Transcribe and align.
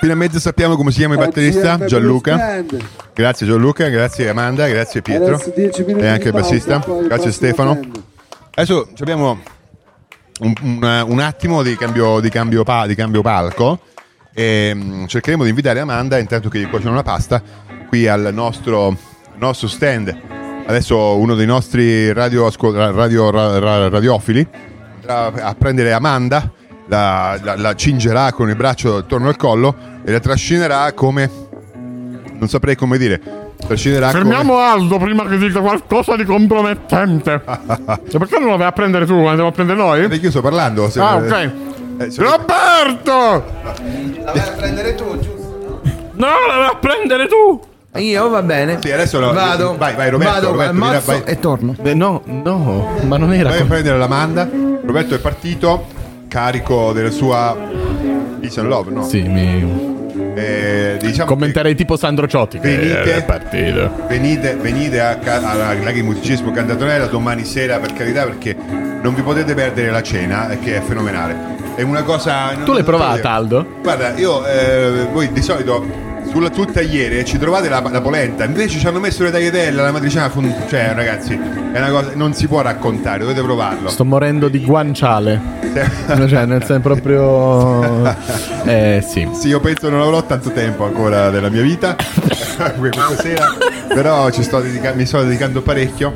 Finalmente 0.00 0.38
sappiamo 0.40 0.76
come 0.76 0.90
si 0.90 0.98
chiama 0.98 1.14
il 1.14 1.20
batterista, 1.20 1.84
Gianluca. 1.84 2.62
Grazie 3.14 3.46
Gianluca, 3.46 3.88
grazie 3.88 4.28
Amanda, 4.28 4.68
grazie 4.68 5.02
Pietro 5.02 5.40
e 5.54 6.06
anche 6.06 6.28
il 6.28 6.32
bassista. 6.32 6.84
Grazie 7.06 7.32
Stefano. 7.32 7.80
Adesso 8.54 8.88
abbiamo 9.00 9.38
un, 10.40 10.52
un- 10.62 11.04
un 11.08 11.20
attimo 11.20 11.62
di 11.62 11.76
cambio, 11.76 12.20
di 12.20 12.28
cambio 12.30 12.64
di 12.86 12.94
cambio 12.94 13.22
palco 13.22 13.80
e 14.32 14.72
mm, 14.74 15.06
cercheremo 15.06 15.42
di 15.42 15.48
invitare 15.48 15.80
Amanda 15.80 16.18
intanto 16.18 16.48
che 16.48 16.58
gli 16.60 16.68
cuociono 16.68 16.94
la 16.94 17.02
pasta 17.02 17.42
qui 17.88 18.06
al 18.06 18.30
nostro, 18.32 18.96
nostro 19.36 19.66
stand. 19.66 20.16
Adesso 20.66 21.16
uno 21.16 21.34
dei 21.34 21.46
nostri 21.46 22.12
radio, 22.12 22.48
radio- 22.70 23.30
ra- 23.30 23.58
ra- 23.58 23.88
radiofili 23.88 24.46
andrà 24.96 25.44
a 25.46 25.54
prendere 25.54 25.92
Amanda, 25.92 26.52
la, 26.88 27.38
la- 27.42 27.56
la 27.56 27.74
cingerà 27.74 28.32
con 28.32 28.48
il 28.48 28.56
braccio 28.56 28.96
attorno 28.96 29.28
al 29.28 29.36
collo 29.36 29.74
e 30.04 30.10
la 30.12 30.20
trascinerà 30.20 30.92
come... 30.92 31.30
non 32.38 32.48
saprei 32.48 32.76
come 32.76 32.98
dire. 32.98 33.20
Trascinerà 33.66 34.10
come... 34.10 34.22
Fermiamo 34.22 34.58
Aldo 34.58 34.98
prima 34.98 35.26
che 35.26 35.36
dica 35.38 35.60
qualcosa 35.60 36.16
di 36.16 36.24
compromettente. 36.24 37.42
Cioè, 37.46 38.18
perché 38.18 38.38
non 38.38 38.50
lo 38.50 38.56
vai 38.56 38.68
a 38.68 38.72
prendere 38.72 39.04
tu? 39.06 39.14
Andiamo 39.26 39.48
a 39.48 39.52
prendere 39.52 39.78
noi? 39.78 40.08
Perché 40.08 40.24
io 40.26 40.30
sto 40.30 40.40
parlando. 40.40 40.88
se- 40.88 41.00
Ah, 41.00 41.16
ok. 41.16 41.50
Eh, 41.98 42.10
se- 42.10 42.22
Roberto! 42.22 43.12
La 44.24 44.32
vai 44.32 44.38
a 44.38 44.52
prendere 44.56 44.94
tu, 44.94 45.18
giusto? 45.18 45.80
No, 46.14 46.26
la 46.48 46.56
vai 46.56 46.66
a 46.66 46.76
prendere 46.80 47.26
tu! 47.26 47.60
Io 47.96 48.28
va 48.28 48.42
bene. 48.42 48.78
Sì, 48.80 48.92
adesso 48.92 49.18
lo- 49.18 49.32
vado. 49.32 49.74
vai, 49.76 49.94
vai, 49.96 50.10
Roberto, 50.10 50.32
Vado, 50.34 50.50
Roberto, 50.52 50.70
ammazzo 50.70 51.10
vai. 51.10 51.22
e 51.24 51.38
torno. 51.40 51.74
Beh, 51.80 51.94
no, 51.94 52.22
no, 52.26 52.96
ma 53.06 53.16
non 53.16 53.32
era. 53.32 53.48
Vai 53.48 53.60
a 53.62 53.64
prendere 53.64 53.98
l'Amanda. 53.98 54.48
Roberto 54.84 55.14
è 55.16 55.18
partito, 55.18 55.86
carico 56.28 56.92
della 56.92 57.10
sua 57.10 57.56
Peace 58.40 58.60
and 58.60 58.68
Love, 58.68 58.90
no? 58.92 59.02
Sì, 59.02 59.22
mi. 59.22 59.96
Eh, 60.34 60.96
diciamo 61.00 61.28
Commenterei 61.28 61.74
tipo 61.74 61.96
Sandro 61.96 62.28
Ciotti. 62.28 62.60
che 62.60 62.76
Venite. 62.76 63.16
è 63.16 63.24
partito. 63.24 63.90
che 63.96 64.06
venite, 64.08 64.54
venite 64.54 65.00
a 65.00 65.16
ca- 65.16 65.50
alla 65.50 65.74
Laghi 65.74 66.02
Musicismo 66.02 66.52
Cantatonella 66.52 67.06
domani 67.06 67.44
sera 67.44 67.78
per 67.78 67.92
carità 67.92 68.24
perché 68.24 68.54
non 69.02 69.14
vi 69.14 69.22
potete 69.22 69.54
perdere 69.54 69.90
la 69.90 70.02
cena 70.02 70.50
eh, 70.50 70.58
che 70.60 70.76
è 70.76 70.80
fenomenale. 70.80 71.56
È 71.74 71.82
una 71.82 72.02
cosa... 72.02 72.50
Tu 72.64 72.72
l'hai 72.72 72.82
provata, 72.84 73.30
Aldo? 73.30 73.64
Guarda, 73.82 74.16
io, 74.16 74.44
eh, 74.46 75.06
voi 75.12 75.30
di 75.32 75.42
solito 75.42 75.84
sulla 76.30 76.52
sul 76.52 76.70
tagliere 76.70 77.24
ci 77.24 77.38
trovate 77.38 77.68
la, 77.68 77.82
la 77.90 78.00
polenta, 78.00 78.44
invece 78.44 78.78
ci 78.78 78.86
hanno 78.86 79.00
messo 79.00 79.22
le 79.22 79.30
tagliatelle, 79.30 79.80
la 79.82 79.92
matriciana, 79.92 80.28
fun- 80.28 80.54
cioè 80.68 80.92
ragazzi, 80.94 81.34
è 81.72 81.78
una 81.78 81.90
cosa, 81.90 82.10
non 82.14 82.34
si 82.34 82.46
può 82.46 82.60
raccontare, 82.60 83.20
dovete 83.20 83.42
provarlo. 83.42 83.88
Sto 83.88 84.04
morendo 84.04 84.48
di 84.48 84.64
guanciale. 84.64 85.40
cioè, 86.28 86.44
nel 86.46 86.64
senso 86.64 86.80
proprio. 86.80 88.36
Eh, 88.68 89.02
sì. 89.06 89.26
Sì, 89.32 89.48
io 89.48 89.60
penso 89.60 89.88
non 89.88 90.02
avrò 90.02 90.22
tanto 90.24 90.50
tempo 90.50 90.84
ancora 90.84 91.30
della 91.30 91.48
mia 91.48 91.62
vita, 91.62 91.96
questa 92.78 93.16
sera, 93.16 93.46
però 93.88 94.28
ci 94.30 94.42
sto 94.42 94.60
dedica- 94.60 94.92
mi 94.92 95.06
sto 95.06 95.22
dedicando 95.22 95.62
parecchio. 95.62 96.12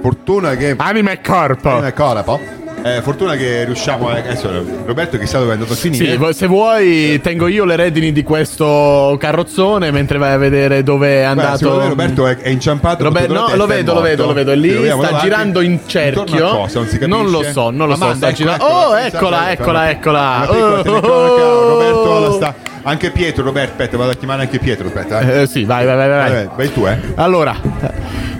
Fortuna 0.00 0.54
che... 0.54 0.76
Anima 0.78 1.10
e 1.10 1.20
corpo. 1.20 1.76
Una 1.76 1.92
corpo. 1.92 2.59
Eh, 2.82 3.02
fortuna 3.02 3.36
che 3.36 3.64
riusciamo 3.64 4.08
a... 4.08 4.14
Adesso 4.14 4.48
Roberto 4.86 5.18
chissà 5.18 5.38
dove 5.38 5.50
è 5.50 5.54
andato 5.54 5.72
a 5.74 5.76
finire. 5.76 6.16
Sì, 6.18 6.32
se 6.32 6.46
vuoi 6.46 7.20
tengo 7.22 7.46
io 7.46 7.64
le 7.64 7.76
redini 7.76 8.12
di 8.12 8.22
questo 8.22 9.16
carrozzone 9.18 9.90
mentre 9.90 10.18
vai 10.18 10.32
a 10.32 10.36
vedere 10.38 10.82
dove 10.82 11.20
è 11.20 11.22
andato. 11.22 11.76
me 11.76 11.88
Roberto 11.88 12.26
è, 12.26 12.36
è 12.38 12.48
inciampato 12.48 13.04
Robe- 13.04 13.26
no, 13.26 13.54
lo 13.54 13.66
vedo, 13.66 13.94
lo 13.94 14.00
vedo, 14.00 14.26
lo 14.26 14.32
vedo, 14.32 14.52
è 14.52 14.56
lì, 14.56 14.70
sta 14.70 14.94
davanti. 14.96 15.20
girando 15.20 15.60
in 15.60 15.80
cerchio. 15.86 16.48
cosa, 16.48 16.80
non. 16.80 17.08
Non 17.08 17.30
lo 17.30 17.42
so, 17.42 17.70
non 17.70 17.88
lo 17.88 17.96
so, 17.96 18.04
Amanda, 18.04 18.16
sta 18.16 18.28
ecco, 18.28 18.36
girando- 18.36 18.64
ecco, 18.64 18.74
Oh, 18.74 18.96
ecco, 18.96 19.16
eccola, 19.16 19.50
ecco, 19.50 19.62
eccola, 19.62 19.90
ecco. 19.90 20.78
eccola. 20.78 21.00
Oh, 21.00 21.68
Roberto 21.68 22.18
la 22.18 22.32
sta... 22.32 22.54
Anche 22.82 23.10
Pietro, 23.10 23.44
Roberto, 23.44 23.72
aspetta, 23.72 23.98
vado 23.98 24.12
a 24.12 24.14
chiamare 24.14 24.42
anche 24.42 24.58
Pietro, 24.58 24.86
aspetta. 24.86 25.20
Eh. 25.20 25.42
Eh, 25.42 25.46
sì, 25.46 25.64
vai, 25.64 25.84
vai, 25.84 25.96
vai, 25.96 26.08
vai. 26.08 26.30
Vai, 26.30 26.48
vai 26.56 26.72
tu, 26.72 26.86
eh. 26.86 26.98
Allora, 27.16 27.54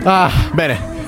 ah, 0.05 0.31
bene. 0.53 0.99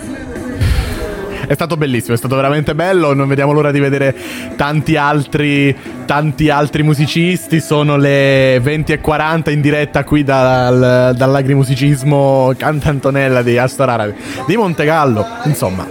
È 1.53 1.55
stato 1.55 1.77
bellissimo, 1.77 2.15
è 2.15 2.17
stato 2.17 2.35
veramente 2.35 2.75
bello. 2.75 3.13
Non 3.13 3.29
vediamo 3.29 3.53
l'ora 3.53 3.71
di 3.71 3.79
vedere 3.79 4.17
tanti 4.57 4.97
altri, 4.97 5.77
tanti 6.07 6.49
altri 6.49 6.83
musicisti. 6.83 7.61
Sono 7.61 7.99
le 7.99 8.57
20.40 8.57 9.51
in 9.51 9.61
diretta 9.61 10.03
qui 10.03 10.25
dal, 10.25 11.13
dall'agrimusicismo 11.15 12.55
Cantantonella 12.57 13.43
di 13.43 13.59
Astor 13.59 13.91
Arabi 13.91 14.15
di 14.47 14.57
Montegallo. 14.57 15.27
Insomma, 15.45 15.87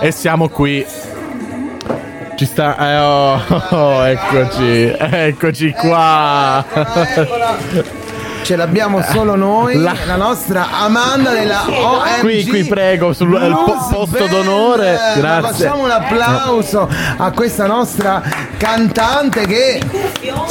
e 0.00 0.10
siamo 0.12 0.48
qui. 0.48 0.82
Ci 2.34 2.46
sta. 2.46 2.78
eh, 2.78 2.98
oh, 2.98 3.42
oh, 3.68 4.06
eccoci, 4.06 4.94
eccoci 4.96 5.72
qua. 5.72 6.64
Ce 8.52 8.58
l'abbiamo 8.58 9.00
solo 9.02 9.34
noi, 9.34 9.76
La- 9.78 9.94
la, 10.04 10.16
nostra 10.16 10.66
Amanda 10.82 11.30
della 11.30 11.62
OMG. 11.66 12.20
Qui, 12.20 12.46
qui, 12.46 12.64
prego, 12.66 13.14
sul 13.14 13.28
Blues 13.28 13.44
il 13.46 13.54
po- 13.54 13.88
posto 13.90 14.26
Band. 14.26 14.28
d'onore. 14.28 14.92
Ma 14.92 15.14
Grazie. 15.16 15.64
Facciamo 15.64 15.84
un 15.84 15.90
applauso 15.90 16.86
a 17.16 17.30
questa 17.30 17.64
nostra 17.66 18.20
cantante 18.58 19.46
che 19.46 19.80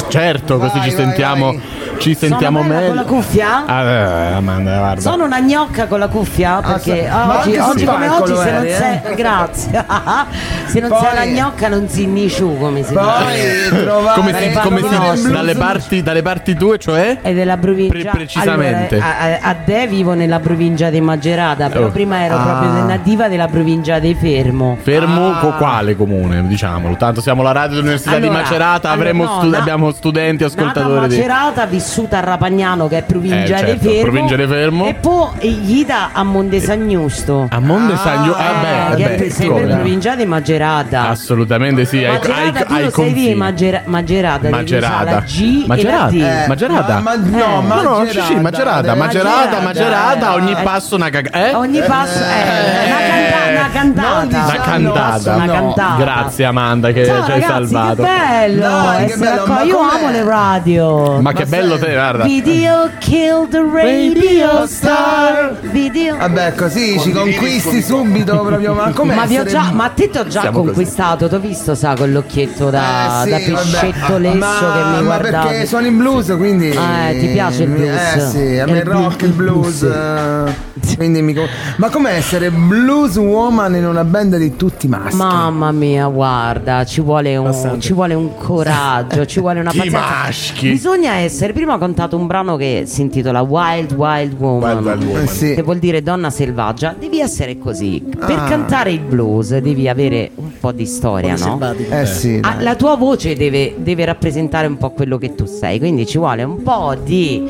Certo, 0.08 0.58
così 0.58 0.78
Vai, 0.78 0.90
ci 0.90 0.96
vai, 0.96 1.04
sentiamo, 1.04 1.44
vai. 1.52 1.62
Ci 2.02 2.14
sentiamo 2.14 2.58
Sono 2.62 2.72
bella 2.72 2.86
con 2.86 2.94
la 2.96 3.02
meglio. 3.02 3.14
cuffia? 3.16 3.64
Ah, 3.66 3.82
eh, 3.82 4.32
Amanda, 4.34 4.76
guarda. 4.78 5.00
Sono 5.00 5.24
una 5.24 5.40
gnocca 5.40 5.86
con 5.86 5.98
la 5.98 6.08
cuffia 6.08 6.60
perché 6.60 7.06
Ah, 7.08 7.24
ma 7.26 7.38
oggi, 7.40 7.56
oggi 7.56 7.84
come 7.84 8.08
oggi 8.08 8.30
lo 8.32 8.40
se 8.40 8.50
non 8.50 8.62
sei 8.66 9.00
eh? 9.04 9.14
grazie 9.14 9.84
se 10.66 10.80
non 10.80 10.88
Poi- 10.90 11.00
sei 11.00 11.14
la 11.14 11.24
gnocca 11.26 11.68
non 11.68 11.88
si 11.88 12.06
nisciu 12.06 12.58
come 12.58 12.82
si 12.82 12.92
poi 12.92 13.04
dice 13.36 14.10
come 14.14 14.32
si, 14.34 14.58
come 14.62 15.16
si. 15.16 15.30
Dalle 15.30 15.54
parti, 15.54 16.02
dalle 16.02 16.22
parti 16.22 16.54
tue, 16.54 16.78
cioè? 16.78 17.18
è 17.22 17.32
della 17.32 17.56
provincia 17.56 17.92
Pre- 18.00 18.10
precisamente. 18.10 18.94
Allora, 18.96 19.40
a, 19.42 19.48
a- 19.50 19.56
De 19.64 19.86
vivo 19.86 20.14
nella 20.14 20.40
provincia 20.40 20.90
di 20.90 21.00
Magerata 21.00 21.68
però 21.68 21.86
Oh. 21.86 21.90
prima 21.90 22.22
ero 22.24 22.36
Ah. 22.36 22.42
proprio 22.42 22.84
nativa 22.84 23.28
della 23.28 23.46
provincia 23.48 23.98
di 23.98 24.14
Fermo 24.14 24.76
Fermo 24.82 25.30
Ah. 25.34 25.38
con 25.38 25.56
quale 25.56 25.96
comune, 25.96 26.46
diciamolo. 26.46 26.96
Tanto 26.96 27.20
siamo 27.20 27.42
la 27.42 27.52
radio 27.52 27.76
dell'Università 27.76 28.18
di 28.18 28.26
Allora, 28.26 28.42
Macerata, 28.42 28.90
allora, 28.90 29.08
avremo 29.08 29.24
no, 29.24 29.38
stu- 29.38 29.50
na- 29.50 29.58
abbiamo 29.58 29.90
studenti, 29.92 30.44
ascoltatori 30.44 31.08
di... 31.08 31.16
Macerata, 31.16 31.66
vissuta 31.92 32.18
a 32.18 32.20
Rapagnano 32.20 32.88
che 32.88 32.98
è 32.98 33.02
provincia 33.02 33.36
Eh, 33.42 33.46
certo, 33.46 33.72
di 33.72 33.78
Fermo 33.88 34.02
provincia 34.02 34.36
di 34.36 34.46
Fermo. 34.46 34.86
e 34.86 34.94
poi 34.94 35.78
Ida 35.78 36.08
a 36.14 36.22
Mondesagnusto 36.22 37.48
A 37.50 37.60
Monde 37.60 37.96
Sagno... 37.96 38.34
Eh, 38.36 38.40
Ah, 38.42 38.94
che 38.94 39.04
beh, 39.04 39.14
è 39.14 39.18
beh, 39.18 39.30
sempre 39.30 39.60
come? 39.62 39.74
provincia 39.74 40.14
di 40.16 40.24
Magerata 40.24 41.08
Assolutamente 41.08 41.84
sì, 41.84 41.98
ai, 41.98 42.06
ai, 42.06 42.12
Magerata, 42.14 42.64
tu 42.64 42.72
ai 42.72 42.84
lo 42.84 42.90
sai 42.90 43.04
di 43.04 43.12
confini. 43.12 43.34
Magera- 43.34 43.82
Magerata, 43.84 44.48
Magerata. 44.48 45.20
G 45.20 45.64
Magerata. 45.66 46.10
Eh, 46.14 46.46
Magerata. 46.48 46.94
ma- 47.00 47.00
ma- 47.00 47.14
no, 47.16 47.60
Eh. 47.62 47.66
No, 47.66 47.82
no, 47.82 48.04
sì, 48.06 48.20
sì, 48.20 48.34
Macerata, 48.36 48.94
Macerata, 48.94 49.60
Macerata, 49.60 50.30
eh. 50.32 50.34
ogni 50.34 50.52
Eh. 50.52 50.62
passo 50.62 50.94
una 50.96 51.10
cagata. 51.10 51.46
Eh? 51.48 51.54
Ogni 51.54 51.80
passo 51.82 52.18
è 52.22 52.86
una, 52.86 53.68
canta- 53.72 54.12
una 54.12 54.28
cantata. 54.32 54.54
Una 54.54 54.62
cantata. 54.62 55.34
Una 55.34 55.46
cantata. 55.46 55.94
Grazie 55.98 56.44
Amanda 56.46 56.90
che 56.92 57.04
ci 57.04 57.10
hai 57.10 57.42
salvato. 57.42 58.02
che 58.02 58.08
bello! 58.08 58.60
Dai, 58.60 59.06
che 59.06 59.16
bello, 59.16 59.46
ma 59.46 59.62
Io 59.62 59.78
amo 59.78 60.10
le 60.10 60.24
radio. 60.24 61.20
Ma 61.20 61.32
che 61.32 61.44
bello 61.46 61.76
te, 61.82 61.92
guarda. 61.94 62.24
Video 62.24 62.90
kill 63.00 63.48
the 63.48 63.60
radio 63.60 64.66
star. 64.66 65.58
Video. 65.62 66.16
Vabbè, 66.16 66.54
così 66.54 66.98
ci 67.00 67.10
conquisti 67.10 67.82
subito 67.82 68.38
proprio. 68.38 68.72
Ma 68.74 68.90
come 68.94 69.14
Ma, 69.14 69.26
vi 69.26 69.38
ho 69.38 69.44
già, 69.44 69.70
ma 69.72 69.88
te 69.88 70.08
ti 70.08 70.18
ho 70.18 70.26
già 70.26 70.42
Siamo 70.42 70.62
conquistato, 70.62 71.28
ti 71.28 71.34
ho 71.34 71.40
visto 71.40 71.74
sa 71.74 71.94
con 71.96 72.12
l'occhietto 72.12 72.70
da, 72.70 73.24
Eh, 73.24 73.30
da 73.30 73.38
sì, 73.38 73.50
vabbè. 73.50 73.62
pescetto 73.70 74.18
lesso 74.18 74.36
ma, 74.36 74.72
che 74.72 74.84
mi 74.84 74.92
ma 74.94 75.00
guardavi. 75.02 75.46
perché 75.48 75.66
suoni 75.66 75.88
in 75.88 75.96
blues 75.96 76.26
quindi 76.36 76.68
Eh, 76.68 77.18
ti 77.18 77.26
piace 77.32 77.62
il 77.64 77.70
blues? 77.70 78.14
eh 78.14 78.20
sì 78.20 78.58
a 78.58 78.66
me 78.66 78.78
Il 78.78 78.84
rock 78.84 79.22
il 79.22 79.32
blues 79.32 79.82
eh, 79.82 80.54
quindi 80.96 81.22
mi 81.22 81.34
ma 81.76 81.88
com'è 81.88 82.12
essere 82.14 82.50
blues 82.50 83.16
woman 83.16 83.74
in 83.74 83.86
una 83.86 84.04
band 84.04 84.36
di 84.36 84.54
tutti 84.56 84.86
maschi 84.88 85.16
Mamma 85.16 85.72
mia, 85.72 86.06
guarda, 86.08 86.84
ci 86.84 87.00
vuole 87.00 87.36
un, 87.36 87.80
ci 87.80 87.92
vuole 87.92 88.14
un 88.14 88.36
coraggio, 88.36 89.24
ci 89.26 89.40
vuole 89.40 89.60
una 89.60 89.70
Chi 89.72 89.78
pazienza. 89.78 89.98
maschi? 90.00 90.68
Bisogna 90.70 91.14
essere. 91.14 91.52
Prima 91.62 91.76
ho 91.76 91.78
cantato 91.78 92.16
un 92.16 92.26
brano 92.26 92.56
che 92.56 92.82
si 92.86 93.02
intitola 93.02 93.40
Wild 93.40 93.92
Wild 93.92 94.32
Woman. 94.36 94.78
Wild 94.78 94.84
Wild 94.84 95.04
Woman. 95.04 95.22
Eh, 95.22 95.26
sì. 95.28 95.54
Che 95.54 95.62
vuol 95.62 95.78
dire 95.78 96.02
donna 96.02 96.28
selvaggia. 96.28 96.92
Devi 96.98 97.20
essere 97.20 97.56
così. 97.56 98.02
Per 98.04 98.36
Ah. 98.36 98.46
cantare 98.48 98.90
il 98.90 98.98
blues 98.98 99.56
devi 99.58 99.88
avere 99.88 100.32
un 100.34 100.50
po' 100.58 100.72
di 100.72 100.84
storia, 100.86 101.36
no? 101.36 101.60
eh 101.88 102.04
sì 102.04 102.40
Ah, 102.42 102.60
la 102.60 102.74
tua 102.74 102.96
voce 102.96 103.36
deve, 103.36 103.76
deve 103.78 104.04
rappresentare 104.04 104.66
un 104.66 104.76
po' 104.76 104.90
quello 104.90 105.18
che 105.18 105.36
tu 105.36 105.44
sei, 105.44 105.78
quindi 105.78 106.04
ci 106.04 106.18
vuole 106.18 106.42
un 106.42 106.64
po' 106.64 106.96
di 107.00 107.48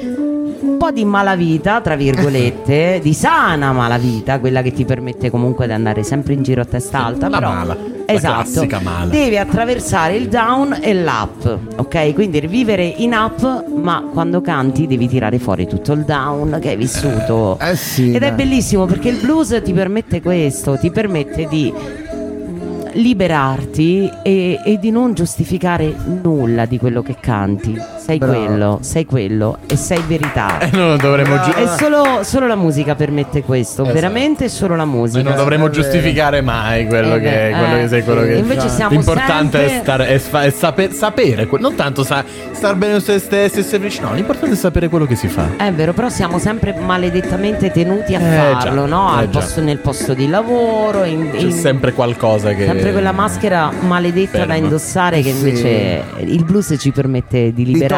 un 0.61 0.77
po' 0.77 0.91
di 0.91 1.05
malavita, 1.07 1.81
tra 1.81 1.97
virgolette, 1.97 3.01
di 3.03 3.15
sana 3.15 3.73
malavita, 3.73 4.39
quella 4.41 4.61
che 4.61 4.73
ti 4.73 4.85
permette 4.85 5.31
comunque 5.31 5.65
di 5.67 5.73
andare 5.73 6.03
sempre 6.03 6.35
in 6.35 6.43
giro 6.43 6.61
a 6.61 6.65
testa 6.67 7.03
alta. 7.03 7.29
La 7.31 7.39
però, 7.39 7.51
mala, 7.51 7.77
la 8.13 8.19
esatto, 8.19 8.35
classica 8.43 8.81
mala. 8.81 9.07
devi 9.11 9.39
attraversare 9.39 10.17
il 10.17 10.29
down 10.29 10.79
e 10.81 10.95
l'up, 10.95 11.59
ok? 11.77 12.13
Quindi 12.15 12.41
vivere 12.47 12.85
in 12.85 13.13
up, 13.13 13.67
ma 13.69 14.09
quando 14.13 14.41
canti 14.41 14.87
devi 14.87 15.09
tirare 15.09 15.39
fuori 15.39 15.67
tutto 15.67 15.93
il 15.93 16.05
down 16.05 16.59
che 16.61 16.71
hai 16.71 16.77
vissuto. 16.77 17.59
Eh 17.61 17.77
sì, 17.77 18.09
Ed 18.11 18.17
è 18.23 18.29
dai. 18.29 18.33
bellissimo 18.33 18.87
perché 18.87 19.09
il 19.09 19.19
blues 19.21 19.61
ti 19.65 19.73
permette 19.73 20.21
questo, 20.21 20.79
ti 20.79 20.91
permette 20.91 21.47
di 21.49 21.73
mm, 21.73 22.81
liberarti 22.95 24.11
e, 24.23 24.61
e 24.65 24.79
di 24.79 24.91
non 24.91 25.15
giustificare 25.15 25.95
nulla 26.23 26.65
di 26.67 26.79
quello 26.79 27.03
che 27.03 27.17
canti. 27.21 27.92
Sei 28.05 28.19
Bravo. 28.19 28.33
quello, 28.45 28.79
sei 28.83 29.07
quello 29.07 29.59
e 29.69 29.77
sei 29.77 30.03
verità. 30.09 30.59
E 30.59 30.71
non 30.73 30.97
dovremmo 30.97 31.41
giu- 31.41 31.57
E 31.57 31.69
solo, 31.79 32.23
solo 32.25 32.49
la 32.49 32.57
musica 32.57 32.97
permette 32.97 33.43
questo, 33.45 33.85
veramente 33.85 34.49
solo 34.49 34.75
la 34.75 34.85
noi 34.85 34.95
musica. 34.97 35.23
non 35.23 35.37
dovremmo 35.37 35.71
giustificare 35.71 36.41
mai 36.41 36.87
quello, 36.87 37.15
Eh 37.15 37.21
che, 37.21 37.31
beh, 37.31 37.57
quello 37.59 37.77
eh, 37.77 37.81
che 37.83 37.89
sei, 37.89 38.03
quello 38.03 38.23
sì. 38.23 38.27
che 38.27 38.35
Invece 38.35 38.69
siamo 38.71 38.91
L'importante 38.91 39.59
sempre- 39.59 39.77
è, 39.79 39.81
stare, 39.83 40.07
è, 40.09 40.19
fa- 40.19 40.43
è 40.43 40.51
saper- 40.51 40.93
sapere, 40.93 41.47
que- 41.47 41.61
non 41.61 41.77
tanto 41.77 42.03
sa- 42.03 42.25
star 42.51 42.75
bene 42.75 42.93
con 42.95 43.03
se 43.03 43.19
stessi, 43.21 43.61
essere 43.61 43.79
vicino, 43.85 44.09
no, 44.09 44.15
l'importante 44.15 44.55
è 44.55 44.59
sapere 44.59 44.89
quello 44.89 45.07
che 45.07 45.15
si 45.15 45.29
fa. 45.29 45.47
È 45.57 45.73
vero, 45.73 45.93
però 45.93 46.09
siamo 46.09 46.39
sempre 46.39 46.75
maledettamente 46.77 47.71
tenuti 47.71 48.17
a 48.17 48.21
Eh, 48.21 48.37
farlo, 48.37 48.83
già, 48.83 48.97
no? 48.97 49.15
eh, 49.15 49.19
Al 49.21 49.31
già. 49.31 49.39
posto- 49.39 49.61
nel 49.61 49.79
posto 49.79 50.13
di 50.15 50.29
lavoro, 50.29 51.05
in- 51.05 51.31
C'è 51.31 51.39
in- 51.39 51.53
sempre 51.53 51.93
qualcosa 51.93 52.53
che. 52.53 52.65
sempre 52.65 52.91
quella 52.91 53.13
maschera 53.13 53.71
maledetta 53.81 54.39
Ferma. 54.39 54.47
da 54.47 54.55
indossare 54.55 55.23
che 55.23 55.31
Sì. 55.33 55.37
invece 55.49 56.03
il 56.19 56.45
blues 56.45 56.75
ci 56.79 56.91
permette 56.91 57.53
di 57.53 57.65
liberarcene. 57.65 57.91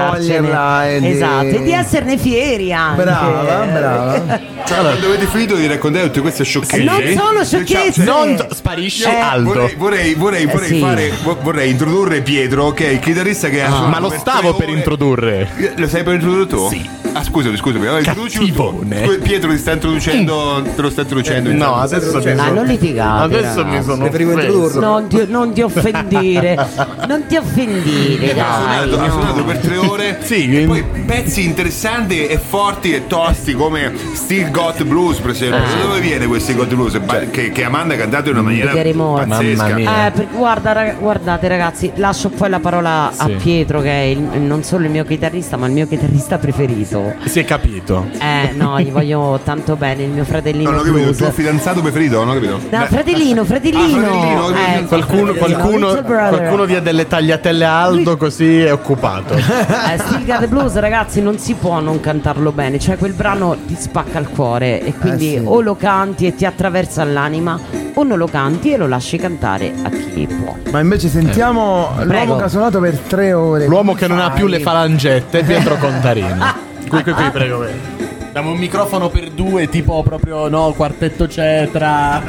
E 0.86 1.00
di- 1.00 1.10
Esatto, 1.10 1.44
e 1.46 1.62
di 1.62 1.72
esserne 1.72 2.16
fieri 2.18 2.72
anche. 2.72 3.02
Brava, 3.02 3.64
brava. 3.66 4.40
Quando 4.66 5.06
avete 5.06 5.26
finito 5.26 5.54
di 5.56 5.66
raccontare 5.66 6.06
tutte 6.06 6.20
queste 6.20 6.42
sciocchezze, 6.44 6.82
Non 6.82 7.00
sono 7.16 7.44
sciocchezze. 7.44 8.02
Non 8.04 8.34
t- 8.36 8.52
sparisce 8.54 9.08
Eh, 9.10 9.14
Aldo. 9.20 9.50
Vorrei, 9.52 9.74
vorrei, 9.76 10.14
vorrei, 10.14 10.46
vorrei 10.46 10.68
sì. 10.68 10.78
fare, 10.80 11.12
vo- 11.22 11.38
vorrei 11.42 11.70
introdurre 11.70 12.22
Pietro, 12.22 12.72
che 12.72 12.86
è 12.86 12.90
il 12.92 12.98
chitarrista 13.00 13.48
che 13.48 13.62
ha 13.62 13.68
suonato 13.68 13.88
Ma 13.90 13.98
lo 14.00 14.08
per 14.08 14.18
stavo 14.18 14.54
per 14.54 14.68
ore. 14.68 14.76
introdurre. 14.76 15.48
Eh, 15.56 15.72
Lo 15.76 15.86
stai 15.86 16.02
per 16.02 16.14
introdurre 16.14 16.46
tu? 16.46 16.68
Sì. 16.68 16.88
Ah, 17.16 17.22
scusami, 17.22 17.56
scusami. 17.56 17.86
allora 17.86 18.12
tu. 18.12 18.28
Scusa, 18.28 19.18
Pietro 19.22 19.50
ti 19.50 19.58
sta 19.58 19.72
introducendo, 19.72 20.64
te 20.74 20.82
lo 20.82 20.90
sta 20.90 21.02
introducendo. 21.02 21.48
No, 21.50 21.54
intanto. 21.54 21.74
adesso 21.76 22.16
mi 22.16 22.22
sono. 22.36 22.52
non 22.52 22.64
litigate, 22.66 23.22
Adesso 23.36 23.58
mi 23.64 23.70
ragazzi. 23.70 23.84
sono. 23.88 23.96
Preferivo 24.02 24.32
introdurlo. 24.32 24.80
Non 24.80 25.06
ti, 25.08 25.24
non 25.28 25.52
ti 25.52 25.62
offendire, 25.62 26.68
non 27.06 27.24
ti 27.28 27.36
offendire, 27.36 28.30
Ha 28.32 28.34
dai. 28.34 28.44
suonato, 28.88 28.98
ha 28.98 29.06
no. 29.06 29.12
suonato 29.12 29.44
per 29.44 29.58
tre 29.58 29.76
ore 29.76 30.18
Sì, 30.22 30.58
e 30.62 30.66
poi 30.66 30.84
pezzi 31.06 31.44
interessanti 31.44 32.26
e 32.26 32.36
forti 32.38 32.92
e 32.94 33.06
tosti 33.06 33.52
come 33.54 33.92
Still 34.14 34.50
Got 34.54 34.84
Blues 34.84 35.18
per 35.18 35.30
esempio 35.32 35.58
Ah. 35.64 35.76
da 35.76 35.82
dove 35.82 35.98
viene 36.00 36.26
questo 36.26 36.52
Still 36.52 36.64
Got 36.64 36.74
Blues? 36.74 36.98
Ba- 37.00 37.18
che, 37.30 37.50
che 37.50 37.64
Amanda 37.64 37.94
ha 37.94 37.96
cantato 37.96 38.28
in 38.30 38.36
una 38.36 38.44
maniera 38.44 38.70
pazzesca 38.72 39.74
mia. 39.74 40.06
Eh, 40.06 40.10
per- 40.12 40.28
guarda, 40.30 40.70
rag- 40.72 40.98
guardate 40.98 41.48
ragazzi, 41.48 41.90
lascio 41.96 42.28
poi 42.28 42.48
la 42.50 42.60
parola 42.60 43.10
a 43.16 43.26
Sì. 43.26 43.32
Pietro 43.32 43.80
che 43.80 43.90
è 43.90 44.02
il- 44.04 44.20
non 44.20 44.62
solo 44.62 44.84
il 44.84 44.90
mio 44.90 45.04
chitarrista 45.04 45.56
ma 45.56 45.66
il 45.66 45.72
mio 45.72 45.88
chitarrista 45.88 46.38
preferito. 46.38 47.14
Si 47.24 47.40
è 47.40 47.44
capito. 47.44 48.06
Eh 48.20 48.52
no, 48.54 48.78
gli 48.80 48.90
voglio 48.92 49.40
tanto 49.42 49.74
bene, 49.74 50.04
il 50.04 50.10
mio 50.10 50.24
fratellino 50.24 50.70
non 50.70 50.78
ho 50.78 50.82
capito 50.82 51.08
il 51.08 51.16
tuo 51.16 51.30
fidanzato 51.32 51.80
preferito 51.80 52.18
non 52.24 52.28
ho 52.28 52.34
capito 52.34 52.60
No, 52.70 52.84
fratellino, 52.86 53.44
fratellino. 53.44 54.06
Ah, 54.06 54.06
fratellino, 54.06 54.48
Eh, 54.54 54.84
Qualcuno, 54.84 55.32
qualcuno, 55.34 56.02
qualcuno 56.04 56.64
dia 56.64 56.80
delle 56.80 57.06
tagliatelle 57.08 57.64
a 57.64 57.82
Aldo 57.82 58.16
così 58.16 58.60
è 58.60 58.72
occupato. 58.72 59.34
Eh, 59.34 59.98
Still 59.98 60.24
Got 60.24 60.38
the 60.40 60.46
Blues, 60.48 60.74
ragazzi, 60.78 61.20
non 61.20 61.38
si 61.38 61.54
può 61.54 61.80
non 61.80 61.98
cantarlo 62.00 62.52
bene. 62.52 62.78
Cioè, 62.78 62.96
quel 62.96 63.12
brano 63.14 63.56
ti 63.66 63.74
spacca 63.78 64.18
il 64.20 64.28
cuore. 64.28 64.42
E 64.52 64.94
quindi 64.98 65.34
Eh, 65.34 65.38
sì. 65.38 65.44
o 65.46 65.60
lo 65.60 65.74
canti 65.76 66.26
e 66.26 66.34
ti 66.34 66.44
attraversa 66.44 67.04
l'anima, 67.04 67.58
o 67.94 68.02
non 68.02 68.18
lo 68.18 68.26
canti 68.26 68.72
e 68.72 68.76
lo 68.76 68.86
lasci 68.86 69.16
cantare 69.16 69.72
a 69.82 69.88
chi 69.90 70.26
può. 70.26 70.54
Ma 70.70 70.80
invece 70.80 71.08
sentiamo 71.08 71.88
l'uomo 71.96 72.06
Prego. 72.06 72.36
che 72.36 72.42
ha 72.44 72.48
suonato 72.48 72.80
per 72.80 72.98
tre 72.98 73.32
ore. 73.32 73.66
L'uomo 73.66 73.94
che 73.94 74.06
non 74.06 74.18
ha 74.20 74.30
più 74.30 74.46
le 74.46 74.60
falangette, 74.60 75.42
Pietro 75.44 75.76
Contarino. 75.76 76.62
Qui, 76.88 77.02
qui, 77.02 77.12
qui, 77.12 77.30
prego. 77.30 77.64
Diamo 78.30 78.50
un 78.50 78.58
microfono 78.58 79.08
per 79.08 79.30
due, 79.30 79.68
tipo 79.68 80.02
proprio, 80.02 80.48
no, 80.48 80.72
quartetto 80.76 81.26
cetra. 81.26 82.22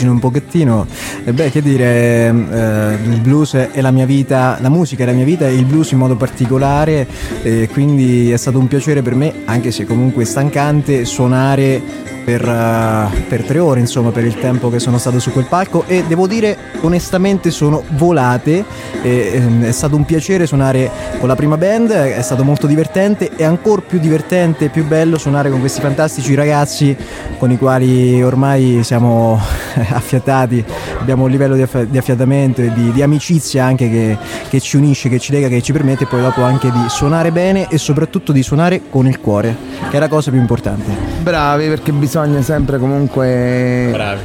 Vicino 0.00 0.12
un 0.12 0.18
pochettino. 0.18 0.86
E 1.24 1.32
beh, 1.32 1.50
che 1.50 1.60
dire, 1.60 2.28
eh, 2.28 2.96
il 3.04 3.20
blues 3.20 3.54
è 3.54 3.80
la 3.80 3.90
mia 3.90 4.06
vita, 4.06 4.58
la 4.60 4.70
musica 4.70 5.02
è 5.02 5.06
la 5.06 5.12
mia 5.12 5.24
vita 5.24 5.46
e 5.46 5.54
il 5.54 5.66
blues 5.66 5.90
in 5.90 5.98
modo 5.98 6.16
particolare, 6.16 7.06
e 7.42 7.68
quindi 7.70 8.30
è 8.30 8.36
stato 8.36 8.58
un 8.58 8.66
piacere 8.66 9.02
per 9.02 9.14
me, 9.14 9.32
anche 9.44 9.70
se 9.70 9.84
comunque 9.84 10.24
stancante, 10.24 11.04
suonare 11.04 12.18
per, 12.24 12.46
eh, 12.46 13.24
per 13.28 13.44
tre 13.44 13.58
ore, 13.58 13.80
insomma, 13.80 14.10
per 14.10 14.24
il 14.24 14.38
tempo 14.38 14.68
che 14.70 14.78
sono 14.78 14.98
stato 14.98 15.18
su 15.18 15.32
quel 15.32 15.46
palco 15.46 15.84
e 15.86 16.04
devo 16.06 16.26
dire 16.26 16.56
onestamente 16.80 17.50
sono 17.50 17.82
volate, 17.90 18.64
e, 19.02 19.30
ehm, 19.34 19.64
è 19.64 19.72
stato 19.72 19.96
un 19.96 20.04
piacere 20.04 20.46
suonare 20.46 20.90
con 21.18 21.28
la 21.28 21.34
prima 21.34 21.56
band, 21.56 21.90
è 21.90 22.20
stato 22.22 22.44
molto 22.44 22.66
divertente 22.66 23.30
e 23.34 23.44
ancora 23.44 23.82
più 23.86 23.98
divertente 23.98 24.66
e 24.66 24.68
più 24.68 24.86
bello 24.86 25.18
suonare 25.18 25.50
con 25.50 25.60
questi 25.60 25.80
fantastici 25.80 26.34
ragazzi 26.34 26.96
con 27.38 27.50
i 27.50 27.58
quali 27.58 28.22
ormai 28.22 28.82
siamo 28.82 29.40
affiatati, 29.90 30.64
abbiamo 30.98 31.24
un 31.24 31.30
livello 31.30 31.54
di, 31.54 31.62
affi- 31.62 31.88
di 31.88 31.98
affiatamento 31.98 32.60
e 32.60 32.72
di, 32.72 32.92
di 32.92 33.02
amicizia 33.02 33.64
anche 33.64 33.90
che, 33.90 34.18
che 34.48 34.60
ci 34.60 34.76
unisce, 34.76 35.08
che 35.08 35.18
ci 35.18 35.32
lega, 35.32 35.48
che 35.48 35.62
ci 35.62 35.72
permette 35.72 36.06
poi 36.06 36.20
dopo 36.20 36.42
anche 36.42 36.70
di 36.70 36.84
suonare 36.88 37.32
bene 37.32 37.68
e 37.68 37.78
soprattutto 37.78 38.32
di 38.32 38.42
suonare 38.42 38.82
con 38.90 39.06
il 39.06 39.20
cuore, 39.20 39.56
che 39.90 39.96
è 39.96 40.00
la 40.00 40.08
cosa 40.08 40.30
più 40.30 40.38
importante. 40.38 40.90
Bravi 41.22 41.68
perché 41.68 41.92
bisogna 41.92 42.09
sempre 42.42 42.78
comunque 42.78 43.88
Bravi. 43.92 44.20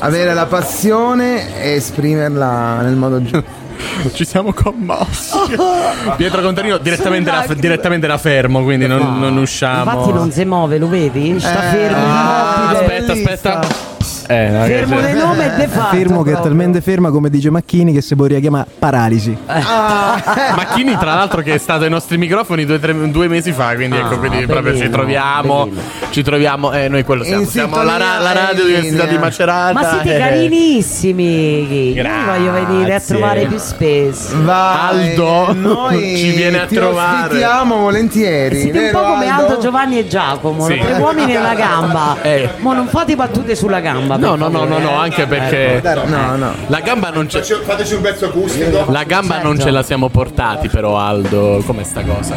avere 0.00 0.34
la 0.34 0.46
passione 0.46 1.62
e 1.62 1.74
esprimerla 1.74 2.80
nel 2.82 2.96
modo 2.96 3.22
giusto. 3.22 3.44
Ci 4.12 4.24
siamo 4.24 4.52
commossi. 4.52 5.36
Pietro 6.16 6.42
Contarino 6.42 6.78
direttamente 6.78 7.30
da, 7.30 7.46
direttamente 7.54 8.06
da 8.06 8.18
fermo, 8.18 8.62
quindi 8.62 8.86
non, 8.86 9.18
non 9.20 9.36
usciamo. 9.36 9.90
Infatti 9.92 10.12
non 10.12 10.30
si 10.32 10.44
muove, 10.44 10.78
lo 10.78 10.88
vedi? 10.88 11.38
Sta 11.38 11.68
Eh, 11.68 11.76
fermo. 11.76 11.96
ah, 11.98 12.70
immobile. 12.72 12.96
aspetta, 12.96 13.12
aspetta. 13.12 13.95
Eh, 14.28 14.50
che 14.66 14.84
Fermo 14.86 15.00
di 15.00 15.12
nome 15.12 15.54
e 15.54 15.56
de 15.56 15.68
fatto. 15.68 15.96
Fermo 15.96 16.22
che 16.22 16.32
è 16.32 16.40
talmente 16.40 16.80
ferma 16.80 17.10
come 17.10 17.30
dice 17.30 17.50
Macchini 17.50 17.92
che 17.92 18.00
si 18.02 18.14
potrebbe 18.16 18.40
chiamare 18.40 18.66
paralisi. 18.78 19.36
Macchini, 19.46 20.96
tra 20.98 21.14
l'altro, 21.14 21.42
che 21.42 21.54
è 21.54 21.58
stato 21.58 21.84
ai 21.84 21.90
nostri 21.90 22.16
microfoni 22.18 22.64
due, 22.64 22.78
tre- 22.80 23.10
due 23.10 23.28
mesi 23.28 23.52
fa. 23.52 23.74
Quindi, 23.74 23.96
ecco, 23.96 24.14
Ah, 24.14 24.18
quindi 24.18 24.46
proprio 24.46 24.72
ci 24.72 24.78
bellino, 24.80 24.96
troviamo. 24.96 25.64
bellino. 25.64 25.80
Ci 26.10 26.22
troviamo. 26.22 26.72
Eh, 26.72 26.88
noi 26.88 27.04
quello 27.04 27.24
siamo. 27.24 27.42
In 27.42 27.46
Siamo 27.48 27.82
la, 27.82 27.96
la 27.98 28.32
radio 28.32 28.64
Università 28.64 29.04
di. 29.04 29.18
Macerata. 29.18 29.72
Ma 29.72 29.88
siete 29.88 30.16
eh. 30.16 30.18
carinissimi. 30.18 31.92
Io 31.94 32.02
Grazie. 32.02 32.24
voglio 32.38 32.52
venire 32.52 32.94
a 32.94 33.00
trovare 33.00 33.46
più 33.46 33.58
spesso. 33.58 34.42
Vai, 34.42 35.10
Aldo 35.10 35.52
noi 35.54 36.16
ci 36.16 36.30
viene 36.30 36.60
a 36.62 36.66
ti 36.66 36.74
trovare. 36.74 37.26
ospitiamo 37.26 37.76
volentieri. 37.76 38.60
Siete 38.60 38.78
un 38.78 38.90
po' 38.92 39.02
come 39.02 39.28
Aldo? 39.28 39.46
Aldo, 39.46 39.58
Giovanni 39.62 39.98
e 39.98 40.06
Giacomo, 40.08 40.64
Sì. 40.66 40.78
tre 40.78 40.92
uomini 40.98 41.34
e 41.34 41.38
una 41.38 41.54
gamba. 41.54 42.16
Eh. 42.26 42.48
Ma 42.58 42.74
non 42.74 42.88
fate 42.88 43.14
battute 43.14 43.54
sulla 43.54 43.80
gamba. 43.80 44.15
No, 44.16 44.34
no, 44.36 44.48
no, 44.48 44.64
no, 44.64 44.78
no, 44.78 44.90
eh. 44.90 44.94
anche 44.94 45.26
perché 45.26 45.80
No, 46.06 46.36
no. 46.36 46.52
la 46.66 46.80
gamba 46.80 47.10
non 47.10 47.26
c'è. 47.26 47.38
Faccio- 47.38 47.62
fateci 47.62 47.94
un 47.94 48.00
pezzo 48.02 48.26
acustico 48.26 48.84
La 48.90 49.04
gamba 49.04 49.34
Certo. 49.34 49.48
non 49.48 49.58
ce 49.60 49.70
la 49.70 49.82
siamo 49.82 50.08
portati, 50.08 50.68
però, 50.68 50.98
Aldo. 50.98 51.62
Com'è 51.64 51.82
sta 51.84 52.02
cosa? 52.02 52.34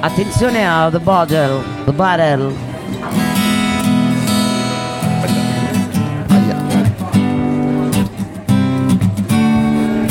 Attenzione 0.00 0.68
a 0.68 0.88
The 0.90 0.98
Bottle. 0.98 1.62
The 1.84 1.92
Bottle. 1.92 2.52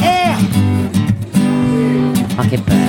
Eh. 0.02 0.36
Ma 2.36 2.46
che 2.48 2.58
bello. 2.58 2.85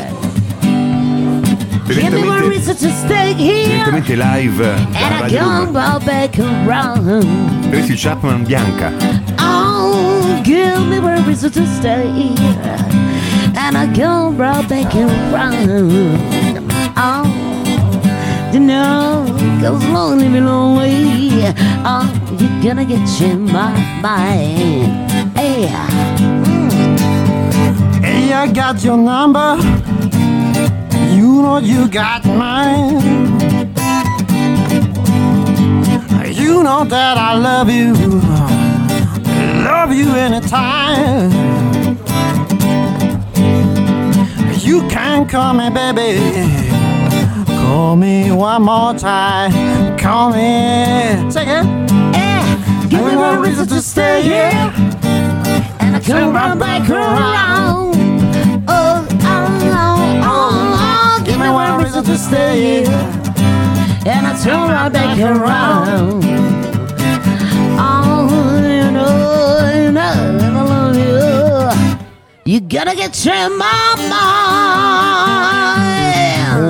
Give 2.79 2.91
me 2.91 2.93
one 2.93 3.07
direttamente, 3.07 3.07
stay 3.07 3.35
here. 3.35 3.69
direttamente 3.69 4.17
live 4.17 4.61
And 4.61 4.93
da 4.93 5.17
I 5.17 5.23
Radio 5.23 5.39
come 5.39 5.67
2 5.67 5.73
right 5.73 6.05
back 6.05 6.39
around. 6.39 7.71
Tracy 7.71 7.97
Chapman 7.97 8.45
bianca 8.45 8.93
Oh, 9.39 10.41
give 10.45 10.87
me 10.87 10.99
one 10.99 11.25
reason 11.27 11.51
to 11.53 11.67
stay 11.67 12.11
here. 12.11 12.77
And 13.57 13.77
I 13.77 13.87
come 13.95 14.37
right 14.37 14.69
back 14.69 14.95
around. 14.95 16.19
Oh, 16.99 17.25
you 18.53 18.61
know, 18.61 19.25
cause 19.61 19.83
lonely 19.89 20.29
me 20.29 20.41
lonely. 20.41 21.45
Oh, 21.85 22.05
you're 22.39 22.63
gonna 22.63 22.85
get 22.85 23.09
you 23.21 23.27
in 23.29 23.45
my 23.45 23.73
mind. 24.03 25.11
Hey, 25.37 25.69
mm. 26.19 26.99
Hey, 28.03 28.33
I 28.33 28.47
got 28.53 28.83
your 28.85 28.99
number. 28.99 29.57
You 31.17 31.43
know 31.43 31.59
you 31.59 31.89
got 31.89 32.25
mine. 32.27 33.01
You 36.41 36.63
know 36.63 36.85
that 36.85 37.17
I 37.17 37.35
love 37.35 37.71
you. 37.71 37.95
Love 39.65 39.93
you 39.95 40.11
anytime. 40.15 41.31
You 44.61 44.87
can 44.89 45.27
call 45.27 45.55
me, 45.55 45.71
baby. 45.71 46.21
Call 47.47 47.97
me 47.97 48.31
one 48.33 48.63
more 48.63 48.93
time. 48.95 49.97
Call 49.99 50.31
me. 50.33 51.31
Say 51.31 51.45
it. 51.45 51.67
eh, 52.15 52.89
give 52.91 53.05
me 53.05 53.17
one 53.17 53.41
reason 53.41 53.67
to 53.69 53.81
stay 53.81 54.23
here. 54.23 54.73
And 55.81 55.97
I 55.97 56.01
come 56.05 56.35
right 56.35 56.59
back 56.59 56.91
around. 56.91 58.06
To 62.07 62.17
stay. 62.17 62.85
And 64.07 64.27
I 64.27 64.41
turn 64.41 64.71
right 64.71 64.93
back 64.93 65.19
around. 65.19 66.23
Oh, 67.79 68.61
you 68.63 68.91
know, 68.93 69.73
you 69.75 69.91
know, 69.91 70.39
I 70.41 70.63
love 70.63 70.97
you. 72.47 72.53
You 72.53 72.61
gotta 72.61 72.95
get 72.95 73.25
your 73.25 73.51
mama. 73.51 74.23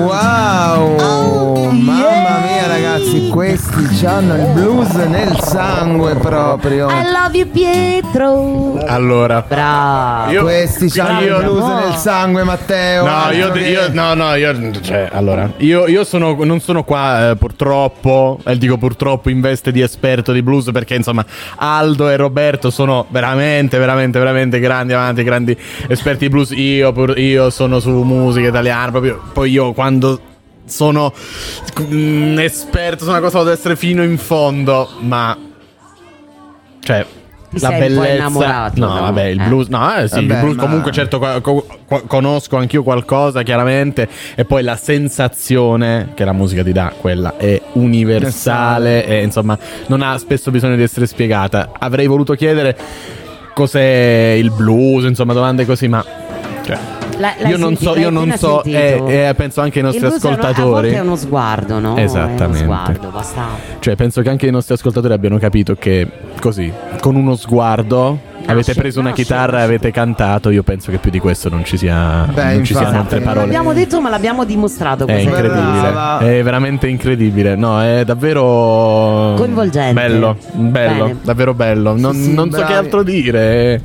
Wow! 0.09 0.97
Oh, 0.99 1.71
Mamma 1.71 1.99
yeah. 1.99 2.41
mia 2.45 2.67
ragazzi, 2.67 3.29
questi 3.77 4.05
hanno 4.07 4.33
il 4.35 4.47
blues 4.53 4.91
nel 4.93 5.39
sangue 5.39 6.15
proprio. 6.15 6.89
I 6.89 7.03
love 7.03 7.37
you 7.37 7.47
Pietro. 7.49 8.77
Allora, 8.87 9.43
Bravo. 9.47 10.31
Io- 10.31 10.41
Questi 10.43 10.99
hanno 10.99 11.21
il 11.21 11.43
blues 11.43 11.59
no. 11.65 11.79
nel 11.79 11.93
sangue, 11.95 12.43
Matteo. 12.43 13.05
No, 13.05 13.31
io, 13.31 13.51
che- 13.51 13.59
io- 13.59 13.91
no, 13.93 14.13
no, 14.15 14.33
io, 14.35 14.81
cioè, 14.81 15.09
allora, 15.11 15.51
io, 15.57 15.87
io 15.87 16.03
sono, 16.03 16.35
non 16.43 16.59
sono 16.59 16.83
qua 16.83 17.29
eh, 17.31 17.35
purtroppo, 17.35 18.39
e 18.45 18.57
dico 18.57 18.77
purtroppo 18.77 19.29
in 19.29 19.41
veste 19.41 19.71
di 19.71 19.81
esperto 19.81 20.31
di 20.31 20.41
blues 20.41 20.69
perché 20.71 20.95
insomma 20.95 21.23
Aldo 21.57 22.09
e 22.09 22.15
Roberto 22.15 22.69
sono 22.71 23.05
veramente, 23.09 23.77
veramente, 23.77 24.17
veramente 24.19 24.59
grandi 24.59 24.93
avanti, 24.93 25.23
grandi 25.23 25.57
esperti 25.87 26.25
di 26.25 26.29
blues. 26.31 26.51
Io, 26.51 26.91
pur- 26.93 27.17
io 27.17 27.49
sono 27.51 27.79
su 27.79 27.91
musica 27.91 28.47
italiana, 28.47 28.89
proprio, 28.91 29.21
poi 29.33 29.51
io 29.51 29.73
quando 29.73 30.19
sono 30.67 31.13
mm, 31.81 32.37
esperto 32.39 33.03
su 33.03 33.09
una 33.09 33.19
cosa 33.19 33.39
devo 33.39 33.51
essere 33.51 33.75
fino 33.75 34.03
in 34.03 34.17
fondo, 34.17 34.89
ma... 34.99 35.37
Cioè... 36.79 37.05
Ti 37.49 37.61
la 37.61 37.69
sei 37.69 37.79
un 37.87 37.95
po' 37.95 38.01
bellezza, 38.01 38.15
innamorato, 38.15 38.79
no, 38.81 38.93
no? 38.93 38.99
vabbè, 38.99 39.23
il 39.23 39.39
Eh. 39.39 39.45
blues, 39.45 39.67
no, 39.69 39.95
eh, 39.95 40.07
sì, 40.09 40.15
Vabbè, 40.15 40.33
il 40.33 40.39
blues 40.41 40.55
ma- 40.57 40.61
comunque 40.63 40.91
certo 40.91 41.17
co- 41.17 41.39
co- 41.39 42.03
conosco 42.05 42.57
anch'io 42.57 42.83
qualcosa 42.83 43.41
chiaramente 43.43 44.09
e 44.35 44.43
poi 44.43 44.63
la 44.63 44.75
sensazione 44.75 46.09
che 46.13 46.25
la 46.25 46.33
musica 46.33 46.61
ti 46.61 46.73
dà, 46.73 46.91
quella 46.99 47.37
è 47.37 47.61
universale 47.73 49.05
e 49.07 49.23
insomma 49.23 49.57
non 49.87 50.01
ha 50.01 50.17
spesso 50.17 50.51
bisogno 50.51 50.75
di 50.75 50.83
essere 50.83 51.07
spiegata. 51.07 51.71
Avrei 51.79 52.05
voluto 52.07 52.33
chiedere 52.33 52.75
cos'è 53.53 54.35
il 54.37 54.51
blues, 54.51 55.05
insomma 55.05 55.31
domande 55.31 55.65
così, 55.65 55.87
ma 55.87 56.03
cioè, 56.67 56.77
La- 57.17 57.33
l'hai 57.39 57.51
io 57.51 57.57
non 57.57 57.69
sentito? 57.69 57.93
so, 57.93 57.99
io 57.99 58.09
non 58.09 58.33
so 58.37 58.63
e, 58.63 59.01
e 59.29 59.33
penso 59.35 59.61
anche 59.61 59.79
ai 59.79 59.85
nostri 59.85 60.05
Il 60.05 60.11
ascoltatori. 60.13 60.89
è 60.91 60.99
uno 60.99 61.15
sguardo, 61.15 61.79
no? 61.79 61.95
Esattamente. 61.97 62.43
È 62.43 62.45
uno 62.45 62.55
sguardo, 62.55 63.09
basta. 63.09 63.43
Cioè, 63.79 63.95
penso 63.95 64.21
che 64.21 64.29
anche 64.29 64.47
i 64.47 64.51
nostri 64.51 64.73
ascoltatori 64.73 65.13
abbiano 65.13 65.37
capito 65.37 65.75
che 65.75 66.07
così, 66.41 66.71
con 66.99 67.15
uno 67.15 67.35
sguardo, 67.35 68.19
avete 68.45 68.73
preso 68.75 68.99
una 68.99 69.09
nasce, 69.09 69.23
chitarra 69.23 69.47
e 69.47 69.51
nasce. 69.53 69.63
avete 69.65 69.91
cantato. 69.91 70.49
Io 70.49 70.63
penso 70.63 70.91
che 70.91 70.97
più 70.97 71.09
di 71.09 71.19
questo 71.19 71.49
non 71.49 71.63
ci 71.65 71.77
sia. 71.77 72.27
Beh, 72.31 72.53
non 72.55 72.63
ci 72.65 72.73
siano 72.75 72.99
altre 72.99 73.17
Non 73.19 73.27
parole. 73.27 73.45
l'abbiamo 73.45 73.73
detto, 73.73 74.01
ma 74.01 74.09
l'abbiamo 74.09 74.43
dimostrato. 74.43 75.07
È 75.07 75.13
incredibile, 75.13 75.89
Brava. 75.91 76.19
è 76.19 76.43
veramente 76.43 76.87
incredibile. 76.87 77.55
No, 77.55 77.81
è 77.81 78.03
davvero 78.05 79.33
Coinvolgente. 79.37 79.93
Bello, 79.93 80.37
bello, 80.51 81.03
Bene. 81.05 81.17
davvero 81.23 81.53
bello. 81.53 81.95
Non, 81.97 82.13
Sì, 82.13 82.23
sì, 82.23 82.33
non 82.33 82.51
so 82.51 82.63
che 82.63 82.73
altro 82.73 83.03
dire. 83.03 83.81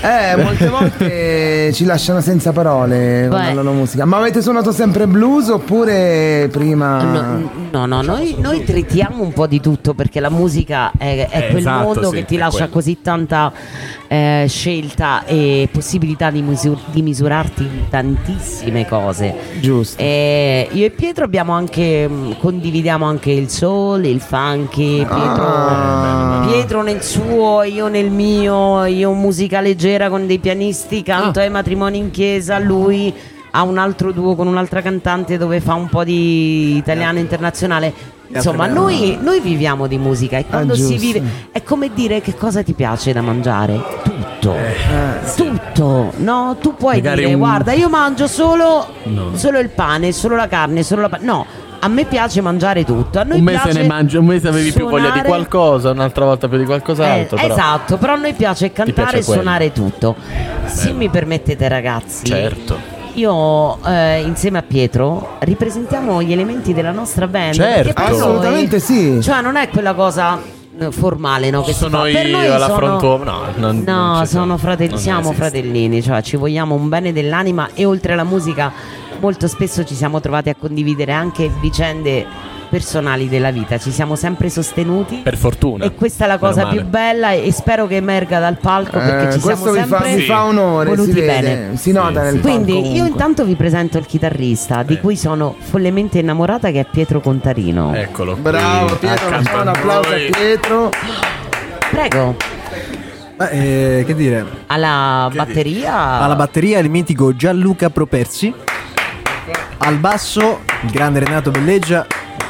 Eh, 0.00 0.36
molte 0.36 0.68
volte 0.68 1.72
ci 1.72 1.84
lasciano 1.84 2.20
senza 2.20 2.52
parole 2.52 3.26
Beh. 3.28 3.54
la 3.54 3.62
musica. 3.62 4.04
Ma 4.04 4.18
avete 4.18 4.42
suonato 4.42 4.70
sempre 4.72 5.06
blues 5.06 5.48
oppure 5.48 6.48
prima? 6.52 7.02
No, 7.02 7.50
no, 7.70 7.86
no, 7.86 8.02
noi, 8.02 8.34
noi 8.38 8.64
trittiamo 8.64 9.22
un 9.22 9.32
po' 9.32 9.46
di 9.46 9.60
tutto 9.60 9.94
perché 9.94 10.20
la 10.20 10.28
musica 10.30 10.90
è, 10.98 11.26
è 11.30 11.38
Eh, 11.38 11.46
quel 11.48 11.58
esatto, 11.58 11.82
mondo 11.84 12.08
sì, 12.10 12.16
che 12.16 12.24
ti 12.26 12.36
lascia 12.36 12.56
quello. 12.58 12.72
così 12.72 13.00
tanta 13.00 13.52
eh, 14.14 14.46
scelta 14.48 15.24
e 15.24 15.68
possibilità 15.72 16.30
di, 16.30 16.40
misur- 16.42 16.90
di 16.90 17.02
misurarti 17.02 17.62
in 17.62 17.88
tantissime 17.90 18.86
cose. 18.86 19.34
Giusto. 19.60 20.00
E 20.00 20.68
io 20.70 20.84
e 20.86 20.90
Pietro 20.90 21.24
abbiamo 21.24 21.52
anche 21.52 22.06
mh, 22.06 22.38
condividiamo 22.38 23.04
anche 23.04 23.32
il 23.32 23.48
soul, 23.48 24.04
il 24.04 24.20
funky, 24.20 24.98
Pietro, 24.98 25.42
Ah. 25.46 26.46
Pietro 26.46 26.82
nel 26.82 27.02
suo, 27.02 27.62
io 27.62 27.88
nel 27.88 28.10
mio, 28.10 28.84
io 28.84 29.12
musica 29.12 29.60
leggera 29.60 30.08
con 30.08 30.26
dei 30.26 30.38
pianisti, 30.38 31.02
canto 31.02 31.40
ai 31.40 31.50
matrimoni 31.50 31.98
in 31.98 32.10
chiesa, 32.10 32.58
lui 32.58 33.12
ha 33.56 33.62
un 33.62 33.78
altro 33.78 34.10
duo 34.10 34.34
con 34.34 34.48
un'altra 34.48 34.82
cantante 34.82 35.38
dove 35.38 35.60
fa 35.60 35.74
un 35.74 35.88
po' 35.88 36.02
di 36.02 36.76
italiano 36.76 37.18
internazionale. 37.20 37.92
Insomma, 38.26 38.66
noi, 38.66 39.16
noi 39.20 39.38
viviamo 39.38 39.86
di 39.86 39.96
musica 39.96 40.38
e 40.38 40.46
quando 40.46 40.74
si 40.74 40.80
giusto. 40.96 40.96
vive 40.98 41.22
è 41.52 41.62
come 41.62 41.90
dire 41.94 42.20
che 42.20 42.34
cosa 42.34 42.62
ti 42.64 42.72
piace 42.72 43.12
da 43.12 43.20
mangiare? 43.20 43.80
Tutto. 44.02 44.56
Tutto, 45.36 46.12
no? 46.16 46.56
Tu 46.60 46.74
puoi 46.74 46.96
Magari 46.96 47.20
dire, 47.22 47.32
un- 47.34 47.38
guarda, 47.40 47.72
io 47.72 47.88
mangio 47.88 48.26
solo, 48.26 48.86
No. 49.04 49.36
solo 49.36 49.58
il 49.60 49.68
pane, 49.68 50.10
solo 50.12 50.36
la 50.36 50.48
carne, 50.48 50.82
solo 50.82 51.02
la 51.02 51.08
pa-". 51.08 51.18
No, 51.20 51.46
a 51.80 51.88
me 51.88 52.04
piace 52.06 52.40
mangiare 52.40 52.84
tutto. 52.84 53.20
A 53.20 53.22
noi 53.24 53.38
Un 53.38 53.44
mese 53.44 53.60
piace 53.62 53.80
ne 53.82 53.86
mangi, 53.86 54.16
un 54.16 54.24
mese 54.26 54.48
avevi 54.48 54.72
più 54.72 54.84
voglia 54.86 55.02
di 55.04 55.08
suonare- 55.10 55.28
qualcosa, 55.28 55.90
un'altra 55.90 56.24
volta 56.24 56.48
più 56.48 56.58
di 56.58 56.64
qualcos'altro. 56.64 57.36
eh, 57.36 57.40
però. 57.40 57.54
Esatto, 57.54 57.96
però 57.98 58.14
a 58.14 58.16
noi 58.16 58.32
piace 58.32 58.72
cantare 58.72 58.92
piace 58.92 59.18
e 59.18 59.24
quello. 59.24 59.42
suonare 59.42 59.72
tutto. 59.72 60.16
Se 60.66 60.92
mi 60.92 61.08
permettete, 61.08 61.68
ragazzi, 61.68 62.24
Certo. 62.24 62.92
Io 63.14 63.82
eh, 63.84 64.22
insieme 64.22 64.58
a 64.58 64.62
Pietro 64.62 65.36
ripresentiamo 65.40 66.22
gli 66.22 66.32
elementi 66.32 66.72
della 66.74 66.90
nostra 66.92 67.26
band. 67.26 67.54
Certo. 67.54 67.92
per 67.92 68.08
noi- 68.10 68.18
Assolutamente 68.20 68.80
sì. 68.80 69.20
Cioè, 69.22 69.40
non 69.40 69.56
è 69.56 69.68
quella 69.68 69.94
cosa 69.94 70.38
eh, 70.78 70.90
formale, 70.90 71.50
no? 71.50 71.62
Che 71.62 71.72
si 71.72 71.78
Sono 71.78 72.06
io 72.06 72.30
noi 72.30 72.46
alla 72.46 72.66
sono- 72.66 72.76
frontuomo. 72.76 73.24
No, 73.24 73.40
non- 73.56 73.82
No, 73.86 73.94
non 74.16 74.26
sono 74.26 74.44
sono. 74.44 74.56
fratelli, 74.58 74.90
Non 74.90 74.98
siamo 74.98 75.20
esiste. 75.20 75.36
fratellini, 75.36 76.02
cioè 76.02 76.22
ci 76.22 76.36
vogliamo 76.36 76.74
un 76.74 76.88
bene 76.88 77.12
dell'anima 77.12 77.68
e 77.74 77.84
oltre 77.84 78.12
alla 78.14 78.24
musica 78.24 78.72
molto 79.20 79.46
spesso 79.46 79.84
ci 79.84 79.94
siamo 79.94 80.20
trovati 80.20 80.48
a 80.50 80.56
condividere 80.58 81.12
anche 81.12 81.50
vicende 81.60 82.26
personali 82.74 83.28
della 83.28 83.52
vita, 83.52 83.78
ci 83.78 83.92
siamo 83.92 84.16
sempre 84.16 84.50
sostenuti. 84.50 85.18
Per 85.22 85.36
fortuna. 85.36 85.84
E 85.84 85.94
questa 85.94 86.24
è 86.24 86.26
la 86.26 86.38
cosa 86.38 86.66
più 86.66 86.84
bella 86.84 87.30
e 87.30 87.52
spero 87.52 87.86
che 87.86 87.94
emerga 87.94 88.40
dal 88.40 88.56
palco 88.58 88.98
perché 88.98 89.28
Eh, 89.28 89.32
ci 89.34 89.38
questo 89.38 89.72
siamo 89.72 89.80
vi 89.84 89.88
fa, 89.88 89.98
sempre 90.00 90.16
vi 90.16 90.22
fa 90.24 90.44
onore, 90.44 90.90
si 90.90 90.96
voluti 90.96 91.20
vede, 91.20 91.40
bene. 91.40 91.76
si 91.76 91.92
nota 91.92 92.18
Sì, 92.18 92.24
nel 92.24 92.34
sì. 92.34 92.40
Quindi 92.40 92.72
palco 92.72 92.86
io 92.86 92.90
comunque. 92.94 93.08
intanto 93.10 93.44
vi 93.44 93.54
presento 93.54 93.98
il 93.98 94.06
chitarrista 94.06 94.82
di 94.82 94.98
cui 94.98 95.16
sono 95.16 95.54
follemente 95.56 96.18
innamorata 96.18 96.72
che 96.72 96.80
è 96.80 96.86
Pietro 96.90 97.20
Contarino. 97.20 97.94
Eccolo. 97.94 98.34
Bravo 98.34 98.96
Pietro, 98.96 99.28
facciamo 99.28 99.62
un 99.62 99.68
applauso 99.68 100.10
a. 100.10 100.30
Pietro. 100.36 100.90
Prego, 101.92 102.34
Ma, 103.36 103.48
eh, 103.50 104.02
che 104.04 104.14
dire? 104.16 104.44
alla 104.66 105.30
batteria. 105.32 105.94
Alla 106.20 106.34
batteria 106.34 106.80
il 106.80 106.90
mitico 106.90 107.36
Gianluca 107.36 107.88
Properzi. 107.90 108.52
Al 109.78 109.96
basso 109.98 110.60
il 110.82 110.90
grande 110.90 111.20
Renato 111.20 111.52
Belleggia. 111.52 112.04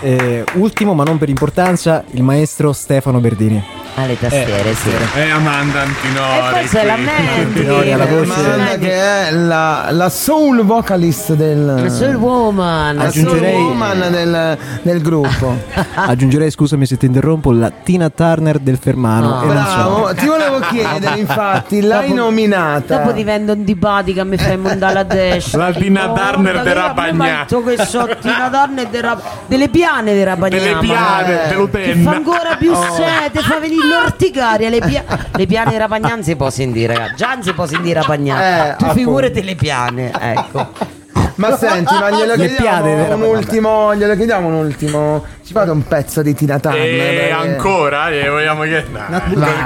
E 0.04 0.44
ultimo, 0.56 0.92
ma 0.92 1.02
non 1.02 1.16
per 1.16 1.30
importanza, 1.30 2.04
il 2.10 2.22
maestro 2.22 2.74
Stefano 2.74 3.20
Berdini. 3.20 3.83
Alle 3.96 4.18
tastiere, 4.18 4.74
sì. 4.74 4.90
E 5.14 5.30
Amanda 5.30 5.82
Antinori. 5.82 6.36
E 6.36 6.50
poi 6.50 6.64
c'è 6.68 6.84
la 6.84 6.96
Mandy, 6.96 7.92
alla 7.92 8.06
voce. 8.06 8.32
Amanda 8.32 8.76
che 8.78 8.92
è 8.92 9.30
la, 9.30 9.86
la 9.90 10.08
soul 10.08 10.62
vocalist 10.64 11.34
del 11.34 11.86
Soul 11.90 12.14
Woman. 12.16 12.96
la 12.96 13.04
Aggiungerei- 13.04 13.52
soul 13.52 13.64
woman 13.66 13.98
del, 14.10 14.58
del 14.82 15.00
gruppo. 15.02 15.56
Aggiungerei, 15.94 16.50
scusami 16.50 16.86
se 16.86 16.96
ti 16.96 17.06
interrompo, 17.06 17.52
la 17.52 17.70
Tina 17.70 18.10
Turner 18.10 18.58
del 18.58 18.78
Fermano. 18.78 19.28
Non 19.40 19.48
Bravo, 19.48 19.96
solo. 19.96 20.14
ti 20.14 20.26
volevo 20.26 20.58
chiedere 20.70 21.18
infatti, 21.20 21.80
l'hai 21.80 22.08
Dopo- 22.08 22.20
nominata. 22.20 22.96
Dopo 22.96 23.12
divento 23.12 23.52
antipatica, 23.52 24.24
mi 24.24 24.36
fai 24.36 24.56
mandare 24.56 24.94
la 24.94 25.02
dash. 25.04 25.54
La 25.54 25.72
Tina 25.72 26.08
Turner 26.12 26.62
de 26.62 26.72
Rabagnà. 26.72 27.46
Che 27.46 27.84
so, 27.86 28.08
Tina 28.20 28.50
Turner 28.50 28.88
de 28.88 29.00
Rab- 29.00 29.22
delle 29.46 29.68
piane 29.68 30.14
di 30.14 30.22
Rabagnà. 30.24 30.56
Delle 30.58 30.76
piane, 30.78 31.32
eh, 31.32 31.42
Che 31.42 31.48
dell'Utenna. 31.54 32.10
fa 32.10 32.16
ancora 32.16 32.56
più 32.56 32.72
Oh. 32.72 32.82
sete, 32.94 33.40
fa 33.40 33.58
venire 33.60 33.82
l'orticaria. 33.88 34.68
Le, 34.68 34.80
pia- 34.80 35.04
le 35.36 35.46
piane 35.46 35.76
non 36.00 36.22
si 36.22 36.36
può 36.36 36.50
sentire, 36.50 36.96
raga. 36.96 37.14
Già 37.14 37.34
non 37.34 37.42
si 37.42 37.52
può 37.52 37.66
sentire 37.66 38.00
Rabagnà. 38.00 38.72
Eh, 38.72 38.76
tu 38.76 38.90
figurati 38.92 39.42
le 39.42 39.54
piane, 39.54 40.12
ecco. 40.18 41.02
Ma 41.36 41.56
senti, 41.58 41.92
ma 41.98 42.10
glielo 42.10 42.34
Le 42.36 42.46
chiediamo 42.46 42.82
piade 42.82 42.90
un 42.92 43.20
della- 43.20 43.26
ultimo, 43.26 43.94
glielo 43.94 44.14
chiediamo 44.14 44.46
un 44.48 44.54
ultimo. 44.54 45.24
Ci 45.44 45.52
fate 45.52 45.70
un 45.70 45.82
pezzo 45.86 46.22
di 46.22 46.32
Tina 46.34 46.58
Turner. 46.58 46.80
E 46.82 46.96
perché- 46.96 47.30
ancora? 47.32 48.08
E 48.08 48.28
vogliamo 48.30 48.62
che. 48.62 48.84
No, 49.08 49.20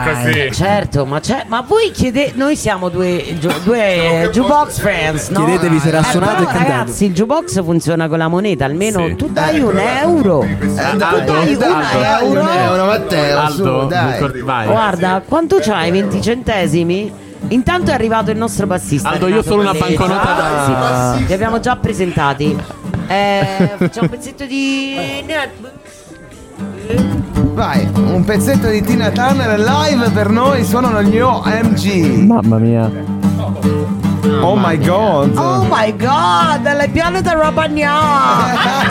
così. 0.05 0.51
Certo, 0.53 1.07
ma, 1.07 1.21
c'è, 1.21 1.45
ma 1.47 1.61
voi 1.67 1.91
chiedete, 1.93 2.33
noi 2.37 2.57
siamo 2.57 2.89
due, 2.89 3.23
giu- 3.39 3.63
due 3.63 4.23
eh, 4.25 4.31
jukebox 4.31 4.79
friends, 4.81 5.29
no? 5.29 5.45
Chiedetevi 5.45 5.79
se 5.79 5.89
era 5.89 6.01
Eh, 6.01 6.05
suonato 6.05 6.37
però, 6.39 6.49
e 6.49 6.53
cantato. 6.53 6.69
ragazzi, 6.71 7.05
il 7.05 7.13
jukebox 7.13 7.63
funziona 7.63 8.09
con 8.09 8.19
la 8.19 8.29
moneta, 8.29 8.65
almeno 8.65 9.07
Sì. 9.07 9.17
tu 9.17 9.29
dai 9.31 9.61
un 9.61 9.79
euro. 9.79 10.43
Eh, 10.43 10.57
tu 10.59 10.97
dai, 10.97 11.55
un 12.25 12.39
euro. 12.49 12.85
Matteo, 12.87 13.39
Aldo, 13.39 13.81
su, 13.83 13.87
dai. 13.87 14.13
ricor- 14.15 14.43
vai. 14.43 14.67
Guarda, 14.67 15.23
quanto 15.27 15.59
c'hai? 15.61 15.91
20 15.91 16.21
centesimi? 16.23 17.27
Intanto 17.49 17.91
è 17.91 17.95
arrivato 17.95 18.31
il 18.31 18.37
nostro 18.37 18.67
bassista. 18.67 19.11
Aldo, 19.11 19.29
io 19.29 19.43
solo 19.43 19.63
una 19.63 19.73
Pelleggia. 19.73 20.07
banconota 20.07 20.33
da- 20.35 21.15
Sì, 21.17 21.27
li 21.27 21.33
abbiamo 21.33 21.61
già 21.61 21.77
presentati. 21.77 22.57
Eh, 23.07 23.71
facciamo 23.77 24.09
un 24.11 24.11
pezzetto 24.11 24.45
di. 24.45 24.95
Vai, 27.55 27.89
un 27.95 28.25
pezzetto 28.25 28.69
di 28.69 28.83
Tina 28.83 29.11
Turner 29.11 29.59
live 29.59 30.11
per 30.11 30.29
noi 30.29 30.65
suonano 30.65 31.03
gli 31.03 31.19
OMG. 31.19 32.25
Mamma 32.25 32.59
mia. 32.59 32.91
Oh 34.41 34.55
my 34.57 34.79
god. 34.79 35.37
Oh 35.37 35.67
my 35.71 35.97
god, 35.97 36.63
le 36.77 36.89
piano 36.93 37.21
di 37.21 37.29
Rabagnà! 37.29 37.99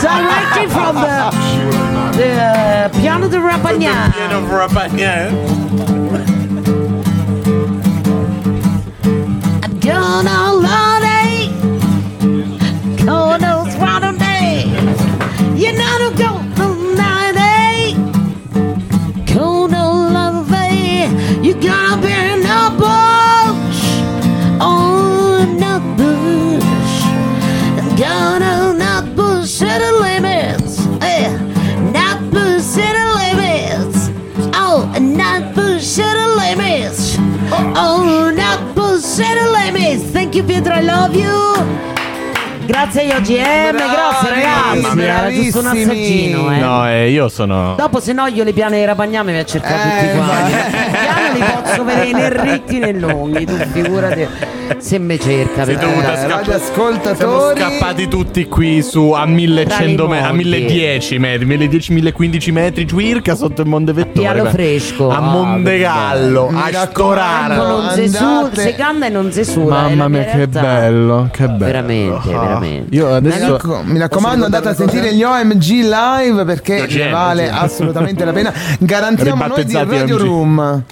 Directly 0.00 0.66
from 0.68 1.00
the, 1.00 2.16
the 2.16 2.90
piano 2.98 3.28
di 3.28 3.36
Rabagnà! 3.36 4.12
On 10.10 10.26
all 10.26 10.56
lonely. 10.66 11.50
Cold 13.04 13.40
those 13.42 13.76
water 13.76 14.12
day. 14.16 14.64
You 15.54 15.72
know 15.78 15.98
to 16.02 16.08
gold 16.16 16.60
on 16.66 16.78
ninety. 16.96 17.94
Cold 19.30 19.74
old 19.74 20.12
lovey. 20.16 21.12
You 21.46 21.52
gotta 21.60 22.00
be 22.00 22.10
in 22.10 22.40
the 22.40 22.62
bush. 22.80 23.82
Oh, 24.62 25.42
in 25.42 25.60
bush. 25.98 26.96
Gone 28.00 28.42
on 28.42 28.78
the 28.78 28.94
bush 29.14 29.50
city 29.50 29.90
limits. 30.06 30.86
Yeah. 31.02 31.36
Not 31.92 32.18
bush 32.32 32.62
city 32.62 33.04
limits. 33.20 33.98
Oh, 34.54 34.90
not 34.98 35.54
bush 35.54 35.84
city 35.84 36.26
limits. 36.40 37.16
Oh, 37.76 38.32
not 38.34 38.74
bush 38.74 39.02
city 39.02 39.40
limits. 39.40 39.57
You, 40.38 40.44
Pietro. 40.44 40.72
I 40.72 40.82
love 40.82 41.16
you. 41.16 41.97
Grazie 42.68 43.00
agli 43.00 43.10
OGM, 43.12 43.76
grazie 43.76 44.28
ragazzi. 44.28 45.00
Era 45.00 45.30
giusto 45.32 45.60
un 45.60 45.66
assaggino, 45.68 46.52
eh. 46.52 46.58
No, 46.58 46.86
eh, 46.86 47.10
io 47.10 47.28
sono. 47.30 47.74
Dopo 47.78 47.98
se 47.98 48.12
no 48.12 48.26
io 48.26 48.44
le 48.44 48.52
piane 48.52 48.78
di 48.80 48.84
Rapagname 48.84 49.32
mi 49.32 49.38
ha 49.38 49.44
cercato 49.46 49.88
Eh, 49.88 50.00
tutti 50.00 50.16
quanti. 50.18 50.52
ma- 50.52 50.66
I 50.66 50.90
piani 50.90 51.38
li 51.38 51.44
posso 51.62 51.84
vedere 51.84 52.12
né 52.12 52.28
ritti 52.52 52.78
né 52.78 52.92
lunghi, 52.92 53.46
tu 53.46 53.56
figurati 53.72 54.26
se 54.76 54.98
mi 54.98 55.18
cerca. 55.18 55.62
Eh, 55.62 55.76
scappare. 55.76 56.26
radioascoltatori. 56.28 57.16
Siamo 57.16 57.70
scappati 57.70 58.06
tutti 58.08 58.46
qui 58.48 58.82
su 58.82 59.12
a 59.12 59.24
1100 59.24 59.74
Tra 59.74 59.84
i 59.84 60.08
metri, 60.20 60.26
a 60.26 60.28
monti. 60.32 60.44
1010 60.44 61.18
metri, 61.18 61.46
1010-1015 61.46 62.52
metri 62.52 62.86
circa 62.86 63.34
sotto 63.34 63.62
il 63.62 63.68
Monte 63.68 63.94
Vettore. 63.94 64.30
Piano 64.34 64.44
fresco. 64.50 65.08
A 65.10 65.16
Ah, 65.16 65.20
Montegallo, 65.20 66.48
Mi 66.50 66.60
a. 66.60 67.54
Ecco, 67.54 67.66
non 67.66 67.90
si 67.94 68.08
su, 68.10 68.50
si 68.52 68.74
canta 68.74 69.06
e 69.06 69.08
non 69.08 69.32
si 69.32 69.40
è 69.40 69.44
la 69.56 69.64
Mamma 69.64 70.08
mia 70.08 70.20
mia, 70.20 70.24
che 70.32 70.46
bello, 70.48 71.28
che 71.32 71.46
bello. 71.48 71.64
Veramente, 71.64 72.34
Ah. 72.34 72.57
Veramente. 72.58 72.94
Io 72.94 73.06
Mi, 73.06 73.12
adesso 73.14 73.52
racco- 73.52 73.82
mi 73.84 73.98
raccomando, 73.98 74.44
andate 74.44 74.68
a 74.68 74.74
sentire 74.74 75.14
gli 75.14 75.22
OMG 75.22 75.64
live 75.82 76.44
perché 76.44 76.86
ne 76.88 77.10
vale 77.10 77.50
assolutamente 77.50 78.24
la 78.24 78.32
pena. 78.32 78.52
Garantiamo 78.78 79.46
noi 79.46 79.64
di 79.64 79.72
Radio 79.72 80.16
OMG. 80.16 80.16
Room. 80.16 80.82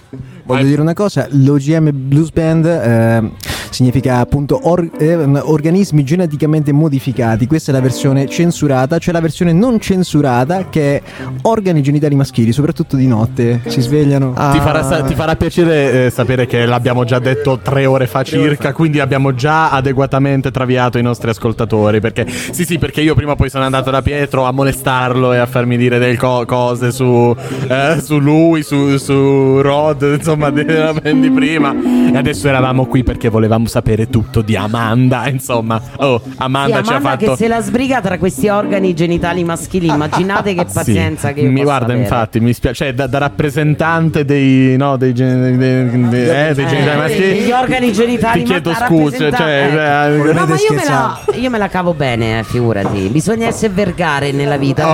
Voglio 0.45 0.65
dire 0.65 0.81
una 0.81 0.95
cosa, 0.95 1.27
l'OGM 1.29 1.91
Blues 1.93 2.31
Band 2.31 2.67
eh, 2.67 3.31
significa 3.71 4.19
appunto 4.19 4.59
or- 4.63 4.91
eh, 4.99 5.15
organismi 5.17 6.05
geneticamente 6.05 6.73
modificati, 6.73 7.47
questa 7.47 7.71
è 7.71 7.75
la 7.75 7.81
versione 7.81 8.27
censurata, 8.29 8.99
c'è 8.99 9.13
la 9.13 9.21
versione 9.21 9.53
non 9.53 9.79
censurata 9.81 10.69
che 10.69 10.97
è 10.97 11.03
organi 11.43 11.83
genitali 11.83 12.15
maschili, 12.15 12.53
soprattutto 12.53 12.97
di 12.97 13.07
notte, 13.07 13.61
si 13.67 13.81
svegliano. 13.81 14.33
Ti 14.33 14.59
farà, 14.61 15.03
ti 15.03 15.15
farà 15.15 15.37
piacere 15.37 16.07
eh, 16.07 16.11
sapere 16.11 16.47
che 16.47 16.67
l'abbiamo 16.67 17.05
già 17.05 17.19
detto 17.19 17.59
tre 17.59 17.87
ore 17.87 18.07
fa 18.07 18.23
circa, 18.23 18.73
quindi 18.73 19.01
abbiamo 19.01 19.35
già 19.35 19.71
adeguatamente 19.71 20.51
traviato 20.51 20.99
i 20.99 21.03
nostri 21.03 21.31
ascoltatori. 21.31 22.01
Perché, 22.01 22.27
sì, 22.29 22.65
sì, 22.65 22.79
perché 22.79 23.01
io 23.01 23.15
prima 23.15 23.37
poi 23.37 23.51
sono 23.51 23.65
andato 23.65 23.91
da 23.91 24.03
Pietro 24.03 24.45
a 24.45 24.53
molestarlo 24.53 25.33
e 25.33 25.39
a 25.39 25.47
farmi 25.47 25.77
dire 25.77 25.99
delle 25.99 26.17
co- 26.17 26.45
cose 26.47 26.93
su, 26.93 27.35
eh, 27.69 28.01
su 28.03 28.19
lui, 28.19 28.63
su, 28.63 28.97
su 28.97 29.61
Rod, 29.61 30.17
insomma, 30.19 30.51
di 30.51 31.31
prima. 31.31 31.75
E 32.13 32.17
adesso 32.17 32.49
eravamo 32.49 32.87
qui 32.87 33.03
perché 33.03 33.29
volevamo 33.29 33.56
sapere 33.65 34.11
tutto 34.11 34.43
di 34.43 34.55
Amanda. 34.57 35.27
Insomma, 35.29 35.81
oh, 35.97 36.21
Sì, 36.23 36.35
Amanda, 36.37 36.83
ci 36.83 36.93
ha 36.93 36.97
Amanda 36.97 37.17
fatto. 37.19 37.31
che 37.33 37.37
se 37.37 37.49
la 37.49 37.61
sbriga 37.63 38.01
tra 38.03 38.19
questi 38.19 38.49
organi 38.49 38.93
genitali 38.95 39.43
maschili, 39.45 39.87
immaginate 39.87 40.53
che 40.55 40.67
pazienza 40.73 41.29
Sì, 41.29 41.35
che 41.35 41.41
io 41.41 41.51
mi 41.51 41.63
guarda, 41.63 41.87
avere. 41.87 42.01
infatti, 42.01 42.41
mi 42.41 42.53
spiace, 42.53 42.85
cioè, 42.85 42.93
da, 42.95 43.07
da 43.07 43.17
rappresentante 43.19 44.25
dei, 44.27 44.77
no, 44.77 44.97
dei, 44.99 45.15
gen- 45.15 45.57
dei- 45.57 46.09
dei- 46.09 46.29
eh, 46.29 46.53
dei 46.55 46.65
Eh, 46.65 46.69
genitali 46.69 46.99
maschili. 46.99 47.39
gli 47.41 47.51
organi 47.53 47.93
genitali 47.93 48.43
Ti 48.43 48.51
chiedo 48.51 48.71
ma- 48.71 48.77
scusa, 48.87 49.31
cioè, 49.33 49.49
eh. 49.49 50.29
eh, 50.29 50.33
No, 50.33 50.47
ma 50.47 50.55
io 50.57 50.75
me, 50.75 50.85
la, 50.85 51.19
io 51.35 51.51
me 51.51 51.59
la 51.59 51.69
cavo 51.69 51.95
bene, 51.95 52.41
eh, 52.41 52.45
figurati. 52.45 53.09
Bisogna 53.09 53.47
essere 53.47 53.73
vergare 53.73 54.33
nella 54.33 54.57
vita. 54.59 54.87
Oh, 54.87 54.93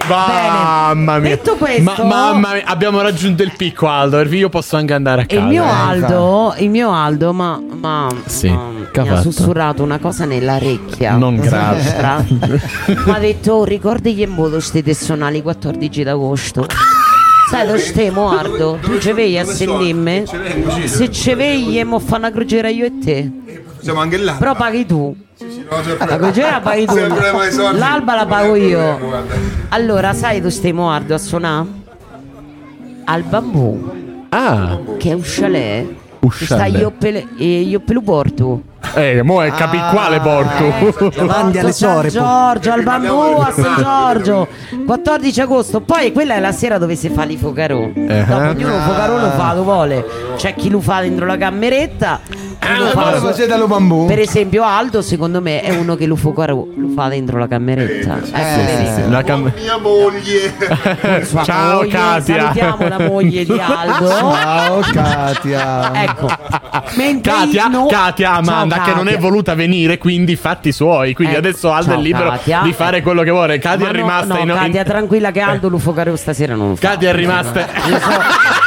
Mamma 0.07 1.19
mia. 1.19 1.29
Detto 1.35 1.55
questo- 1.55 1.81
Ma- 1.83 2.03
mamma 2.03 2.53
mia, 2.53 2.63
abbiamo 2.65 3.01
raggiunto 3.01 3.43
il 3.43 3.53
picco 3.55 3.87
Aldo. 3.87 4.21
Io 4.23 4.49
posso 4.49 4.75
anche 4.75 4.93
andare 4.93 5.21
a 5.23 5.25
casa. 5.25 5.41
il 5.41 5.47
mio 5.47 5.63
eh. 5.63 5.67
Aldo, 5.69 6.55
il 6.57 6.69
mio 6.69 6.91
Aldo, 6.93 7.33
ma, 7.33 7.59
ma, 7.79 8.07
Sì, 8.25 8.49
ma 8.49 8.69
mi 9.03 9.09
ha 9.09 9.21
sussurrato 9.21 9.83
una 9.83 9.99
cosa 9.99 10.25
nell'orecchia. 10.25 11.15
Non 11.15 11.35
grave. 11.37 11.75
Nostra. 11.77 12.23
Mi 13.05 13.11
ha 13.13 13.19
detto, 13.19 13.53
"Oh, 13.53 13.63
ricordi 13.63 14.15
che 14.15 14.23
in 14.23 14.31
modo 14.31 14.59
ste 14.59 14.81
tessonali 14.83 15.41
14 15.41 16.03
d'agosto? 16.03 16.65
Sai 17.49 17.65
lo 17.67 17.77
stemo, 17.77 18.29
Ardo? 18.29 18.77
Tu 18.81 18.99
ci 18.99 19.11
vedi 19.13 19.37
a 19.37 19.45
sentirmi? 19.45 20.23
Se 20.85 21.09
ci 21.11 21.33
vedi, 21.33 21.81
mo 21.83 21.99
fa 21.99 22.17
una 22.17 22.31
crociera 22.31 22.67
io 22.69 22.85
e 22.85 22.97
te. 22.99 23.31
Siamo 23.87 24.01
anche 24.01 24.17
là. 24.17 24.33
Però 24.33 24.53
paghi 24.53 24.85
tu. 24.85 25.15
Ah, 25.69 26.05
La 26.05 26.17
crociera 26.17 26.59
paghi 26.59 26.85
tu. 26.85 26.95
L'alba 27.71 28.15
la 28.15 28.25
pago 28.25 28.55
io. 28.55 28.97
Guarda. 28.97 29.33
Allora, 29.69 30.13
sai 30.13 30.39
dove 30.41 30.51
stiamo 30.51 30.91
Ardo 30.91 31.15
a 31.15 31.17
suonare? 31.17 31.67
Al 33.05 33.23
bambù, 33.23 34.25
Ah, 34.29 34.77
che 34.97 35.11
è 35.11 35.13
un 35.13 35.21
chalet. 35.23 35.87
Sta 36.29 36.65
io 36.65 36.91
per 36.91 37.23
io 37.37 37.81
lo 37.85 38.01
porto. 38.01 38.61
eh, 38.95 39.21
mo 39.23 39.41
è 39.41 39.51
capi 39.51 39.77
quale 39.91 40.19
porto. 40.19 41.09
Davanti 41.15 41.59
alle 41.59 41.71
San 41.71 41.93
sore. 41.93 42.09
Giorgio, 42.09 42.71
al 42.73 42.83
bambù 42.83 43.39
a 43.39 43.51
San 43.53 43.75
Giorgio 43.77 44.47
14 44.85 45.41
agosto 45.41 45.79
poi 45.81 46.11
quella 46.11 46.35
è 46.35 46.39
la 46.41 46.51
sera 46.51 46.77
dove 46.77 46.95
si 46.95 47.07
fa 47.09 47.23
li 47.23 47.37
focarò 47.37 47.89
Eh. 47.93 48.25
dopo 48.27 48.47
ognuno 48.49 48.77
focarò 48.79 49.19
lo 49.19 49.29
fa 49.31 49.51
dove 49.53 49.63
vuole 49.63 50.05
c'è 50.35 50.53
chi 50.55 50.69
lo 50.69 50.79
fa 50.81 51.01
dentro 51.01 51.25
la 51.25 51.37
cameretta 51.37 52.19
chi 52.59 53.47
lo 53.57 53.67
bambù? 53.67 54.05
per 54.07 54.19
esempio 54.19 54.63
Aldo 54.63 55.01
secondo 55.01 55.41
me 55.41 55.61
è 55.61 55.75
uno 55.75 55.95
che 55.95 56.05
lo 56.05 56.15
focarò 56.15 56.55
lo 56.75 56.87
fa 56.95 57.07
dentro 57.09 57.37
la 57.37 57.47
cameretta 57.47 58.17
ecco 58.23 58.61
vedi. 58.63 59.09
La 59.09 59.23
cam- 59.23 59.51
Mia 59.61 59.77
moglie. 59.77 60.53
Ciao, 61.43 61.75
moglie, 61.77 61.89
Katia. 61.91 62.39
salutiamo 62.53 62.87
la 62.87 62.99
moglie 62.99 63.45
di 63.45 63.59
Aldo 63.59 64.07
Ciao 64.09 64.79
Katia. 64.91 66.03
ecco 66.03 66.27
Mentre 66.95 67.31
Katia, 67.31 67.67
no- 67.67 67.85
Katia 67.85 68.31
Amanda 68.33 68.75
Ciao, 68.77 68.85
che 68.85 68.93
non 68.93 69.07
è 69.07 69.11
Katia. 69.13 69.27
voluta 69.29 69.55
venire 69.55 69.97
quindi 69.97 70.35
fatti 70.35 70.71
suoi 70.71 71.13
quindi 71.13 71.35
Ecco, 71.35 71.47
adesso 71.47 71.71
Aldo 71.71 71.91
è 71.91 71.93
ciao, 71.93 72.01
libero 72.01 72.29
Katia. 72.31 72.61
di 72.63 72.73
fare 72.73 73.01
quello 73.01 73.21
che 73.23 73.31
vuole 73.31 73.57
Katia 73.59 73.85
Ma 73.85 73.91
è 73.91 73.93
no, 73.93 73.99
rimasta 73.99 74.33
no, 74.35 74.39
in, 74.41 74.49
in- 74.49 74.55
Katia 74.55 74.83
tranquilla 74.83 75.31
che 75.31 75.41
Aldo 75.41 75.69
lo 75.69 75.77
focarò 75.77 76.15
stasera 76.15 76.55
non 76.55 76.69
lo 76.69 76.75
fa 76.75 76.89
Katia 76.89 77.09
è 77.09 77.13
rimasta 77.13 77.59
Io 77.87 77.99
so- 77.99 78.66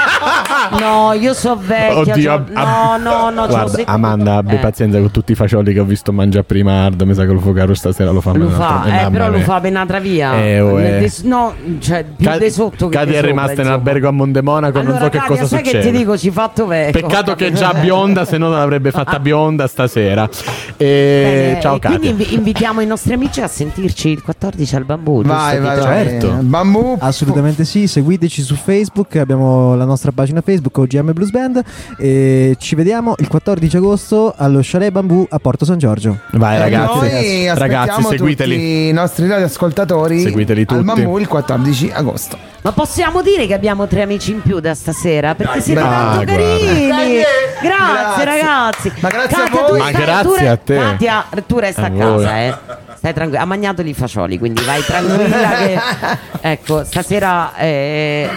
No, 0.79 1.13
io 1.13 1.33
so 1.35 1.57
vecchia. 1.57 1.99
Oddio, 2.15 2.15
c'ho- 2.15 2.33
ab- 2.33 2.51
no, 2.51 2.97
no, 2.99 3.31
no. 3.31 3.47
Guarda, 3.47 3.69
sette- 3.69 3.85
Amanda, 3.91 4.37
abbi 4.37 4.55
Eh, 4.55 4.59
pazienza 4.59 4.99
con 4.99 5.11
tutti 5.11 5.33
i 5.33 5.35
fagioli 5.35 5.73
che 5.73 5.81
ho 5.81 5.85
visto 5.85 6.13
mangiare 6.13 6.45
prima 6.45 6.85
Ardo. 6.85 7.07
Mi 7.07 7.15
sa 7.15 7.25
che 7.25 7.33
lo 7.33 7.41
focaro 7.41 7.75
stasera 7.75 8.11
lo 8.11 8.21
fa 8.21 8.33
Lo 8.33 8.47
un'altra- 8.47 8.83
fa, 8.83 9.07
eh, 9.07 9.11
però 9.11 9.29
lo 9.31 9.39
fa 9.41 9.61
ben 9.61 9.77
altra 9.77 9.99
via. 10.01 10.35
Eh, 10.37 10.61
oh, 10.61 10.81
eh. 10.81 11.11
no, 11.25 11.55
cioè 11.81 12.05
più 12.05 12.27
Ca- 12.27 12.39
di 12.39 12.51
sotto 12.51 12.89
che 12.89 12.97
Katia 12.99 13.21
di 13.21 13.27
è 13.27 13.29
rimasta 13.29 13.63
in 13.63 13.69
albergo 13.69 14.09
a 14.09 14.11
Mondemonaco. 14.13 14.79
Allora, 14.79 14.93
non 14.99 15.03
so 15.03 15.09
che 15.11 15.19
Katia, 15.19 15.35
cosa 15.37 15.47
sai 15.47 15.63
che 15.63 15.71
succede. 15.71 15.91
ti 15.91 15.97
dico, 15.97 16.19
ci 16.19 16.31
fatto 16.31 16.67
vecchio. 16.67 17.01
Peccato 17.01 17.35
che 17.35 17.47
è 17.49 17.53
già 17.53 17.73
bionda, 17.81 18.25
se 18.25 18.37
no 18.39 18.49
non 18.49 18.59
l'avrebbe 18.59 18.91
fatta 18.91 19.19
bionda 19.19 19.67
stasera. 19.67 20.29
E... 20.77 21.55
Bene, 21.57 21.61
Ciao 21.61 21.77
e 21.77 21.81
quindi 21.81 22.35
invitiamo 22.35 22.81
i 22.81 22.87
nostri 22.87 23.13
amici 23.13 23.41
a 23.41 23.47
sentirci 23.49 24.09
il 24.11 24.23
14 24.23 24.77
al 24.77 24.85
bambù. 24.85 25.23
Vai, 25.23 25.59
vai. 25.61 25.81
Certo. 25.81 26.29
Bambù. 26.41 26.97
Assolutamente 27.01 27.65
sì, 27.65 27.87
seguiteci 27.87 28.43
su 28.43 28.55
Facebook, 28.57 29.17
abbiamo 29.17 29.75
la 29.75 29.85
nostra 29.85 30.11
pagina 30.13 30.41
Facebook 30.41 30.49
OGM 30.73 31.13
Blues 31.13 31.31
Band 31.31 31.63
e 31.99 32.57
ci 32.59 32.75
vediamo 32.75 33.15
il 33.19 33.29
14 33.29 33.77
agosto 33.77 34.35
allo 34.37 34.61
Chalet 34.63 34.91
Bambù 34.91 35.27
a 35.29 35.39
Porto 35.39 35.65
San 35.65 35.79
Giorgio. 35.79 36.19
Vai 36.33 36.57
E 36.57 36.59
ragazzi, 36.59 36.99
noi 36.99 37.55
ragazzi, 37.55 38.03
seguiteli. 38.03 38.89
i 38.89 38.93
nostri 38.93 39.27
radioascoltatori 39.29 40.21
Seguiteli 40.21 40.61
al 40.61 40.67
tutti. 40.67 40.83
bambù 40.83 41.19
il 41.19 41.29
14 41.29 41.91
agosto. 41.93 42.37
Ma 42.63 42.73
possiamo 42.73 43.23
dire 43.23 43.47
che 43.47 43.55
abbiamo 43.55 43.87
tre 43.87 44.03
amici 44.03 44.33
in 44.33 44.43
più 44.43 44.61
da 44.61 44.75
stasera? 44.75 45.35
Perché 45.35 45.61
siete 45.63 45.81
Dai, 45.81 45.89
tanto 45.89 46.15
guarda. 46.25 46.33
carini. 46.33 46.87
Grazie, 46.89 47.25
grazie. 47.63 48.25
ragazzi. 48.25 48.93
Ma 49.01 49.09
grazie 49.09 49.37
a 49.37 49.41
Katia, 49.45 49.61
voi. 49.61 49.69
tu 49.71 49.77
Ma 49.77 49.89
stai- 49.89 50.03
grazie 50.03 50.23
tu 50.31 50.35
re- 50.35 50.49
a 50.49 50.57
te. 50.57 50.77
Katia, 50.77 51.25
tu 51.47 51.59
resta 51.59 51.83
A 51.83 51.87
a, 51.87 51.91
voi. 51.91 51.99
casa, 52.25 52.41
eh. 52.41 52.55
Stai 53.01 53.15
tranquilla. 53.15 53.41
Ha 53.43 53.47
mangiato 53.47 53.81
i 53.81 53.95
fagioli, 53.95 54.39
quindi 54.39 54.63
vai 54.63 54.83
tranquilla. 54.83 55.49
che... 55.57 55.79
Ecco, 56.43 56.85
stasera 56.85 57.55
eh, 57.57 58.29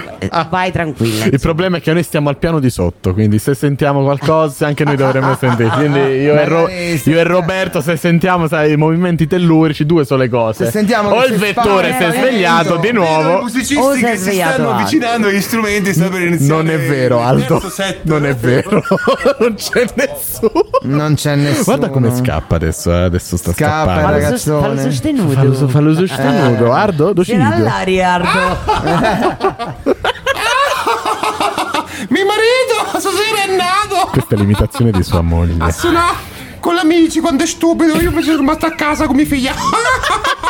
vai 0.49 0.71
tranquilla. 0.73 1.25
Il 1.25 1.39
problema 1.39 1.77
è 1.77 1.81
che 1.81 1.93
noi 1.93 2.03
stiamo 2.03 2.27
al 2.29 2.37
piano 2.37 2.59
di 2.59 2.69
sotto, 2.69 3.13
quindi 3.13 3.39
se 3.39 3.55
sentiamo 3.55 4.03
qualcosa 4.03 4.67
anche 4.67 4.83
noi 4.83 4.95
dovremmo 4.97 5.35
sentire. 5.39 5.69
Quindi 5.69 5.99
io 5.99 6.33
e, 6.37 6.45
Ro- 6.45 6.67
io 6.69 7.17
e 7.19 7.23
Roberto 7.23 7.79
se 7.81 7.95
sentiamo 7.95 8.47
sai, 8.47 8.73
i 8.73 8.77
movimenti 8.77 9.25
tellurici, 9.27 9.85
due 9.85 10.03
sono 10.05 10.21
le 10.21 10.29
cose. 10.29 10.65
Se 10.65 10.71
sentiamo 10.71 11.09
o 11.11 11.25
il 11.25 11.35
vettore 11.35 11.95
si 11.97 12.03
è 12.03 12.11
svegliato 12.11 12.75
di 12.77 12.87
Vedo 12.87 12.99
i 12.99 13.03
nuovo. 13.03 13.41
musicisti 13.41 13.75
O 13.75 13.93
si 13.93 14.03
è 14.03 14.09
che 14.11 14.17
si 14.17 14.23
svegliato 14.23 14.53
stanno 14.53 14.69
Aldo. 14.69 14.81
avvicinando 14.81 15.27
agli 15.27 15.41
strumenti 15.41 15.93
sta 15.93 16.07
per 16.09 16.21
iniziare 16.21 16.61
Non 16.63 16.69
è 16.73 16.79
vero, 16.79 17.21
Aldo. 17.21 17.61
Non 18.03 18.25
è 18.25 18.35
vero. 18.35 18.83
non 19.39 19.53
c'è 19.55 19.85
nessuno. 19.95 20.51
Non 20.83 21.15
c'è 21.15 21.35
nessuno. 21.35 21.63
Guarda 21.63 21.89
come 21.89 22.13
scappa 22.15 22.55
adesso. 22.55 22.91
eh, 22.91 23.03
Adesso 23.03 23.37
sta 23.37 23.53
Scappa, 23.53 23.93
scappando. 23.93 24.11
ragazzi. 24.11 24.49
Fallo, 24.61 24.75
sos- 24.75 24.83
fallo 24.83 24.91
sostenuto. 24.91 25.33
Fallo, 25.33 25.67
fallo 25.67 25.93
sostenuto. 25.93 26.71
Ardo, 26.71 27.13
do 27.13 27.21
C'era 27.23 27.47
all'aria, 27.55 28.13
Ardo. 28.13 28.57
Mio 32.09 32.25
marito 32.25 32.99
stasera 32.99 33.43
è 33.45 33.55
nato 33.55 34.07
Questa 34.11 34.35
è 34.35 34.37
l'imitazione 34.37 34.91
di 34.91 35.03
sua 35.03 35.21
moglie. 35.21 35.71
suonare 35.71 36.31
con 36.59 36.75
gli 36.75 36.79
amici 36.79 37.19
quando 37.19 37.43
è 37.43 37.45
stupido 37.45 37.95
io 37.95 38.07
invece 38.09 38.27
sono 38.27 38.37
rimasto 38.37 38.65
a 38.65 38.71
casa 38.71 39.05
con 39.05 39.15
mia 39.17 39.25
figlia 39.25 39.53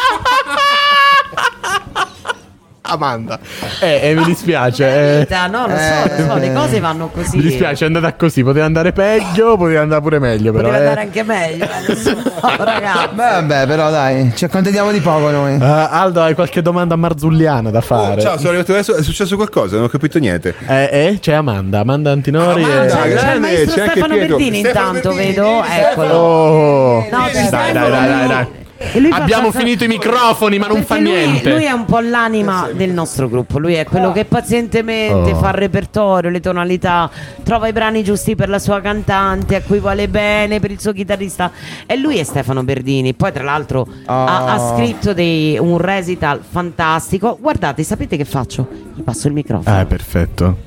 Amanda. 2.86 3.40
Eh, 3.80 4.10
eh, 4.10 4.14
mi 4.16 4.24
dispiace. 4.26 5.26
eh. 5.26 5.28
No, 5.50 5.68
lo 5.68 5.76
so, 5.78 6.16
lo 6.18 6.30
so, 6.32 6.38
le 6.38 6.54
cose 6.54 6.80
vanno 6.82 7.08
così. 7.08 7.38
Mi 7.38 7.44
dispiace, 7.44 7.86
è 7.86 7.88
andata 7.88 8.14
così. 8.14 8.44
Poteva 8.44 8.66
andare 8.66 8.92
peggio, 8.92 9.56
poteva 9.56 9.82
andare 9.82 10.02
pure 10.02 10.20
meglio. 10.20 10.52
Però, 10.52 10.68
Poteva 10.68 10.84
eh. 10.84 10.88
andare 10.88 11.02
anche 11.02 11.24
meglio, 11.24 11.64
eh, 11.64 11.96
so, 11.96 12.14
ragazzi. 12.60 13.16
Beh, 13.16 13.24
vabbè, 13.24 13.68
però 13.68 13.90
dai, 13.90 14.34
ci 14.36 14.44
accontentiamo 14.46 14.92
di 14.92 15.00
poco 15.00 15.30
noi. 15.30 15.58
Ah, 15.62 15.90
Aldo, 15.92 16.22
hai 16.22 16.34
qualche 16.34 16.62
domanda 16.62 16.96
marzulliana 16.98 17.70
da 17.72 17.82
fare? 17.82 18.22
ciao 18.22 18.38
sono 18.38 18.50
arrivato 18.50 18.72
adesso 18.74 18.96
è 18.96 19.04
successo 19.04 19.36
qualcosa 19.36 19.76
non 19.76 19.86
ho 19.86 19.88
capito 19.88 20.20
niente 20.20 20.54
Eh, 20.68 20.90
eh, 20.92 21.18
c'è 21.20 21.34
Amanda, 21.34 21.80
Amanda 21.80 22.12
Antinori. 22.12 22.64
Amanda, 22.64 23.04
e... 23.06 23.16
C'è 23.16 23.38
maestro 23.40 23.74
c'è 23.74 23.82
anche 23.82 24.00
Stefano 24.00 24.16
Stefano 24.16 24.56
intanto, 24.56 25.14
Verdini, 25.14 25.34
vedo, 25.34 25.64
eccolo. 25.64 26.14
Oh. 26.14 27.08
No, 27.10 27.28
dai, 27.32 27.50
dai, 27.50 27.74
dai, 27.74 27.90
dai, 27.90 28.28
dai. 28.28 28.48
Fa 28.84 29.16
Abbiamo 29.16 29.48
passa- 29.48 29.60
finito 29.60 29.84
i 29.86 29.88
microfoni, 29.88 30.58
ma 30.58 30.68
non 30.68 30.84
fa 30.84 30.96
lui- 31.00 31.10
niente. 31.12 31.50
Lui, 31.54 31.64
è 31.64 31.72
un 31.72 31.86
po' 31.86 32.00
l'anima 32.00 32.70
del 32.74 32.92
nostro 32.92 33.30
gruppo. 33.30 33.58
Lui 33.60 33.74
è 33.76 33.86
quello 33.86 34.12
che 34.12 34.26
pazientemente 34.26 35.32
Oh. 35.32 35.36
fa 35.38 35.48
il 35.50 35.54
repertorio, 35.56 36.30
le 36.30 36.40
tonalità, 36.42 37.10
trova 37.44 37.68
i 37.68 37.72
brani 37.72 38.04
giusti 38.04 38.36
per 38.36 38.50
la 38.50 38.60
sua 38.60 38.82
cantante, 38.82 39.56
a 39.56 39.62
cui 39.62 39.80
vuole 39.80 40.08
bene, 40.10 40.60
per 40.60 40.72
il 40.72 40.80
suo 40.80 40.92
chitarrista. 40.92 41.52
E 41.86 41.96
lui 41.98 42.18
è 42.18 42.24
Stefano 42.24 42.64
Berdini. 42.64 43.14
Poi, 43.14 43.32
tra 43.32 43.44
l'altro, 43.44 43.88
ha, 44.06 44.46
ha 44.54 44.62
Oh. 44.62 44.76
scritto 44.76 45.14
dei- 45.14 45.58
un 45.58 45.78
recital 45.78 46.42
fantastico. 46.48 47.38
Guardate, 47.40 47.84
sapete 47.84 48.18
che 48.18 48.26
faccio? 48.26 48.68
Gli 48.96 49.02
passo 49.02 49.28
il 49.28 49.34
microfono. 49.34 49.80
Ah, 49.80 49.86
perfetto. 49.86 50.58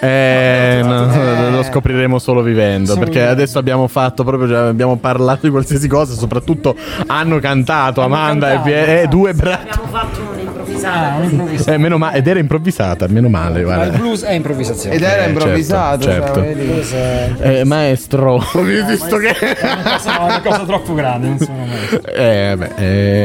Eh, 0.00 0.80
no, 0.82 1.50
lo 1.50 1.62
scopriremo 1.62 2.18
solo 2.18 2.42
vivendo. 2.42 2.96
Perché 2.96 3.26
adesso 3.26 3.58
abbiamo 3.58 3.86
fatto 3.88 4.24
proprio, 4.24 4.48
cioè, 4.48 4.68
abbiamo 4.68 4.96
parlato 4.96 5.40
di 5.42 5.50
qualsiasi 5.50 5.88
cosa. 5.88 6.14
Soprattutto 6.14 6.74
hanno 7.06 7.38
cantato 7.38 8.02
Amanda 8.02 8.52
e 8.52 8.58
Pie- 8.60 9.02
eh, 9.02 9.06
due 9.06 9.34
brani. 9.34 9.68
Abbiamo 9.70 9.88
fatto 9.90 10.20
un 10.20 10.49
improvvisato. 10.86 11.70
Eh, 11.72 11.78
meno 11.78 11.98
ma- 11.98 12.12
ed 12.12 12.26
era 12.26 12.38
improvvisata, 12.38 13.06
meno 13.08 13.28
male. 13.28 13.52
Ma 13.52 13.58
il 13.58 13.64
Guarda. 13.64 13.96
blues 13.98 14.22
è 14.22 14.32
improvvisazione. 14.32 14.94
Ed 14.96 15.02
era 15.02 15.24
Eh, 15.24 15.28
improvvisato, 15.28 16.02
certo, 16.02 16.20
cioè, 16.22 16.34
certo. 16.34 16.40
vedi? 16.40 16.64
Blues 16.66 16.92
è- 16.92 17.30
Eh, 17.40 17.64
maestro, 17.64 18.38
visto 18.88 19.16
che. 19.18 19.28
è 19.38 19.58
una 19.72 19.82
cosa, 19.92 20.20
è 20.20 20.24
una 20.24 20.40
cosa 20.42 20.64
troppo 20.64 20.94
grande, 20.94 21.26
non 21.28 21.38
sono 21.38 21.56
mai. 21.64 22.00
Eh, 22.14 22.56
beh, 22.56 22.70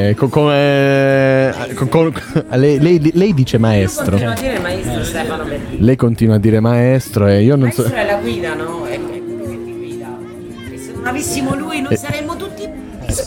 eh, 0.10 0.16
co- 0.16 0.28
come. 0.30 1.54
co- 1.76 1.88
co- 1.88 2.12
lei, 2.52 2.80
lei- 2.80 3.12
lei 3.14 3.34
dice 3.34 3.58
maestro. 3.58 4.12
Continua 4.18 4.34
a 4.34 4.40
dire 4.40 4.60
maestro 4.60 5.04
Stefano 5.04 5.44
Berdini. 5.44 5.84
Lei 5.84 5.96
continua 5.96 6.36
a 6.36 6.40
dire 6.40 6.60
maestro 6.60 7.28
e 7.28 7.42
io 7.42 7.56
non 7.56 7.72
so. 7.72 7.82
maestro 7.82 8.02
è 8.02 8.06
la 8.06 8.16
guida, 8.18 8.54
no? 8.54 8.86
È 8.86 9.00
quello 9.00 9.44
che 9.44 9.64
ti 9.64 9.74
guida. 9.78 10.08
E 10.74 10.78
se 10.78 10.92
non 10.96 11.06
avessimo 11.08 11.56
lui, 11.56 11.82
noi 11.82 11.96
saremmo 11.98 12.32
tutti. 12.34 12.35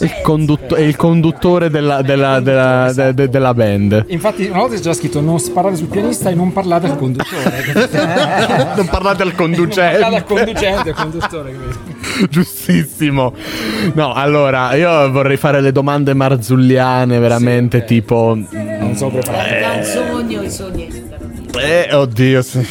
Il 0.00 0.12
condutto- 0.22 0.76
il 0.76 0.96
conduttore 0.96 1.70
della, 1.70 2.02
della- 2.02 2.40
della- 2.40 2.92
de- 2.92 3.14
de- 3.14 3.28
della 3.28 3.54
band. 3.54 4.04
Infatti, 4.08 4.46
una 4.46 4.58
volta 4.60 4.74
c'è 4.76 4.80
già 4.80 4.92
scritto 4.92 5.20
non 5.20 5.38
sparate 5.38 5.76
sul 5.76 5.86
pianista 5.88 6.30
e 6.30 6.34
non 6.34 6.52
parlate 6.52 6.86
al 6.86 6.96
conduttore. 6.96 7.64
non 8.76 8.86
parlate 8.88 9.22
al 9.22 9.32
Non 9.32 9.34
parlate 9.34 9.34
conducente. 9.34 10.02
al 10.04 10.24
conducente 10.24 10.88
e 10.88 10.92
al 10.92 10.94
conduttore. 10.94 11.56
Giustissimo. 12.30 13.32
No, 13.94 14.12
allora, 14.12 14.74
io 14.74 15.10
vorrei 15.10 15.36
fare 15.36 15.60
le 15.60 15.72
domande 15.72 16.14
marzulliane, 16.14 17.18
veramente 17.18 17.84
tipo. 17.84 18.36
Non 18.50 18.94
so 18.96 19.08
preparare. 19.08 19.64
Un 19.78 19.84
sogno, 19.84 20.42
i 20.42 20.50
sogni. 20.50 21.06
Eh, 21.60 21.88
oddio, 21.94 22.42
sì. 22.42 22.66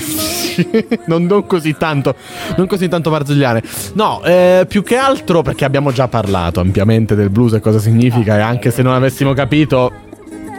non, 1.05 1.25
non 1.25 1.45
così 1.45 1.75
tanto, 1.77 2.15
non 2.55 2.67
così 2.67 2.87
tanto 2.87 3.09
marzulliane. 3.09 3.61
No, 3.93 4.23
eh, 4.23 4.65
più 4.67 4.83
che 4.83 4.95
altro 4.95 5.41
perché 5.41 5.65
abbiamo 5.65 5.91
già 5.91 6.07
parlato 6.07 6.59
ampiamente 6.59 7.15
del 7.15 7.29
blues 7.29 7.53
e 7.53 7.59
cosa 7.59 7.79
significa, 7.79 8.37
e 8.37 8.41
anche 8.41 8.71
se 8.71 8.81
non 8.81 8.93
avessimo 8.93 9.33
capito, 9.33 9.91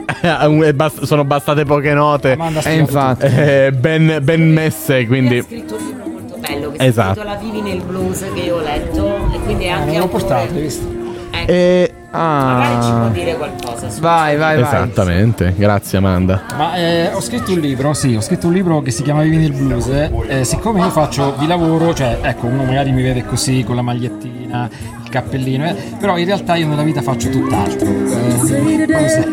eh, 0.23 0.75
bast- 0.75 1.03
sono 1.05 1.25
bastate 1.25 1.65
poche 1.65 1.93
note. 1.95 2.33
Amanda 2.33 2.63
E 2.63 2.75
infatti. 2.77 3.27
eh, 3.27 3.73
ben, 3.73 4.19
ben 4.23 4.53
messe, 4.53 4.95
Lui 4.95 5.03
ha 5.05 5.07
quindi. 5.07 5.43
scritto 5.43 5.77
un 5.77 5.85
libro 5.87 6.07
molto 6.07 6.37
bello 6.39 6.73
che 6.73 6.85
Esatto. 6.85 7.21
si 7.21 7.27
intitola 7.27 7.35
Vivi 7.53 7.61
nel 7.61 7.83
blues 7.83 8.25
che 8.35 8.41
io 8.41 8.57
ho 8.57 8.61
letto 8.61 9.17
e 9.35 9.39
quindi 9.45 9.65
è 9.65 9.69
anche 9.69 9.91
Non 9.93 10.01
l'ho 10.01 10.09
portato, 10.09 10.55
hai 10.55 10.61
visto? 10.61 10.87
Ecco, 11.31 11.98
Eh, 12.11 12.17
magari 12.17 12.83
ci 12.83 12.91
può 12.91 12.99
Ah, 13.05 13.09
dire 13.13 13.37
qualcosa 13.37 13.91
su 13.91 14.01
vai, 14.01 14.37
vai, 14.39 14.59
vai. 14.61 14.65
esattamente, 14.65 15.53
grazie 15.55 15.99
Amanda. 15.99 16.41
Ma 16.57 16.75
eh, 16.77 17.13
ho 17.13 17.21
scritto 17.21 17.53
un 17.53 17.59
libro, 17.59 17.93
sì, 17.93 18.15
ho 18.17 18.23
scritto 18.23 18.47
un 18.47 18.55
libro 18.55 18.81
che 18.81 18.91
si 18.91 19.03
chiama 19.03 19.21
Vivi 19.23 19.37
nel 19.37 19.53
blues. 19.53 19.89
eh, 20.27 20.43
siccome 20.45 20.81
io 20.81 20.89
faccio 20.89 21.35
di 21.39 21.47
lavoro, 21.47 21.93
cioè, 21.93 22.19
ecco, 22.23 22.47
uno 22.47 22.65
magari 22.65 22.93
mi 22.93 23.03
vede 23.03 23.27
così 23.27 23.63
con 23.63 23.77
la 23.77 23.83
magliettina, 23.83 24.71
il 25.05 25.11
cappellino, 25.11 25.67
eh, 25.69 25.75
però 26.01 26.17
in 26.17 26.25
realtà 26.25 26.55
io 26.57 26.67
nella 26.67 26.83
vita 26.83 27.03
faccio 27.03 27.29
tutt'altro. 27.29 27.87
Eh. 27.87 29.27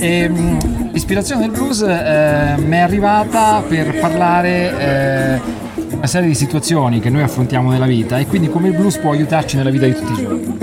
E, 0.00 0.28
mh, 0.28 0.90
l'ispirazione 0.92 1.40
del 1.40 1.50
blues 1.50 1.80
eh, 1.80 2.54
mi 2.58 2.76
è 2.76 2.80
arrivata 2.80 3.62
per 3.66 3.98
parlare 4.00 4.78
eh, 4.78 5.40
di 5.88 5.94
una 5.94 6.06
serie 6.06 6.28
di 6.28 6.34
situazioni 6.34 7.00
che 7.00 7.08
noi 7.08 7.22
affrontiamo 7.22 7.70
nella 7.70 7.86
vita 7.86 8.18
e 8.18 8.26
quindi 8.26 8.50
come 8.50 8.68
il 8.68 8.74
blues 8.76 8.98
può 8.98 9.12
aiutarci 9.12 9.56
nella 9.56 9.70
vita 9.70 9.86
di 9.86 9.94
tutti 9.94 10.12
i 10.12 10.14
giorni. 10.22 10.56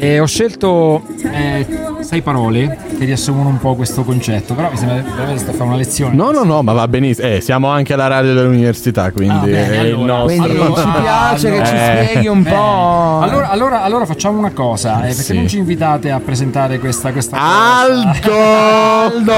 E 0.00 0.20
ho 0.20 0.26
scelto 0.26 1.02
eh, 1.24 1.66
sei 2.00 2.22
parole 2.22 2.78
che 2.98 3.04
riassumono 3.04 3.48
un 3.48 3.58
po' 3.58 3.74
questo 3.74 4.02
concetto, 4.04 4.54
però 4.54 4.70
mi 4.70 4.76
sembra 4.76 5.02
veramente 5.02 5.40
sto 5.42 5.50
a 5.50 5.54
fare 5.54 5.68
una 5.68 5.76
lezione. 5.76 6.14
No, 6.14 6.30
no, 6.30 6.42
no, 6.44 6.62
ma 6.62 6.72
va 6.72 6.88
benissimo. 6.88 7.26
Eh, 7.28 7.40
siamo 7.40 7.68
anche 7.68 7.92
alla 7.94 8.06
radio 8.06 8.34
dell'università, 8.34 9.10
quindi 9.12 9.34
Ah, 9.34 9.62
bene, 9.66 9.78
allora. 9.78 10.16
nostro. 10.18 10.24
Quindi 10.44 10.60
Allora- 10.60 10.82
ci 10.82 10.88
piace 11.00 11.50
che 11.50 11.64
ci 11.66 11.74
Eh. 11.74 12.04
spieghi 12.08 12.26
un 12.28 12.42
Bene. 12.42 12.56
po'. 12.56 13.20
Allora, 13.22 13.48
allora, 13.50 13.82
allora 13.82 14.06
facciamo 14.06 14.38
una 14.38 14.52
cosa, 14.52 14.98
eh, 15.02 15.08
perché 15.08 15.22
Sì. 15.22 15.34
non 15.34 15.48
ci 15.48 15.58
invitate 15.58 16.10
a 16.10 16.20
presentare 16.20 16.78
questa, 16.78 17.12
questa 17.12 17.36
cosa? 17.36 17.48
Aldo! 17.82 18.32
Aldo! 19.28 19.32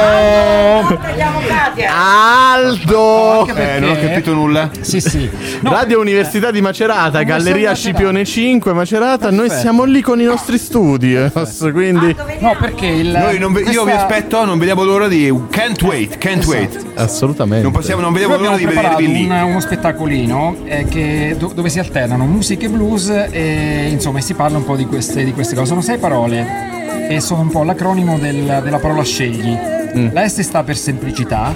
Aldo! 1.88 3.44
Perché- 3.46 3.76
Eh, 3.76 3.80
non 3.80 3.90
ho 3.90 3.96
capito 4.00 4.32
nulla. 4.34 4.70
Sì, 4.80 5.00
sì. 5.00 5.28
No, 5.60 5.70
Radio 5.70 6.00
Università 6.00 6.50
di 6.50 6.60
Macerata, 6.60 7.22
Galleria. 7.22 7.74
Scipione 7.74 8.24
5, 8.24 8.72
Macerata. 8.72 9.28
Noi 9.30 9.40
Perfetto. 9.46 9.60
siamo 9.60 9.84
lì 9.84 10.00
con 10.00 10.20
i 10.20 10.24
nostri 10.24 10.58
studi. 10.58 11.14
eh, 11.14 11.30
Quindi, 11.72 12.14
no, 12.52 12.58
perché 12.60 12.86
il... 12.86 13.08
Noi 13.10 13.38
non 13.38 13.52
ve- 13.52 13.60
Io 13.62 13.84
vi 13.84 13.90
questa- 13.90 14.06
aspetto, 14.06 14.44
non 14.44 14.58
vediamo 14.58 14.84
l'ora 14.84 15.08
di. 15.08 15.32
Can't 15.50 15.82
wait, 15.82 16.18
can't 16.18 16.44
wait. 16.46 16.84
assolutamente. 16.94 17.62
Non 17.62 17.72
possiamo, 17.72 18.00
non 18.00 18.12
Noi 18.12 18.20
vediamo 18.20 18.42
l'ora 18.42 18.54
abbiamo 18.54 18.70
di 18.70 18.74
preparato 18.74 19.00
vedervi 19.02 19.24
lì. 19.26 19.30
un- 19.30 19.50
uno 19.50 19.60
spettacolino 19.60 20.56
eh, 20.64 20.84
che- 20.88 21.34
do- 21.38 21.52
dove 21.54 21.68
si 21.68 21.78
alternano 21.78 22.24
musica 22.26 22.66
e 22.66 22.68
blues 22.68 23.08
e 23.08 23.88
insomma 23.90 24.20
si 24.20 24.34
parla 24.34 24.56
un 24.58 24.64
po' 24.64 24.76
di 24.76 24.86
queste, 24.86 25.24
di 25.24 25.32
queste 25.32 25.54
cose. 25.54 25.66
Sono 25.68 25.80
sei 25.80 25.98
parole 25.98 27.08
e 27.08 27.20
sono 27.20 27.42
un 27.42 27.48
po' 27.50 27.62
l'acronimo 27.62 28.18
del- 28.18 28.60
della 28.62 28.78
parola 28.78 29.02
scegli. 29.02 29.56
Mm. 29.96 30.08
La 30.12 30.28
S 30.28 30.40
sta 30.40 30.62
per 30.62 30.76
semplicità, 30.76 31.54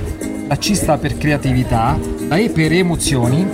la 0.49 0.57
C 0.57 0.73
sta 0.75 0.97
per 0.99 1.17
creatività, 1.17 1.97
la 2.29 2.37
E 2.37 2.49
per 2.51 2.73
emozioni, 2.73 3.47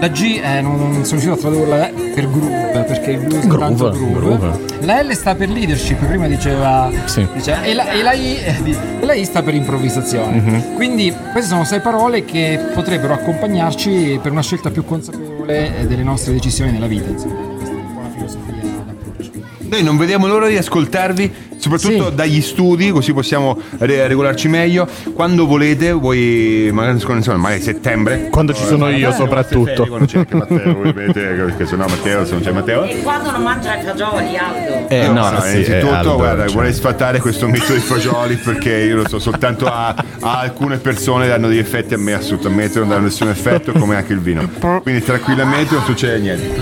la 0.00 0.08
G 0.08 0.40
eh, 0.42 0.60
non, 0.60 0.76
non 0.76 1.04
sono 1.04 1.20
riuscito 1.20 1.32
a 1.32 1.36
tradurla 1.36 1.88
eh, 1.88 1.92
per 2.14 2.28
groove 2.30 2.84
perché 2.86 3.10
il 3.12 3.18
blues 3.20 3.44
è 3.44 3.46
Groove, 3.46 3.64
tanto 3.64 3.90
groove. 3.90 4.12
groove. 4.12 4.58
La 4.80 5.02
L 5.02 5.12
sta 5.14 5.34
per 5.34 5.48
leadership, 5.48 6.04
prima 6.04 6.26
diceva, 6.26 6.90
Sì. 7.06 7.26
diceva- 7.32 7.62
e, 7.62 7.72
la, 7.74 7.90
e 7.92 8.02
la 8.02 8.12
I, 8.12 8.36
eh, 8.36 8.76
e 9.00 9.04
la 9.06 9.14
I 9.14 9.24
sta 9.24 9.42
per 9.42 9.54
improvvisazione. 9.54 10.40
Mhm. 10.40 10.74
Quindi 10.74 11.14
queste 11.32 11.50
sono 11.50 11.64
sei 11.64 11.80
parole 11.80 12.24
che 12.24 12.58
potrebbero 12.74 13.14
accompagnarci 13.14 14.18
per 14.22 14.32
una 14.32 14.42
scelta 14.42 14.70
più 14.70 14.84
consapevole 14.84 15.78
eh, 15.78 15.86
delle 15.86 16.02
nostre 16.02 16.32
decisioni 16.32 16.72
nella 16.72 16.86
vita. 16.86 17.08
Insomma, 17.08 17.34
questa 17.34 17.68
è 17.70 17.72
un 17.72 17.94
po' 17.94 18.00
la 18.02 18.08
filosofia 18.14 18.52
d'approccio. 18.86 19.30
Noi 19.68 19.82
non 19.82 19.96
vediamo 19.96 20.26
l'ora 20.26 20.48
di 20.48 20.56
ascoltarvi 20.56 21.32
soprattutto 21.70 22.08
Sì. 22.10 22.14
dagli 22.14 22.40
studi, 22.40 22.90
così 22.90 23.12
possiamo 23.12 23.58
re- 23.78 24.06
regolarci 24.06 24.48
meglio. 24.48 24.86
Quando 25.14 25.46
volete, 25.46 25.92
voi 25.92 26.68
magari, 26.72 27.00
insomma, 27.08 27.36
magari 27.38 27.62
settembre. 27.62 28.28
Quando 28.30 28.52
ci 28.52 28.64
sono 28.64 28.88
io, 28.90 29.08
Eh, 29.10 29.12
soprattutto. 29.12 29.86
Quando 29.86 30.06
c'è 30.06 30.18
anche 30.18 30.34
Matteo, 30.36 30.70
ovviamente, 30.78 31.20
perché 31.20 31.66
se 31.66 31.76
no 31.76 31.86
Matteo, 31.88 32.24
se 32.24 32.32
non 32.32 32.42
c'è 32.42 32.52
Matteo. 32.52 32.84
E 32.84 33.00
quando 33.02 33.30
non 33.30 33.42
mangia 33.42 33.78
i 33.80 33.82
fagioli, 33.84 34.36
Aldo? 34.36 34.88
Eh, 34.88 35.06
no, 35.08 35.30
no, 35.30 35.40
sì, 35.40 35.50
innanzitutto, 35.52 35.72
eh, 35.86 35.94
Aldo, 35.94 36.14
guarda, 36.16 36.44
cioè. 36.46 36.54
vorrei 36.54 36.72
sfatare 36.72 37.18
questo 37.20 37.48
mito 37.48 37.72
di 37.72 37.80
fagioli 37.80 38.36
perché 38.36 38.70
io 38.76 38.96
lo 38.96 39.08
so, 39.08 39.18
soltanto 39.18 39.66
a, 39.66 39.94
a 40.20 40.38
alcune 40.40 40.76
persone 40.78 41.26
danno 41.28 41.48
degli 41.48 41.58
effetti, 41.58 41.94
a 41.94 41.98
me 41.98 42.12
assolutamente 42.14 42.78
non 42.78 42.88
danno 42.88 43.04
nessun 43.04 43.28
effetto, 43.28 43.72
come 43.72 43.96
anche 43.96 44.12
il 44.12 44.20
vino. 44.20 44.48
Quindi 44.82 45.02
tranquillamente 45.02 45.74
non 45.74 45.84
succede 45.84 46.18
niente. 46.18 46.52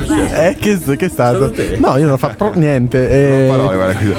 Eh, 0.49 0.57
che, 0.59 0.79
che 0.97 1.07
è 1.07 1.09
stato? 1.09 1.53
No, 1.79 1.97
io 1.97 2.05
non 2.05 2.13
ho 2.13 2.17
fatto 2.17 2.53
niente. 2.55 3.09
eh. 3.09 3.47
Parole, 3.49 3.77
guarda, 3.77 3.95
qui. 3.99 4.15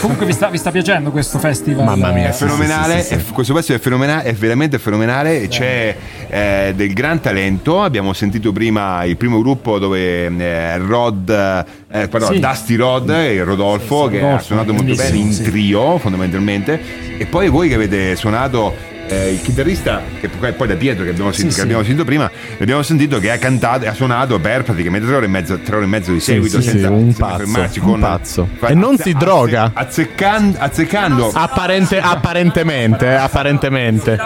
Comunque 0.00 0.26
vi 0.26 0.32
sta, 0.32 0.48
vi 0.48 0.58
sta 0.58 0.70
piacendo 0.70 1.10
questo 1.10 1.38
festival? 1.38 1.84
Mamma 1.84 2.10
mia, 2.12 2.28
Eh, 2.28 2.32
sì, 2.32 2.44
fenomenale, 2.44 3.06
è- 3.06 3.18
questo 3.32 3.52
pezzo 3.54 3.72
è 3.74 3.78
fenomenale, 3.78 4.22
è 4.24 4.32
veramente 4.34 4.78
fenomenale, 4.78 5.48
c'è 5.48 5.96
eh, 6.28 6.72
del 6.76 6.92
gran 6.92 7.20
talento, 7.20 7.82
abbiamo 7.82 8.12
sentito 8.12 8.52
prima 8.52 9.04
il 9.04 9.16
primo 9.16 9.40
gruppo 9.40 9.78
dove 9.78 10.26
eh, 10.26 10.78
Rod, 10.78 11.28
eh, 11.30 12.08
pardon, 12.08 12.34
Sì. 12.34 12.40
Dusty 12.40 12.74
Rod 12.76 13.10
e 13.10 13.42
Rodolfo 13.42 14.06
che 14.08 14.18
ha 14.18 14.22
Rodolfo, 14.22 14.44
suonato 14.44 14.72
molto 14.72 14.94
bene 14.94 15.16
in 15.16 15.32
sì. 15.32 15.42
trio 15.42 15.98
fondamentalmente 15.98 16.80
e 17.18 17.26
poi 17.26 17.48
voi 17.48 17.68
che 17.68 17.74
avete 17.74 18.16
suonato 18.16 18.74
eh, 19.10 19.32
il 19.32 19.42
chitarrista 19.42 20.00
che 20.20 20.28
poi 20.28 20.66
da 20.68 20.74
Pietro 20.76 21.04
che 21.04 21.10
abbiamo, 21.10 21.30
sentito, 21.32 21.50
Sì, 21.50 21.56
che 21.56 21.62
abbiamo 21.62 21.82
sentito 21.82 22.04
prima 22.04 22.30
abbiamo 22.60 22.82
sentito 22.82 23.18
che 23.18 23.30
ha 23.30 23.38
cantato 23.38 23.84
e 23.84 23.88
ha 23.88 23.92
suonato 23.94 24.38
per 24.38 24.62
praticamente 24.62 25.06
tre 25.06 25.16
ore 25.16 25.26
e 25.26 25.28
mezzo, 25.28 25.58
tre 25.58 25.76
ore 25.76 25.84
e 25.84 25.88
mezzo 25.88 26.12
di 26.12 26.20
seguito 26.20 26.60
sì, 26.60 26.68
senza, 26.70 26.86
sì, 26.86 26.92
un 26.92 27.00
senza 27.12 27.24
pazzo, 27.26 27.38
fermarci 27.38 27.78
un 27.80 27.84
con 27.84 28.00
pazzo. 28.00 28.48
E 28.66 28.74
non 28.74 28.96
si 28.98 29.12
droga. 29.12 29.70
azzeccando, 29.74 30.56
azzeccando 30.58 31.30
Apparente- 31.34 32.00
apparentemente, 32.00 33.06
eh, 33.06 33.14
apparentemente. 33.14 34.18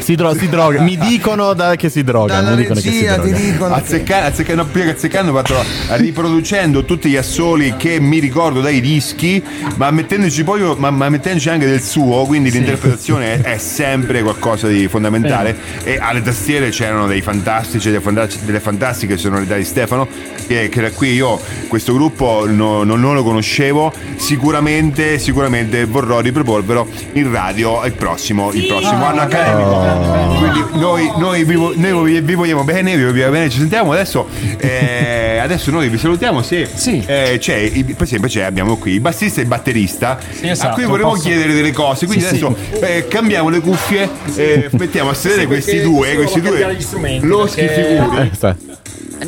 Si, 0.00 0.14
dro- 0.14 0.34
si 0.34 0.48
droga. 0.48 0.80
Mi 0.80 0.96
dicono 0.96 1.52
da- 1.54 1.74
che 1.76 1.88
si 1.88 2.02
droga. 2.04 2.34
Dalla 2.34 2.50
mi 2.50 2.56
dicono 2.56 2.74
che 2.80 2.90
si 2.90 2.90
regia 2.90 3.18
ti 3.18 3.28
droga. 3.30 3.44
dicono. 3.44 3.74
Azzecca- 3.74 4.24
azzeccando, 4.24 4.64
prima 4.66 4.86
che 4.86 4.92
azzeccando, 4.92 5.32
fatto 5.32 5.54
riproducendo 5.96 6.84
tutti 6.84 7.08
gli 7.08 7.16
assoli 7.16 7.74
che 7.76 7.98
mi 8.00 8.18
ricordo 8.18 8.60
dai 8.60 8.80
dischi, 8.80 9.42
ma 9.76 9.90
mettendoci 9.90 10.44
poi 10.44 10.74
ma, 10.76 10.90
ma 10.90 11.08
mettendoci 11.08 11.48
anche 11.48 11.66
del 11.66 11.82
suo, 11.82 12.24
quindi 12.24 12.50
l'interpretazione 12.50 13.40
è, 13.40 13.54
è 13.54 13.58
sempre 13.58 14.17
qualcosa 14.22 14.66
di 14.68 14.88
fondamentale. 14.88 15.56
E 15.84 15.98
alle 16.00 16.22
tastiere 16.22 16.70
c'erano 16.70 17.06
dei 17.06 17.20
fantastici, 17.22 17.88
delle, 17.90 18.00
fanta- 18.00 18.28
delle 18.42 18.60
fantastiche 18.60 19.16
sonorità 19.16 19.56
di 19.56 19.64
Stefano, 19.64 20.06
che, 20.46 20.68
che 20.68 20.80
da 20.80 20.90
qui 20.90 21.12
io 21.12 21.40
questo 21.68 21.92
gruppo 21.92 22.44
no- 22.46 22.82
non, 22.84 23.00
non 23.00 23.14
lo 23.14 23.22
conoscevo. 23.22 23.92
Sicuramente, 24.16 25.18
sicuramente 25.18 25.84
vorrò 25.84 26.20
riproporvelo 26.20 26.86
in 27.14 27.30
radio 27.32 27.84
il 27.84 27.92
prossimo, 27.92 28.52
il 28.52 28.66
prossimo 28.66 29.04
anno 29.04 29.20
accademico. 29.22 30.38
Quindi 30.38 30.64
noi, 30.78 31.10
noi 31.16 31.44
vi, 31.44 31.54
noi 31.76 32.20
vi- 32.20 32.34
vogliamo 32.34 32.62
bene, 32.64 32.96
vi 32.96 33.04
vogliamo 33.04 33.32
bene, 33.32 33.48
ci 33.50 33.58
sentiamo 33.58 33.92
adesso. 33.92 34.28
eh, 34.58 35.38
adesso 35.42 35.70
noi 35.70 35.88
vi 35.88 35.98
salutiamo. 35.98 36.42
Se 36.42 36.68
Sì. 36.72 37.02
eh, 37.06 37.36
c'è, 37.40 37.54
il- 37.56 37.84
per 37.94 38.02
esempio, 38.04 38.28
c'è, 38.28 38.42
abbiamo 38.42 38.76
qui 38.76 38.92
il 38.92 39.00
bassista 39.00 39.40
e 39.40 39.42
il 39.42 39.48
batterista 39.48 40.18
a 40.18 40.46
esatto, 40.46 40.74
cui 40.74 40.84
vorremmo 40.84 41.10
posso- 41.10 41.22
chiedere 41.22 41.52
delle 41.52 41.72
cose. 41.72 42.06
Quindi 42.06 42.24
Sì, 42.24 42.36
sì. 42.36 42.44
adesso 42.44 42.56
eh, 42.84 43.06
cambiamo 43.08 43.48
le 43.48 43.60
cuffie, 43.60 44.07
eh, 44.36 44.68
mettiamo 44.72 45.10
a 45.10 45.14
sedere 45.14 45.46
questi 45.46 45.72
perché 45.76 45.86
due, 45.86 46.06
solo 46.08 46.16
questi 46.22 46.40
due 46.40 46.76
loschi 47.20 47.64
perché- 47.64 47.96
figuri. 47.98 48.16
Eh, 48.20 48.34
sta- 48.34 48.56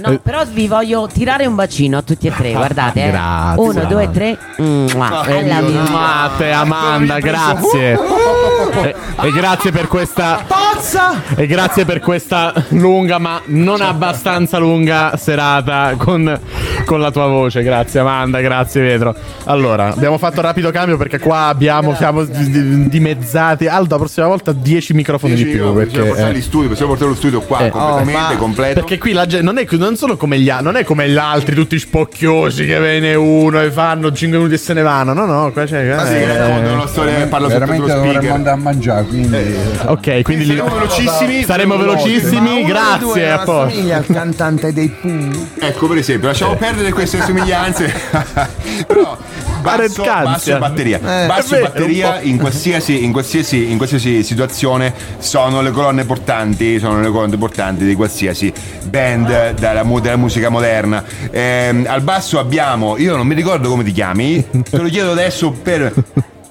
No, 0.01 0.19
però 0.23 0.45
vi 0.45 0.69
voglio 0.69 1.09
tirare 1.13 1.47
un 1.47 1.57
bacino 1.57 1.99
a 1.99 2.03
tutti 2.03 2.29
e 2.29 2.33
tre, 2.33 2.53
guardate. 2.53 3.05
eh. 3.07 3.11
Grazie. 3.11 3.61
Uno, 3.61 3.85
due, 3.87 4.09
tre. 4.13 4.39
Mua. 4.59 5.25
Eh, 5.27 5.39
Alla 5.51 5.61
mio 5.61 5.81
mia. 5.83 5.91
Mate, 5.91 6.51
Amanda, 6.53 7.19
grazie. 7.19 7.99
E, 8.83 8.95
e 9.23 9.33
grazie 9.33 9.73
per 9.73 9.89
questa. 9.89 10.45
Pazza! 10.81 11.23
E 11.37 11.47
grazie 11.47 11.85
per 11.85 12.01
questa 12.01 12.55
lunga, 12.69 13.19
ma 13.19 13.43
non 13.47 13.83
abbastanza 13.83 14.57
lunga 14.57 15.15
serata 15.19 15.93
con, 15.99 16.41
con 16.87 17.01
la 17.01 17.11
tua 17.11 17.27
voce. 17.27 17.63
Grazie, 17.63 18.01
Amanda. 18.01 18.41
Grazie, 18.41 18.81
Pietro. 18.81 19.15
Allora, 19.45 19.89
abbiamo 19.93 20.17
fatto 20.17 20.37
un 20.41 20.47
rapido 20.47 20.71
cambio 20.71 20.97
perché 20.97 21.19
qua 21.19 21.49
abbiamo, 21.49 21.95
siamo 21.95 22.25
di- 22.25 22.89
dimezzati. 22.89 23.67
Aldo, 23.67 23.97
la 23.97 24.01
prossima 24.01 24.27
volta 24.27 24.53
10 24.53 24.95
microfoni 24.95 25.35
di 25.35 25.45
più. 25.45 25.71
Perché, 25.75 25.89
possiamo 25.91 26.07
portare 26.09 26.31
eh, 26.31 26.39
gli 26.39 26.41
studi, 26.43 26.69
possiamo 26.69 26.91
portare 26.93 27.11
lo 27.11 27.17
studio 27.17 27.41
qua 27.43 27.59
Eh. 27.59 27.69
completamente 27.71 28.19
Oh, 28.23 28.29
ma- 28.33 28.37
completo. 28.39 28.75
perché 28.81 28.97
qui 28.99 29.13
la 29.13 29.27
gente 29.27 29.45
non, 29.45 29.59
è, 29.59 29.67
non 29.73 29.97
sono 29.97 30.17
come 30.17 30.39
gli, 30.39 30.51
non 30.63 30.77
è 30.77 30.85
come 30.85 31.11
gli 31.11 31.17
altri, 31.19 31.55
tutti 31.55 31.79
spocchiosi 31.79 32.65
che 32.65 32.81
viene 32.81 33.15
uno 33.15 33.61
e 33.61 33.71
fanno 33.71 34.11
5 34.11 34.39
minuti 34.39 34.55
e 34.55 34.59
se 34.59 34.73
ne 34.73 34.81
vanno. 34.81 35.13
No, 35.13 35.27
no, 35.27 35.53
qua 35.53 35.67
c'è. 35.67 35.89
Ah, 35.91 36.07
sì, 36.07 36.15
eh, 36.15 36.39
racconta 36.39 36.73
una 36.73 36.87
storia 36.87 37.15
che 37.17 37.27
parla 37.27 37.49
sotto 37.49 37.59
Veramente 37.59 37.87
lo 37.87 37.95
dovremmo 37.95 38.13
speaker. 38.15 38.35
andare 38.35 38.57
a 38.57 38.61
mangiare, 38.61 39.05
quindi 39.05 39.55
ok, 39.85 40.23
quindi 40.23 40.47
li- 40.47 40.69
Saremo 40.71 40.79
velocissimi. 40.79 41.45
saremo 41.45 41.77
velocissimi. 41.77 42.65
Grazie, 42.65 43.31
a 43.31 43.41
assomiglia 43.41 43.97
al 43.97 44.07
cantante 44.07 44.73
dei 44.73 44.89
Pooh. 44.89 45.49
Ecco, 45.59 45.89
per 45.89 45.97
esempio, 45.99 46.29
lasciamo 46.29 46.55
perdere 46.55 46.93
queste 46.93 47.21
somiglianze. 47.23 47.93
Però 48.87 49.19
basso, 49.63 50.03
basso 50.03 50.55
e 50.55 50.59
batteria. 50.59 50.99
Eh, 50.99 51.27
basso 51.27 51.57
e 51.57 51.61
batteria 51.63 52.21
in 52.21 52.39
qualsiasi, 52.39 53.05
in, 53.05 53.13
qualsiasi, 53.13 53.71
in 53.71 53.77
qualsiasi 53.77 54.23
situazione 54.23 54.95
sono 55.19 55.61
le 55.61 55.71
colonne 55.71 56.05
portanti, 56.05 56.79
sono 56.79 57.01
le 57.01 57.11
colonne 57.11 57.37
portanti 57.37 57.85
di 57.85 57.95
qualsiasi 57.95 58.53
band 58.85 59.55
della, 59.55 59.83
della 59.83 60.17
musica 60.17 60.49
moderna. 60.49 61.05
Ehm, 61.31 61.87
al 61.89 62.03
basso 62.03 62.39
abbiamo, 62.39 62.97
io 62.97 63.17
non 63.17 63.27
mi 63.27 63.35
ricordo 63.35 63.69
come 63.69 63.83
ti 63.83 63.93
chiami, 63.93 64.45
te 64.71 64.79
lo 64.79 64.89
chiedo 64.89 65.11
adesso 65.11 65.51
per 65.51 65.93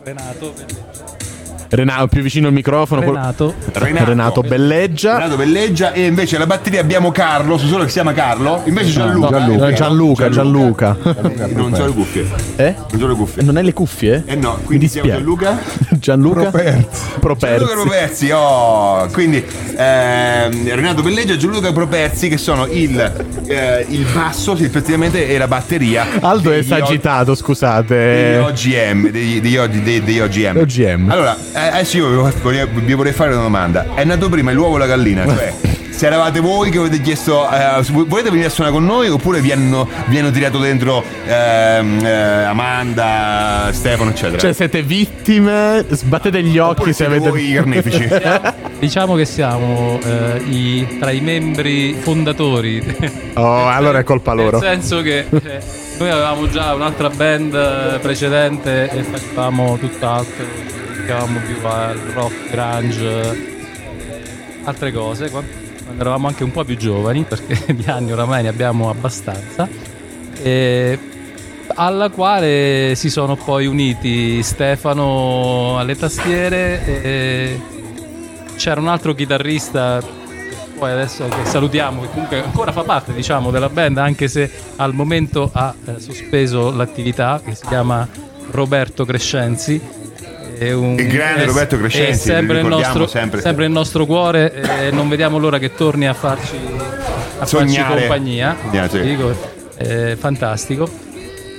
Renato, 0.03 0.53
più 2.09 2.21
vicino 2.21 2.47
al 2.47 2.53
microfono. 2.53 3.01
col- 3.01 3.13
Renato. 3.15 3.53
Renato, 3.73 4.41
Belleggia. 4.41 5.17
Renato 5.17 5.35
Belleggia 5.37 5.91
e 5.93 6.05
invece 6.05 6.35
alla 6.37 6.45
batteria 6.47 6.79
abbiamo 6.81 7.11
Carlo, 7.11 7.57
so 7.57 7.67
solo 7.67 7.81
che 7.83 7.87
si 7.89 7.93
chiama 7.95 8.13
Carlo, 8.13 8.61
invece 8.65 8.91
Gianluca. 8.91 9.29
Gianluca, 9.29 9.71
Gianluca, 9.73 10.29
Gianluca. 10.29 10.97
Non 11.53 11.73
so 11.75 11.85
le 11.85 11.91
cuffie. 11.93 12.25
Eh? 12.55 12.75
Non 12.91 12.99
so 12.99 13.07
le 13.07 13.13
cuffie. 13.15 13.43
Non 13.43 13.57
hai 13.57 13.63
le 13.63 13.73
cuffie? 13.73 14.23
Eh 14.25 14.35
no, 14.35 14.57
Mi 14.59 14.65
quindi 14.65 14.87
siamo 14.87 15.07
dispiace. 15.07 15.23
Gianluca. 15.25 15.59
Gianluca 15.99 16.41
Properzi. 16.49 17.05
Properzi. 17.19 17.55
Gianluca 17.65 17.81
Properzi, 17.81 18.31
oh, 18.31 19.05
quindi 19.11 19.43
ehm, 19.75 20.73
Renato 20.75 21.01
Belleggia 21.01 21.33
e 21.33 21.37
Gianluca 21.37 21.71
Properzi 21.71 22.29
che 22.29 22.37
sono 22.37 22.65
il, 22.67 22.99
eh, 23.47 23.85
il 23.89 24.05
basso 24.13 24.55
sì, 24.55 24.63
effettivamente 24.63 25.27
e 25.29 25.37
la 25.37 25.47
batteria 25.47 26.05
Aldo 26.21 26.49
è 26.49 26.55
degli 26.55 26.63
esagitato, 26.63 27.25
degli 27.25 27.35
scusate. 27.35 28.37
OGM, 28.43 29.09
degli, 29.09 29.39
degli, 29.41 29.57
degli- 29.57 30.01
degli 30.01 30.19
OGM. 30.19 30.57
OGM. 30.57 31.09
Allora, 31.11 31.37
eh, 31.53 31.58
adesso 31.67 31.97
io 31.97 32.09
vi 32.09 32.31
vorrei, 32.41 32.67
vi 32.71 32.93
vorrei 32.93 33.13
fare 33.13 33.33
una 33.33 33.41
domanda. 33.43 33.93
È 33.95 34.03
nato 34.03 34.29
prima 34.29 34.51
l'uovo 34.51 34.75
o 34.75 34.77
la 34.77 34.85
gallina? 34.87 35.25
Cioè, 35.25 35.53
se 35.89 36.05
eravate 36.05 36.39
voi 36.39 36.69
che 36.69 36.77
avete 36.77 37.01
chiesto, 37.01 37.49
eh, 37.49 37.81
volete 37.91 38.29
venire 38.29 38.47
a 38.47 38.49
suonare 38.49 38.75
con 38.75 38.85
noi 38.85 39.09
oppure 39.09 39.41
vi 39.41 39.51
hanno, 39.51 39.87
vi 40.07 40.17
hanno 40.17 40.31
tirato 40.31 40.57
dentro 40.59 41.03
ehm, 41.25 41.99
eh, 42.05 42.43
Amanda, 42.43 43.69
Stefano, 43.71 44.11
eccetera? 44.11 44.37
Cioè, 44.37 44.53
siete 44.53 44.81
vittime, 44.81 45.85
sbattete 45.89 46.41
gli 46.41 46.57
occhi 46.57 46.71
Oppure 46.71 46.93
se 46.93 47.05
siete 47.05 47.15
avete. 47.15 47.29
voi 47.29 47.49
i 47.49 47.53
carnefici? 47.53 48.07
Diciamo 48.79 49.15
che 49.15 49.25
siamo 49.25 49.99
eh, 50.03 50.41
i- 50.49 50.97
tra 50.99 51.11
i 51.11 51.19
membri 51.19 51.93
fondatori. 51.99 52.81
Oh, 53.33 53.67
allora 53.67 53.99
è 53.99 54.03
colpa 54.03 54.31
loro. 54.33 54.59
Nel 54.59 54.69
senso 54.81 55.01
che 55.01 55.25
eh, 55.29 55.59
noi 55.97 56.09
avevamo 56.09 56.49
già 56.49 56.73
un'altra 56.75 57.09
band 57.09 57.53
eh, 57.53 57.99
precedente 57.99 58.89
e 58.89 59.03
facevamo 59.03 59.77
tutt'altro, 59.77 60.45
ci 61.09 61.15
dedicavamo 61.15 61.39
più 61.39 61.65
al 61.65 61.97
rock, 62.13 62.49
grunge, 62.51 63.55
altre 64.63 64.91
cose, 64.91 65.29
quan- 65.31 65.47
quando 65.83 66.01
eravamo 66.01 66.27
anche 66.27 66.43
un 66.43 66.51
po' 66.51 66.63
più 66.63 66.77
giovani, 66.77 67.23
perché 67.23 67.73
di 67.73 67.85
anni 67.87 68.11
oramai 68.11 68.43
ne 68.43 68.49
abbiamo 68.49 68.89
abbastanza, 68.91 69.67
e 70.41 70.99
alla 71.75 72.09
quale 72.09 72.93
si 72.95 73.09
sono 73.09 73.35
poi 73.35 73.65
uniti 73.65 74.43
Stefano 74.43 75.77
alle 75.79 75.95
tastiere 75.95 76.85
e 76.85 77.61
c'era 78.55 78.79
un 78.79 78.87
altro 78.87 79.13
chitarrista 79.13 80.01
poi 80.77 80.91
adesso 80.91 81.27
che 81.27 81.45
salutiamo 81.45 82.01
che 82.01 82.07
comunque 82.09 82.43
ancora 82.43 82.71
fa 82.71 82.83
parte 82.83 83.13
diciamo 83.13 83.51
della 83.51 83.69
band 83.69 83.97
anche 83.97 84.27
se 84.27 84.49
al 84.77 84.93
momento 84.93 85.49
ha 85.53 85.73
eh, 85.85 85.99
sospeso 85.99 86.71
l'attività 86.71 87.39
che 87.43 87.53
si 87.53 87.65
chiama 87.67 88.07
Roberto 88.51 89.05
Crescenzi 89.05 89.79
è 90.59 90.71
un- 90.73 90.97
Il 90.99 91.07
grande 91.07 91.43
è- 91.43 91.45
Roberto 91.45 91.77
Crescenzi, 91.77 92.09
è 92.29 92.33
sempre 92.33 92.59
il 92.59 92.65
nostro, 92.67 93.07
sempre. 93.07 93.41
sempre 93.41 93.65
il 93.65 93.71
nostro 93.71 94.05
cuore 94.05 94.53
e 94.87 94.91
non 94.91 95.07
vediamo 95.09 95.37
l'ora 95.37 95.57
che 95.57 95.73
torni 95.73 96.07
a 96.07 96.13
farci, 96.13 96.55
a 97.39 97.45
farci 97.45 97.55
Sognare. 97.73 97.99
compagnia 98.01 98.55
sì. 98.89 98.99
Dico, 99.01 99.33
è 99.77 100.15
fantastico 100.19 100.89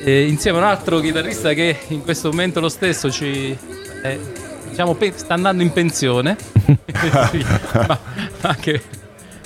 e 0.05 0.27
insieme 0.27 0.59
a 0.59 0.61
un 0.63 0.67
altro 0.67 1.01
chitarrista 1.01 1.53
che 1.55 1.77
in 1.89 2.03
questo 2.03 2.29
momento 2.31 2.61
lo 2.61 2.69
stesso 2.69 3.11
ci 3.11 3.57
eh, 4.03 4.19
diciamo 4.69 4.95
pe- 4.95 5.13
sta 5.17 5.35
andando 5.35 5.63
in 5.63 5.73
pensione 5.73 6.37
Sì, 7.31 7.45
ma, 7.73 7.99
ma 8.43 8.57
che 8.61 8.81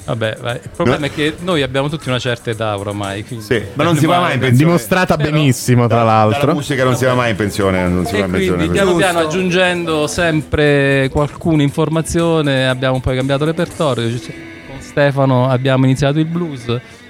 Vabbè, 0.06 0.36
vai. 0.40 0.56
il 0.62 0.70
problema 0.76 1.06
è 1.06 1.10
che 1.10 1.34
noi 1.40 1.62
abbiamo 1.62 1.88
tutti 1.88 2.08
una 2.08 2.18
certa 2.18 2.50
età 2.50 2.76
oramai. 2.76 3.24
quindi- 3.24 3.44
Sì, 3.44 3.62
ma 3.72 3.84
non 3.84 3.96
si 3.96 4.04
va 4.06 4.20
mai 4.20 4.34
in 4.34 4.40
pensione. 4.40 4.64
Dimostrata 4.64 5.16
benissimo, 5.16 5.86
tra 5.86 6.02
l'altro. 6.02 6.52
musica 6.52 6.84
non 6.84 6.94
si 6.94 7.04
va 7.06 7.14
mai 7.14 7.30
in 7.30 7.36
pensione, 7.36 7.88
non 7.88 8.04
si 8.04 8.12
va 8.12 8.18
E 8.18 8.24
in 8.26 8.30
pensione. 8.30 8.56
quindi 8.58 8.72
piano 8.74 8.94
piano 8.96 9.18
aggiungendo 9.20 10.06
sempre 10.06 11.08
qualcuna 11.10 11.62
informazione 11.62 12.68
abbiamo 12.68 13.00
poi 13.00 13.16
cambiato 13.16 13.44
repertorio. 13.46 14.08
Con 14.08 14.80
Stefano 14.80 15.48
abbiamo 15.48 15.84
iniziato 15.86 16.18
il 16.18 16.26
blues, 16.26 16.66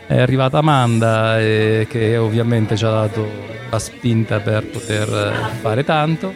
è 0.07 0.19
arrivata 0.21 0.59
Amanda 0.59 1.41
eh, 1.41 1.87
che 1.91 2.17
ovviamente 2.17 2.77
ci 2.77 2.85
ha 2.85 2.91
dato 2.91 3.27
la 3.71 3.79
spinta 3.81 4.39
per 4.39 4.65
poter 4.67 5.09
eh, 5.09 5.59
fare 5.61 5.83
tanto. 5.83 6.33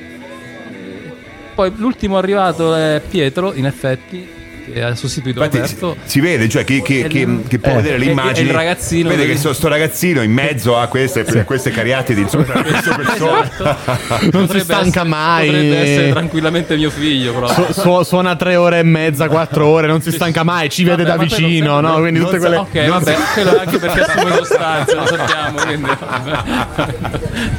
Poi 1.54 1.72
l'ultimo 1.76 2.18
arrivato 2.18 2.74
è 2.74 3.00
Pietro, 3.08 3.52
in 3.54 3.66
effetti, 3.66 4.28
che 4.72 4.82
ha 4.82 4.94
sostituito 4.94 5.42
Infatti 5.42 5.66
si, 5.68 5.76
Roberto. 5.80 6.02
si 6.08 6.20
vede, 6.20 6.48
cioè 6.48 6.64
chi, 6.64 6.82
chi- 6.82 7.06
chi- 7.08 7.42
chi 7.48 7.58
può 7.58 7.72
Eh, 7.72 7.74
vedere 7.82 8.04
il 8.04 8.50
ragazzino 8.52 9.08
vede 9.08 9.26
che- 9.26 9.36
sto, 9.36 9.52
sto 9.52 9.68
ragazzino 9.68 10.22
in 10.22 10.32
mezzo 10.32 10.78
a 10.78 10.86
queste, 10.86 11.24
queste 11.44 11.70
cariatidi 11.70 12.20
insomma, 12.22 12.44
queste 12.62 12.94
persone. 12.94 13.50
Esatto. 13.50 13.64
Non 13.64 14.20
si 14.20 14.30
Potrebbe 14.30 14.60
stanca 14.64 14.86
essere- 14.88 15.08
mai. 15.08 15.46
Potrebbe 15.46 15.76
essere 15.78 16.10
tranquillamente 16.10 16.76
mio 16.76 16.90
figlio. 16.90 17.46
Su- 17.48 17.72
su- 17.72 18.02
suona 18.02 18.36
tre 18.36 18.56
ore 18.56 18.78
e 18.78 18.82
mezza, 18.82 19.28
quattro 19.28 19.66
ore, 19.66 19.86
non 19.86 20.00
si 20.00 20.10
stanca 20.12 20.42
mai, 20.44 20.68
ci 20.70 20.84
vede 20.84 21.02
Vabbè, 21.04 21.08
da 21.08 21.22
ma 21.22 21.26
poi 21.26 21.28
vicino, 21.44 21.80
non- 21.80 21.92
no? 21.92 21.98
Quindi 22.00 22.18
non 22.20 22.28
tutte 22.28 22.38
quelle. 22.40 22.56
Ok, 22.56 22.88
vabbè, 22.88 23.16
quello 23.34 23.58
anche 23.58 23.78
perché 23.78 24.00
assume 24.00 24.34
sostanze, 24.36 24.94
lo 24.94 25.06
sappiamo, 25.06 25.58
quindi 25.64 25.90
vabbè. 25.98 26.86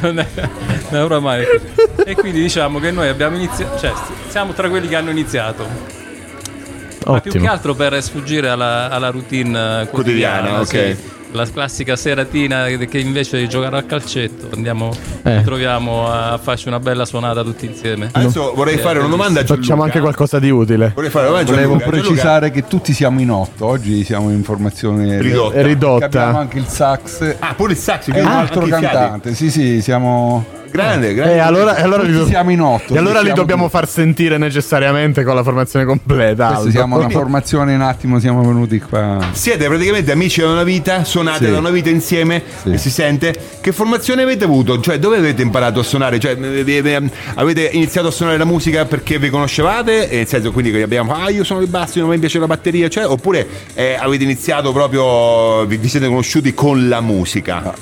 non 0.00 0.18
è, 0.18 0.26
non 0.90 1.00
è 1.00 1.02
oramai. 1.04 1.44
E 2.04 2.14
quindi 2.14 2.40
diciamo 2.40 2.78
che 2.80 2.90
noi 2.90 3.08
abbiamo 3.08 3.36
iniziato, 3.36 3.78
cioè 3.78 3.92
siamo 4.28 4.52
tra 4.52 4.68
quelli 4.68 4.88
che 4.88 4.96
hanno 4.96 5.10
iniziato. 5.10 5.99
Ma 7.06 7.20
più 7.20 7.30
che 7.30 7.38
Ottimo. 7.38 7.52
altro 7.52 7.74
per 7.74 8.02
sfuggire 8.02 8.48
alla, 8.48 8.88
alla 8.90 9.10
routine 9.10 9.82
eh, 9.82 9.86
Quotidiana, 9.88 10.48
quotidiana, 10.58 10.60
ok. 10.60 10.96
sì. 10.96 11.18
La 11.32 11.46
classica 11.48 11.94
seratina 11.94 12.64
che 12.66 12.98
invece 12.98 13.38
di 13.38 13.48
giocare 13.48 13.76
al 13.76 13.86
calcetto 13.86 14.48
andiamo, 14.52 14.90
Eh. 15.22 15.36
ci 15.38 15.44
troviamo 15.44 16.10
a 16.10 16.36
farci 16.42 16.66
una 16.66 16.80
bella 16.80 17.04
suonata 17.04 17.44
tutti 17.44 17.66
insieme. 17.66 18.08
Adesso 18.10 18.52
vorrei 18.52 18.78
fare 18.78 18.98
una 18.98 19.06
domanda 19.06 19.38
a 19.38 19.44
Gianluca. 19.44 19.62
Facciamo 19.62 19.84
anche 19.84 20.00
qualcosa 20.00 20.40
di 20.40 20.50
utile. 20.50 20.90
Vorrei 20.92 21.08
fare 21.10 21.28
una 21.28 21.38
a 21.38 21.44
Volevo 21.44 21.76
Gianluca. 21.76 21.88
precisare 22.00 22.50
che 22.50 22.66
tutti 22.66 22.92
siamo 22.92 23.20
in 23.20 23.30
otto, 23.30 23.64
oggi 23.64 24.02
siamo 24.02 24.30
in 24.30 24.42
formazione 24.42 25.20
Ridotta. 25.22 25.54
È 25.56 25.62
ridotta. 25.62 26.04
Abbiamo 26.06 26.38
anche 26.38 26.58
il 26.58 26.66
sax 26.66 27.36
Ah, 27.38 27.54
pure 27.54 27.72
il 27.74 27.78
sax, 27.78 28.04
quindi 28.10 28.22
un 28.22 28.26
altro 28.26 28.62
anche 28.62 28.74
i 28.74 28.78
fiati. 28.78 28.96
cantante. 28.96 29.34
Sì, 29.34 29.50
sì, 29.52 29.80
siamo 29.82 30.44
Grande, 30.70 31.14
grande. 31.14 31.34
E 31.34 31.38
allora, 31.38 31.76
e 31.76 31.82
allora 31.82 32.02
li, 32.02 32.12
do- 32.12 32.26
siamo 32.26 32.50
in 32.50 32.60
otto. 32.60 32.94
e 32.94 32.98
allora 32.98 33.20
li 33.20 33.32
dobbiamo 33.32 33.64
tutti. 33.64 33.76
far 33.76 33.88
sentire 33.88 34.38
necessariamente 34.38 35.24
con 35.24 35.34
la 35.34 35.42
formazione 35.42 35.84
completa. 35.84 36.62
Siamo 36.70 36.96
una 36.98 37.08
formazione, 37.08 37.74
un 37.74 37.80
attimo 37.80 38.18
siamo 38.20 38.42
venuti 38.42 38.78
qua. 38.78 39.18
Siete 39.32 39.66
praticamente 39.66 40.12
amici 40.12 40.40
da 40.40 40.48
una 40.48 40.62
vita, 40.62 41.04
suonate 41.04 41.46
Sì. 41.46 41.50
da 41.50 41.58
una 41.58 41.70
vita 41.70 41.88
insieme, 41.90 42.42
Sì. 42.62 42.72
e 42.72 42.78
si 42.78 42.90
sente. 42.90 43.34
Che 43.60 43.72
formazione 43.72 44.22
avete 44.22 44.44
avuto? 44.44 44.80
Cioè, 44.80 44.98
dove 44.98 45.16
avete 45.18 45.42
imparato 45.42 45.80
a 45.80 45.82
suonare? 45.82 46.18
Cioè, 46.18 46.32
avete, 46.32 47.10
avete 47.34 47.70
iniziato 47.72 48.08
a 48.08 48.10
suonare 48.12 48.38
la 48.38 48.44
musica 48.44 48.84
perché 48.84 49.18
vi 49.18 49.28
conoscevate? 49.30 50.08
E 50.08 50.16
nel 50.18 50.26
senso, 50.28 50.52
quindi 50.52 50.70
che 50.70 50.82
abbiamo, 50.82 51.14
ah, 51.14 51.30
io 51.30 51.44
sono 51.44 51.60
il 51.60 51.68
basso, 51.68 51.98
non 52.00 52.08
mi 52.08 52.18
piace 52.18 52.38
la 52.38 52.46
batteria, 52.46 52.88
cioè, 52.88 53.06
oppure 53.06 53.46
eh, 53.74 53.96
avete 54.00 54.22
iniziato 54.24 54.72
proprio, 54.72 55.64
vi, 55.66 55.76
vi 55.76 55.88
siete 55.88 56.06
conosciuti 56.06 56.54
con 56.54 56.88
la 56.88 57.00
musica? 57.00 57.74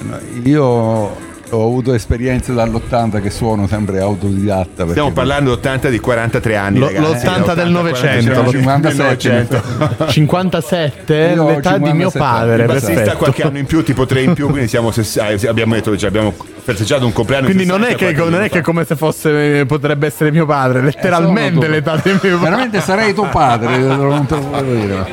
Io 0.45 1.27
ho 1.51 1.65
avuto 1.65 1.95
esperienze 1.95 2.53
dall'80 2.53 3.21
che 3.23 3.31
suono 3.31 3.67
sempre 3.67 4.01
autodidatta. 4.01 4.87
Stiamo 4.89 5.13
parlando 5.13 5.55
d'80 5.57 5.91
di 5.91 5.99
43 5.99 6.57
anni, 6.57 6.79
Lo- 6.79 6.87
ragazzi. 6.87 7.27
l'80 7.27 7.55
del 7.55 7.71
40, 7.71 7.71
Novecento. 7.71 8.51
57. 8.51 9.63
57 10.09 11.33
Io 11.35 11.45
ho 11.45 11.49
l'età 11.51 11.79
di 11.79 11.93
mio 11.93 12.11
57. 12.11 12.19
padre. 12.19 12.63
Il 12.63 12.67
bassista 12.67 13.17
qualche 13.17 13.43
anno 13.43 13.59
in 13.59 13.67
più, 13.67 13.83
tipo 13.83 14.07
tre 14.07 14.23
in 14.23 14.35
più, 14.35 14.49
quindi 14.49 14.69
siamo 14.69 14.93
eh, 14.93 15.47
abbiamo 15.49 15.75
detto 15.75 15.97
cioè, 15.97 16.09
abbiamo 16.09 16.35
festeggiato 16.73 17.07
un 17.07 17.13
compleanno. 17.13 17.47
in 17.47 17.55
Quindi 17.55 17.71
non 17.71 17.83
è, 17.83 17.97
60 17.97 18.23
che, 18.25 18.31
non 18.31 18.43
è 18.43 18.51
che 18.51 18.61
come 18.61 18.85
se 18.85 18.95
fosse 18.95 19.65
potrebbe 19.65 20.07
essere 20.07 20.31
mio 20.31 20.45
padre, 20.45 20.83
letteralmente 20.83 21.55
sono 21.55 21.65
tu. 21.65 21.71
l'età 21.71 21.97
di 21.97 22.11
mio 22.11 22.19
padre. 22.19 22.37
Veramente 22.37 22.81
sarei 22.81 23.15
tuo 23.15 23.29
padre, 23.29 23.79
non 23.81 24.27
te 24.27 24.37
lo 24.37 24.63
dire. 24.75 25.07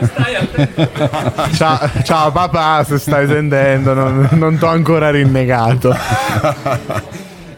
Ciao, 1.54 1.90
ciao 2.04 2.32
papà, 2.32 2.84
se 2.84 2.98
stai 2.98 3.28
sentendo, 3.28 3.94
non, 3.94 4.28
non 4.32 4.58
t'ho 4.58 4.68
ancora 4.68 5.10
rinnegato. 5.12 5.96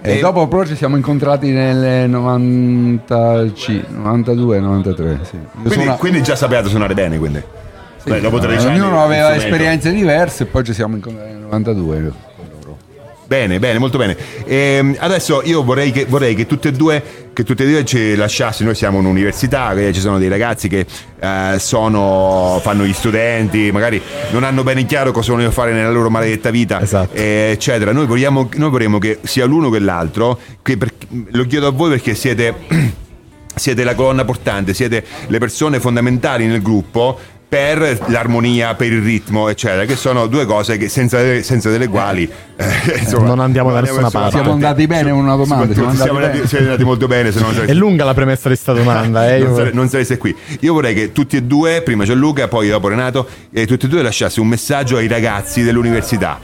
E 0.02 0.20
dopo 0.20 0.48
però 0.48 0.64
ci 0.64 0.76
siamo 0.76 0.96
incontrati 0.96 1.50
nel 1.52 2.08
95, 2.10 3.86
92, 3.90 4.60
93. 4.60 5.20
Sì. 5.24 5.38
Quindi, 5.52 5.74
suona- 5.74 5.94
quindi 5.96 6.24
già 6.24 6.36
sapevate 6.36 6.70
suonare 6.70 6.94
bene, 6.94 7.18
quindi. 7.18 7.42
Beh, 8.04 8.22
dopo 8.22 8.38
13 8.40 8.68
anni. 8.68 8.80
ognuno 8.80 9.04
aveva 9.04 9.36
esperienze 9.36 9.92
diverse 9.92 10.44
e 10.44 10.46
poi 10.46 10.64
ci 10.64 10.74
siamo 10.74 10.96
incontrati 10.96 11.32
nel 11.32 11.42
92. 11.42 12.27
Bene, 13.28 13.60
bene, 13.60 13.78
molto 13.78 13.98
bene. 13.98 14.16
Ehm, 14.46 14.96
adesso 15.00 15.42
io 15.44 15.62
vorrei 15.62 15.92
che, 15.92 16.06
vorrei 16.06 16.34
che 16.34 16.46
tutte 16.46 16.70
e 16.70 16.72
due 16.72 17.04
che 17.34 17.44
tutte 17.44 17.66
e 17.66 17.70
due 17.70 17.86
ci 17.86 18.16
lasciassi, 18.16 18.64
noi 18.64 18.74
siamo 18.74 18.98
un'università, 18.98 19.74
eh, 19.74 19.94
ci 19.94 20.00
sono 20.00 20.18
dei 20.18 20.28
ragazzi 20.30 20.68
che 20.68 20.86
eh, 21.20 21.60
sono, 21.60 22.60
fanno 22.64 22.84
gli 22.84 22.94
studenti, 22.94 23.70
magari 23.72 24.02
non 24.32 24.44
hanno 24.44 24.64
bene 24.64 24.86
chiaro 24.86 25.12
cosa 25.12 25.34
vogliono 25.34 25.52
fare 25.52 25.72
nella 25.72 25.92
loro 25.92 26.10
maledetta 26.10 26.50
vita, 26.50 26.82
Esatto. 26.82 27.14
eh, 27.14 27.50
eccetera. 27.52 27.92
Noi, 27.92 28.08
vogliamo, 28.08 28.50
noi 28.56 28.70
vorremmo 28.72 28.98
che 28.98 29.20
sia 29.22 29.46
l'uno 29.46 29.70
che 29.70 29.80
l'altro, 29.80 30.40
che 30.64 30.78
per- 30.78 30.94
lo 31.32 31.46
chiedo 31.46 31.68
a 31.68 31.72
voi 31.72 31.90
perché 31.92 32.16
siete, 32.16 32.56
siete 33.54 33.84
la 33.84 33.94
colonna 33.94 34.26
portante, 34.26 34.74
siete 34.74 35.04
le 35.28 35.38
persone 35.38 35.80
fondamentali 35.80 36.48
nel 36.48 36.62
gruppo 36.64 37.20
per 37.50 38.04
l'armonia, 38.08 38.76
per 38.76 38.92
il 38.92 39.02
ritmo, 39.02 39.48
eccetera, 39.48 39.86
che 39.86 39.96
sono 39.96 40.28
due 40.28 40.46
cose 40.46 40.76
che 40.76 40.90
senza, 40.90 41.42
senza 41.42 41.70
delle 41.70 41.88
quali 41.88 42.30
eh, 42.58 42.66
insomma, 43.00 43.28
Non 43.28 43.40
andiamo 43.40 43.72
da 43.72 43.80
nessuna 43.80 44.10
parte. 44.10 44.32
Siamo 44.32 44.52
andati 44.52 44.86
bene 44.86 45.12
con 45.12 45.20
una 45.20 45.36
domanda. 45.36 45.74
Siamo 45.74 45.90
andati 45.90 46.04
siamo 46.04 46.20
andati, 46.20 46.48
siete 46.48 46.64
andati 46.66 46.84
molto 46.84 47.08
bene, 47.08 47.32
se 47.32 47.40
no 47.40 47.46
non 47.46 47.54
È 47.54 47.56
sareste, 47.56 47.74
lunga 47.76 48.04
la 48.04 48.14
premessa 48.14 48.50
di 48.50 48.56
sta 48.56 48.74
domanda, 48.74 49.34
eh? 49.34 49.40
non 49.44 49.56
sare- 49.56 49.72
non 49.72 49.88
sareste 49.88 50.18
qui. 50.18 50.36
Io 50.60 50.74
vorrei 50.74 50.94
che 50.94 51.14
tutti 51.14 51.38
e 51.38 51.44
due, 51.44 51.82
prima 51.84 52.04
Gianluca, 52.04 52.50
poi 52.50 52.68
dopo 52.68 52.90
Renato, 52.90 53.28
e 53.52 53.66
tutti 53.66 53.86
e 53.86 53.90
due 53.90 54.02
lasciasse 54.02 54.42
un 54.42 54.48
messaggio 54.48 54.98
ai 54.98 55.08
ragazzi 55.08 55.64
dell'università, 55.64 56.40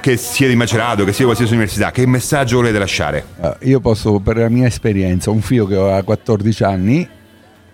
che 0.00 0.16
sia 0.16 0.46
di 0.46 0.54
Macerato, 0.54 1.04
che 1.04 1.12
sia 1.12 1.24
qualsiasi 1.24 1.54
università, 1.54 1.90
che 1.90 2.06
messaggio 2.06 2.58
volete 2.58 2.78
lasciare? 2.78 3.24
Ah, 3.40 3.56
Io 3.62 3.80
posso, 3.80 4.20
per 4.20 4.36
la 4.36 4.48
mia 4.48 4.68
esperienza, 4.68 5.30
un 5.30 5.40
figlio 5.40 5.66
che 5.66 5.74
aveva 5.74 6.00
14 6.02 6.62
anni, 6.62 7.08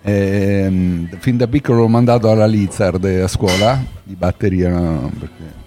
ehm, 0.02 1.08
fin 1.18 1.36
da 1.36 1.46
piccolo 1.46 1.80
l'ho 1.80 1.88
mandato 1.88 2.30
alla 2.30 2.46
Lizard 2.46 3.04
a 3.04 3.28
scuola 3.28 3.80
di 4.02 4.14
batteria, 4.14 4.68
no, 4.68 5.10
perché. 5.18 5.60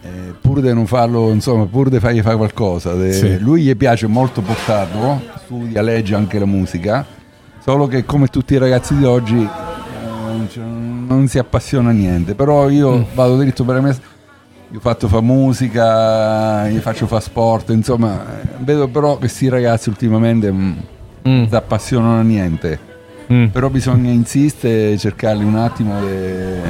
Eh, 0.00 0.32
pur 0.40 0.60
di 0.60 0.72
non 0.72 0.86
farlo, 0.86 1.30
insomma, 1.30 1.66
pur 1.66 1.88
di 1.90 1.98
fargli 1.98 2.22
fare 2.22 2.36
qualcosa. 2.36 2.94
de- 2.94 3.12
Sì. 3.12 3.38
Lui 3.38 3.62
gli 3.62 3.76
piace 3.76 4.06
molto 4.06 4.40
portarlo, 4.40 5.20
studia, 5.44 5.82
legge 5.82 6.14
anche 6.14 6.38
la 6.38 6.46
musica, 6.46 7.04
solo 7.62 7.86
che 7.86 8.04
come 8.04 8.28
tutti 8.28 8.54
i 8.54 8.58
ragazzi 8.58 8.96
di 8.96 9.04
oggi 9.04 9.36
eh, 9.42 10.60
non 10.60 11.26
si 11.28 11.38
appassiona 11.38 11.90
a 11.90 11.92
niente. 11.92 12.34
Però 12.34 12.68
io 12.70 13.06
vado 13.14 13.36
dritto 13.36 13.64
per 13.64 13.74
la 13.76 13.80
mia 13.82 13.96
gli 14.70 14.76
ho 14.76 14.80
fatto 14.80 15.08
fare 15.08 15.22
musica, 15.22 16.68
gli 16.68 16.78
faccio 16.78 17.06
fare 17.06 17.22
sport, 17.22 17.70
insomma, 17.70 18.22
eh, 18.42 18.46
vedo 18.60 18.86
però 18.88 19.12
che 19.14 19.20
questi 19.20 19.48
ragazzi 19.48 19.88
ultimamente 19.88 20.50
mm, 20.52 20.72
non 21.22 21.46
si 21.48 21.54
appassionano 21.56 22.20
a 22.20 22.22
niente. 22.22 22.78
Mm. 23.32 23.46
Però 23.46 23.68
bisogna 23.68 24.10
insistere, 24.10 24.96
cercarli 24.96 25.44
un 25.44 25.56
attimo 25.56 26.00
e 26.00 26.60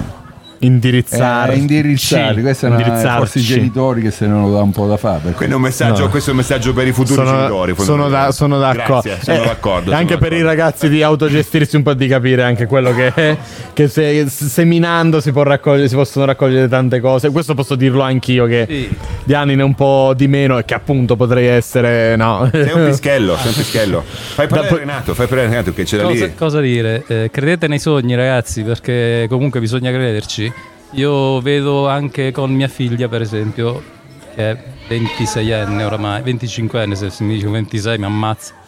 Indirizzare. 0.61 1.53
eh, 1.55 1.57
indirizzarli. 1.59 2.43
Questi 2.43 2.67
sono 2.67 2.79
forse 3.17 3.39
i 3.39 3.43
genitori 3.43 4.03
che 4.03 4.11
se 4.11 4.27
ne 4.27 4.41
lo 4.41 4.51
dà 4.53 4.61
un 4.63 4.71
po' 4.73 4.87
da 4.87 4.97
fare. 4.97 5.19
perché- 5.21 5.37
Quindi 5.37 5.55
è 5.55 5.57
un 5.57 5.63
messaggio, 5.63 6.03
No. 6.05 6.09
questo 6.09 6.31
è 6.31 6.33
un 6.33 6.39
messaggio 6.39 6.73
per 6.73 6.87
i 6.87 6.93
futuri 6.93 7.25
genitori. 7.25 7.75
sono, 7.79 8.09
da- 8.09 8.33
sono 8.33 8.59
d'accordo. 8.59 9.09
Grazie, 9.09 9.19
sono 9.23 9.43
Eh, 9.43 9.47
d'accordo. 9.47 9.93
anche 9.93 10.07
sono 10.15 10.19
per 10.19 10.33
i 10.33 10.41
d'accordo. 10.41 10.47
ragazzi 10.63 10.89
di 10.89 11.03
autogestirsi 11.03 11.77
un 11.77 11.83
po' 11.83 11.95
di 11.95 12.07
capire 12.09 12.43
anche 12.43 12.67
quello 12.67 12.95
che 12.95 13.13
è, 13.15 13.37
che 13.73 13.89
se, 13.89 14.27
seminando 14.29 15.21
si, 15.21 15.33
può 15.33 15.43
raccogliere, 15.43 15.89
si 15.89 15.95
possono 15.95 16.25
raccogliere 16.25 16.69
tante 16.69 17.01
cose. 17.01 17.31
Questo 17.31 17.55
posso 17.55 17.75
dirlo 17.75 18.03
anch'io 18.03 18.47
che 18.47 18.67
Sì. 18.69 18.97
di 19.25 19.35
anni 19.35 19.55
ne 19.57 19.63
un 19.63 19.75
po' 19.75 20.13
di 20.17 20.27
meno 20.29 20.59
e 20.59 20.65
che 20.65 20.75
appunto 20.75 21.17
potrei 21.17 21.47
essere 21.47 22.17
no. 22.17 22.49
Sei 22.53 22.73
un 22.73 22.87
pischello, 22.87 23.37
sei 23.37 23.49
un 23.49 23.55
pischello. 23.57 24.05
Fai 24.07 24.47
parlare 24.47 24.69
Dopo- 24.71 24.81
Renato, 24.81 25.15
fai 25.15 25.27
parlare 25.27 25.49
Renato 25.51 25.73
che 25.73 25.85
c'era 25.85 26.03
Cosa, 26.05 26.25
lì. 26.27 26.35
cosa 26.35 26.61
dire? 26.61 27.05
Eh, 27.07 27.29
credete 27.33 27.67
nei 27.69 27.79
sogni, 27.79 28.15
ragazzi, 28.15 28.63
perché 28.63 29.27
comunque 29.29 29.61
bisogna 29.61 29.91
crederci. 29.91 30.48
Io 30.93 31.41
vedo 31.41 31.87
anche 31.87 32.33
con 32.33 32.51
mia 32.51 32.69
figlia, 32.69 33.09
per 33.09 33.21
esempio, 33.21 33.83
che 34.35 34.51
è 34.51 34.65
26enne 34.89 35.83
oramai, 35.83 36.23
25enne, 36.23 36.93
se 36.95 37.25
mi 37.25 37.35
dice 37.35 37.49
26 37.49 37.99
mi 37.99 38.05
ammazza. 38.05 38.55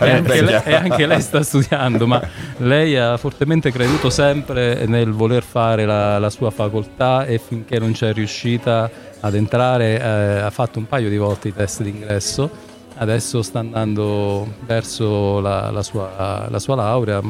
E, 0.00 0.10
anche 0.10 0.42
lei, 0.42 0.62
e 0.64 0.74
anche 0.74 1.06
lei 1.06 1.20
sta 1.20 1.42
studiando, 1.42 2.06
ma 2.06 2.20
lei 2.58 2.96
ha 2.96 3.16
fortemente 3.18 3.70
creduto 3.70 4.08
sempre 4.10 4.86
nel 4.86 5.12
voler 5.12 5.42
fare 5.42 5.84
la, 5.84 6.18
la 6.18 6.30
sua 6.30 6.50
facoltà 6.50 7.26
e 7.26 7.38
finché 7.38 7.78
non 7.78 7.92
c'è 7.92 8.12
riuscita 8.12 8.90
ad 9.20 9.34
entrare 9.34 10.00
eh, 10.00 10.40
ha 10.40 10.50
fatto 10.50 10.78
un 10.78 10.86
paio 10.86 11.08
di 11.08 11.18
volte 11.18 11.48
i 11.48 11.54
test 11.54 11.82
d'ingresso, 11.82 12.50
adesso 12.96 13.42
sta 13.42 13.58
andando 13.58 14.54
verso 14.64 15.40
la, 15.40 15.70
la 15.70 15.82
sua, 15.82 16.46
la 16.48 16.58
sua 16.58 16.74
laurea, 16.74 17.20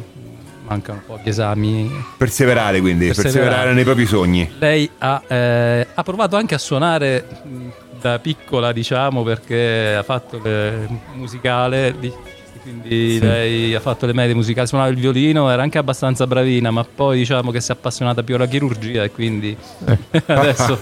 mancano 0.71 1.03
pochi 1.05 1.29
esami. 1.31 1.91
Perseverare 2.17 2.81
quindi, 2.81 3.07
perseverare, 3.07 3.39
Perseverare. 3.41 3.73
nei 3.75 3.83
propri 3.85 4.07
sogni. 4.07 4.49
Lei 4.59 4.89
ha, 4.99 5.21
eh, 5.27 5.87
ha 5.93 6.03
provato 6.05 6.37
anche 6.37 6.55
a 6.55 6.59
suonare 6.59 7.27
da 8.01 8.19
piccola, 8.21 8.71
diciamo, 8.73 9.25
perché 9.25 9.95
ha 9.97 10.03
fatto 10.05 10.41
le 10.43 10.89
musicale, 11.15 11.95
di- 11.99 12.13
quindi 12.63 13.19
lei 13.21 13.75
ha 13.75 13.81
fatto 13.81 14.07
le 14.07 14.13
medie 14.13 14.35
musicali, 14.35 14.67
suonava 14.67 14.91
il 14.91 14.97
violino, 14.99 15.51
era 15.51 15.63
anche 15.63 15.79
abbastanza 15.79 16.27
bravina, 16.27 16.71
ma 16.71 16.85
poi 16.85 17.19
diciamo 17.19 17.51
che 17.51 17.61
si 17.61 17.71
è 17.71 17.75
appassionata 17.75 18.23
più 18.23 18.35
alla 18.35 18.47
chirurgia 18.47 19.03
e 19.05 19.11
quindi 19.11 19.57
adesso, 20.27 20.79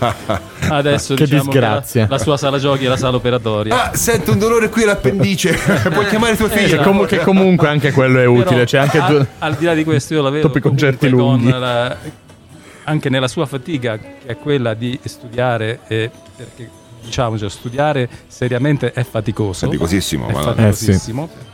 adesso 0.69 1.15
Che 1.19 1.25
diciamo 1.25 1.45
disgrazia. 1.45 2.03
la, 2.03 2.17
la 2.17 2.19
sua 2.19 2.37
sala 2.37 2.59
giochi 2.59 2.85
è 2.85 2.89
la 2.89 2.97
sala 2.97 3.17
operatoria. 3.17 3.91
Ah, 3.91 3.95
sento 3.95 4.33
un 4.33 4.39
dolore 4.39 4.69
qui 4.71 4.83
all'appendice. 4.83 5.57
Puoi 5.93 6.07
chiamare 6.07 6.37
tuo 6.37 6.49
Che, 6.49 6.59
figlio? 6.59 6.83
comu- 6.83 7.07
che 7.07 7.19
comunque 7.19 7.69
anche 7.69 7.93
quello 7.93 8.19
è 8.19 8.23
Però, 8.23 8.33
utile. 8.33 8.65
C'è 8.65 8.79
anche 8.79 8.99
al, 8.99 9.27
al 9.39 9.55
di 9.55 9.65
là 9.65 9.75
di 9.75 9.85
questo 9.85 10.15
io 10.15 10.23
la 10.23 10.31
vedo 10.31 10.47
Dopo 10.47 10.59
i 10.59 10.61
concerti 10.61 11.09
comunque 11.11 11.51
con 11.51 11.51
lunghi. 11.53 11.59
la- 11.61 11.97
anche 12.85 13.09
nella 13.11 13.29
sua 13.29 13.45
fatica 13.47 13.99
che 13.99 14.15
è 14.25 14.37
quella 14.39 14.73
di 14.75 14.99
studiare 15.05 15.81
e 15.89 16.11
perché 16.35 16.71
diciamo 17.05 17.37
cioè, 17.37 17.51
studiare 17.51 18.09
seriamente 18.27 18.93
è 18.93 19.05
faticoso 19.05 19.67
Faticosissimo, 19.67 20.27
è 20.29 20.33
faticosissimo 20.33 21.29
Eh, 21.31 21.47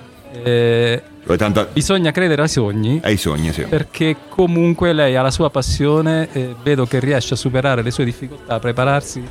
Poi 1.25 1.37
tanto 1.39 1.69
bisogna 1.73 2.11
credere 2.11 2.43
ai 2.43 2.49
sogni 2.49 3.01
ai 3.03 3.17
sogni, 3.17 3.51
sì. 3.53 3.63
perché 3.63 4.15
comunque 4.29 4.93
lei 4.93 5.17
ha 5.17 5.23
la 5.23 5.31
sua 5.31 5.49
passione 5.51 6.29
e 6.33 6.55
vedo 6.63 6.85
che 6.87 6.99
riesce 6.99 7.35
a 7.35 7.37
superare 7.37 7.83
le 7.83 7.91
sue 7.91 8.05
difficoltà, 8.05 8.55
a 8.55 8.59
prepararsi, 8.59 9.23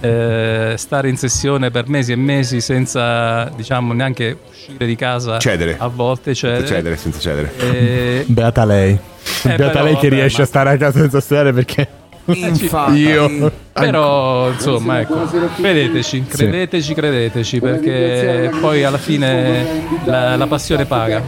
eh, 0.00 0.74
stare 0.78 1.08
in 1.10 1.16
sessione 1.18 1.70
per 1.70 1.88
mesi 1.88 2.12
e 2.12 2.16
mesi 2.16 2.60
senza 2.62 3.44
diciamo 3.54 3.92
neanche 3.92 4.38
uscire 4.50 4.86
di 4.86 4.96
casa 4.96 5.38
Cedere. 5.38 5.76
a 5.78 5.88
volte 5.88 6.34
Senza 6.34 6.64
cedere. 6.64 6.66
cedere, 6.66 6.96
senza 6.96 7.18
cedere. 7.18 7.52
E- 7.58 8.24
Beata 8.28 8.64
lei. 8.64 8.98
Beata 9.42 9.56
però, 9.66 9.82
lei 9.84 9.96
che 9.96 10.08
vabbè, 10.08 10.20
riesce 10.20 10.38
ma- 10.38 10.44
a 10.44 10.46
stare 10.46 10.70
a 10.70 10.76
casa 10.78 11.00
senza 11.00 11.20
studiare 11.20 11.52
perché 11.52 11.86
Infatti. 12.26 12.96
io. 12.98 13.52
Però 13.72 14.50
insomma 14.50 15.00
ecco, 15.00 15.26
credeteci, 15.56 16.24
credeteci, 16.26 16.92
credeteci 16.94 17.58
perché 17.58 18.50
poi 18.60 18.84
alla 18.84 18.98
fine 18.98 19.86
la, 20.04 20.36
la 20.36 20.46
passione 20.46 20.84
paga. 20.84 21.22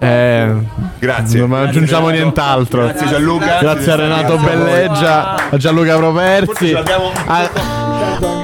Eh, 0.00 0.52
Grazie. 0.98 1.38
non 1.38 1.52
aggiungiamo 1.52 2.08
nient'altro. 2.08 2.82
Grazie 2.82 3.06
Gianluca. 3.06 3.58
Grazie 3.60 3.92
a 3.92 3.94
Renato 3.94 4.36
Belleggia, 4.38 5.48
a 5.50 5.56
Gianluca 5.56 5.96
Proversi. 5.96 6.74
A- 6.74 7.50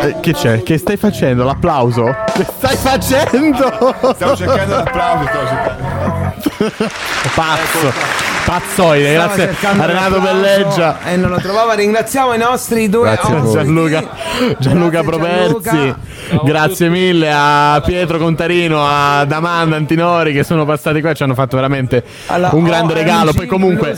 eh, 0.02 0.16
che 0.20 0.32
c'è? 0.32 0.62
Che 0.62 0.78
stai 0.78 0.96
facendo? 0.96 1.42
L'applauso? 1.44 2.04
Che 2.34 2.46
stai 2.56 2.76
facendo? 2.76 3.66
Stavo 4.14 4.36
cercando 4.36 4.74
l'applauso, 4.76 5.28
stavo 5.28 5.46
cercando. 5.48 6.90
Pazzo. 7.34 8.21
Pazzoide, 8.44 9.12
grazie 9.12 9.54
a 9.62 9.86
Renato 9.86 10.20
Belleggia. 10.20 10.98
E 11.04 11.16
non 11.16 11.30
lo 11.30 11.38
trovava. 11.38 11.74
Ringraziamo 11.74 12.34
i 12.34 12.38
nostri 12.38 12.88
due 12.88 13.10
Grazie 13.12 13.34
ospiti. 13.34 13.52
Gianluca, 13.52 14.08
Gianluca 14.58 15.02
Proversi. 15.02 15.60
Gianluca. 15.60 15.98
Grazie 16.44 16.88
mille 16.88 17.30
a 17.32 17.80
Pietro 17.84 18.18
Contarino, 18.18 18.82
ad 18.84 19.30
Amanda 19.32 19.76
Antinori 19.76 20.32
che 20.32 20.42
sono 20.44 20.64
passati 20.64 21.00
qua 21.00 21.10
e 21.10 21.14
ci 21.14 21.22
hanno 21.22 21.34
fatto 21.34 21.56
veramente 21.56 22.02
Alla 22.26 22.50
un 22.52 22.62
grande 22.64 22.92
OMG 22.94 22.98
regalo. 23.02 23.32
Poi 23.32 23.46
comunque, 23.46 23.96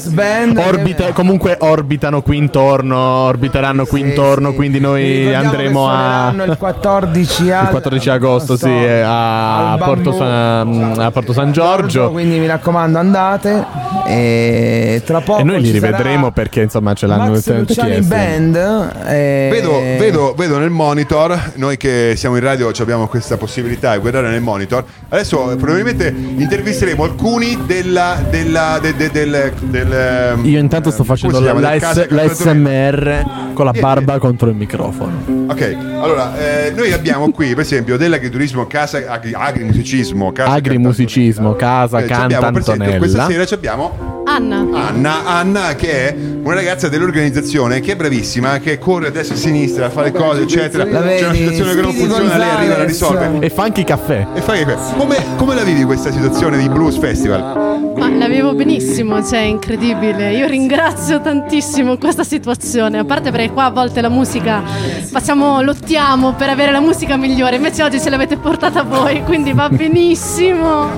orbita- 0.57 1.13
comunque 1.13 1.57
orbitano 1.61 2.23
qui 2.23 2.37
intorno, 2.39 2.99
orbiteranno 2.99 3.85
qui 3.87 4.01
Sì, 4.01 4.07
intorno, 4.09 4.51
sì. 4.51 4.55
quindi 4.57 4.81
noi 4.81 5.33
andremo 5.35 5.89
a... 5.89 6.33
il 6.35 6.57
14, 6.59 7.51
al- 7.51 7.63
Il 7.65 7.69
14 7.71 8.11
agosto, 8.11 8.57
sì, 8.57 8.69
eh, 8.69 9.03
a 9.05 9.77
Porto. 9.79 10.13
San, 10.13 10.95
a 10.99 11.11
Porto 11.11 11.33
San 11.33 11.53
Giorgio. 11.53 12.11
Quindi 12.11 12.39
mi 12.39 12.47
raccomando, 12.47 12.99
andate. 12.99 13.65
E 14.07 15.03
tra 15.05 15.21
poco. 15.21 15.41
E 15.41 15.45
noi 15.45 15.61
li 15.61 15.71
rivedremo 15.71 16.31
perché 16.33 16.63
insomma 16.63 16.95
ce 16.95 17.07
l'hanno 17.07 17.33
Max 17.33 17.49
Luciani 17.57 17.91
chiesto. 17.91 18.15
Band. 18.15 18.93
e- 19.07 19.49
Vedo, 19.51 19.71
vedo, 19.99 20.35
vedo 20.37 20.59
nel 20.59 20.71
monitor, 20.71 21.53
noi 21.55 21.77
che 21.77 22.15
siamo 22.17 22.24
in 22.33 22.41
radio 22.41 22.73
ci 22.73 22.83
abbiamo 22.83 23.07
questa 23.07 23.37
possibilità 23.37 23.93
di 23.93 23.99
guardare 24.01 24.29
nel 24.31 24.41
monitor. 24.41 24.85
Adesso 25.09 25.53
eh, 25.53 25.57
probabilmente 25.57 26.09
intervisteremo 26.09 27.05
alcuni 27.05 27.59
della, 27.67 28.23
della, 28.29 28.79
de- 28.81 28.97
de- 28.97 29.11
del, 29.11 29.53
del, 29.61 29.93
ehm, 29.93 30.45
Io 30.45 30.59
intanto 30.59 30.91
sto 30.91 31.05
facendo 31.05 31.39
la, 31.41 31.53
Del 31.53 31.81
casa- 31.81 32.07
l'ASMR 32.09 33.53
con 33.53 33.65
la 33.67 33.73
barba 33.73 34.19
contro 34.19 34.49
il 34.49 34.57
microfono. 34.57 35.47
Ok, 35.49 35.77
allora 36.01 36.37
eh, 36.39 36.71
noi 36.73 36.93
abbiamo 36.93 37.31
qui 37.31 37.49
per 37.51 37.61
esempio 37.61 37.97
dell'agriturismo, 37.97 38.67
casa 38.67 39.03
agri- 39.07 39.35
agrimusicismo, 39.35 40.33
casa 40.33 40.51
Agrimusicismo, 40.51 41.55
casa, 41.55 41.99
Eh, 41.99 42.07
canta 42.07 42.37
abbiamo, 42.39 42.59
esempio, 42.59 42.97
questa 42.99 43.27
sera 43.27 43.45
ci 43.45 43.55
abbiamo 43.55 44.23
Anna. 44.27 44.67
Anna, 44.73 45.27
Anna 45.27 45.75
che 45.75 46.09
è 46.09 46.17
una 46.43 46.55
ragazza 46.55 46.89
dell'organizzazione 46.89 47.81
che 47.81 47.93
è 47.93 47.97
bravissima, 47.97 48.59
che 48.59 48.79
corre 48.79 49.09
a 49.09 49.11
destra 49.11 49.35
e 49.35 49.39
a 49.39 49.41
sinistra, 49.41 49.91
fa 49.91 50.03
le 50.03 50.13
cose, 50.13 50.43
eccetera. 50.43 50.85
La 50.85 51.01
C'è 51.03 51.25
una 51.25 51.35
situazione 51.35 51.75
che 51.75 51.81
non 51.83 51.91
Speedy 51.93 52.04
funziona, 52.07 52.37
lei 52.37 52.49
arriva 52.49 52.75
e 52.75 52.79
la 52.79 52.85
Gonzales. 52.85 52.87
risolve. 52.87 53.47
E 53.47 53.51
funky 53.51 53.85
caffè. 53.85 54.27
E 54.35 54.41
fai 54.41 54.65
che 54.65 54.77
come, 54.97 55.17
come 55.37 55.55
la 55.55 55.63
vivi 55.63 55.85
questa 55.85 56.11
situazione 56.11 56.59
di 56.59 56.69
Blues 56.69 56.97
Festival? 56.99 57.93
Ma 57.97 58.09
la 58.11 58.29
vivo 58.29 58.55
benissimo, 58.55 59.25
cioè 59.25 59.41
è 59.41 59.45
incredibile. 59.45 60.33
Io 60.33 60.47
ringrazio 60.47 61.21
tantissimo 61.21 61.97
questa 61.97 62.25
situazione. 62.25 62.99
A 62.99 63.05
parte 63.05 63.31
perché 63.31 63.53
qua 63.53 63.67
a 63.67 63.71
volte 63.71 64.01
la 64.01 64.09
musica 64.09 64.63
facciamo, 65.11 65.63
lottiamo 65.63 66.33
per 66.33 66.49
avere 66.49 66.73
la 66.73 66.81
musica 66.81 67.17
migliore, 67.17 67.57
invece 67.57 67.83
oggi 67.83 68.01
ce 68.01 68.11
l'avete 68.11 68.37
portata 68.37 68.83
voi, 68.83 69.23
quindi 69.23 69.53
va 69.53 69.69
benissimo. 69.69 70.89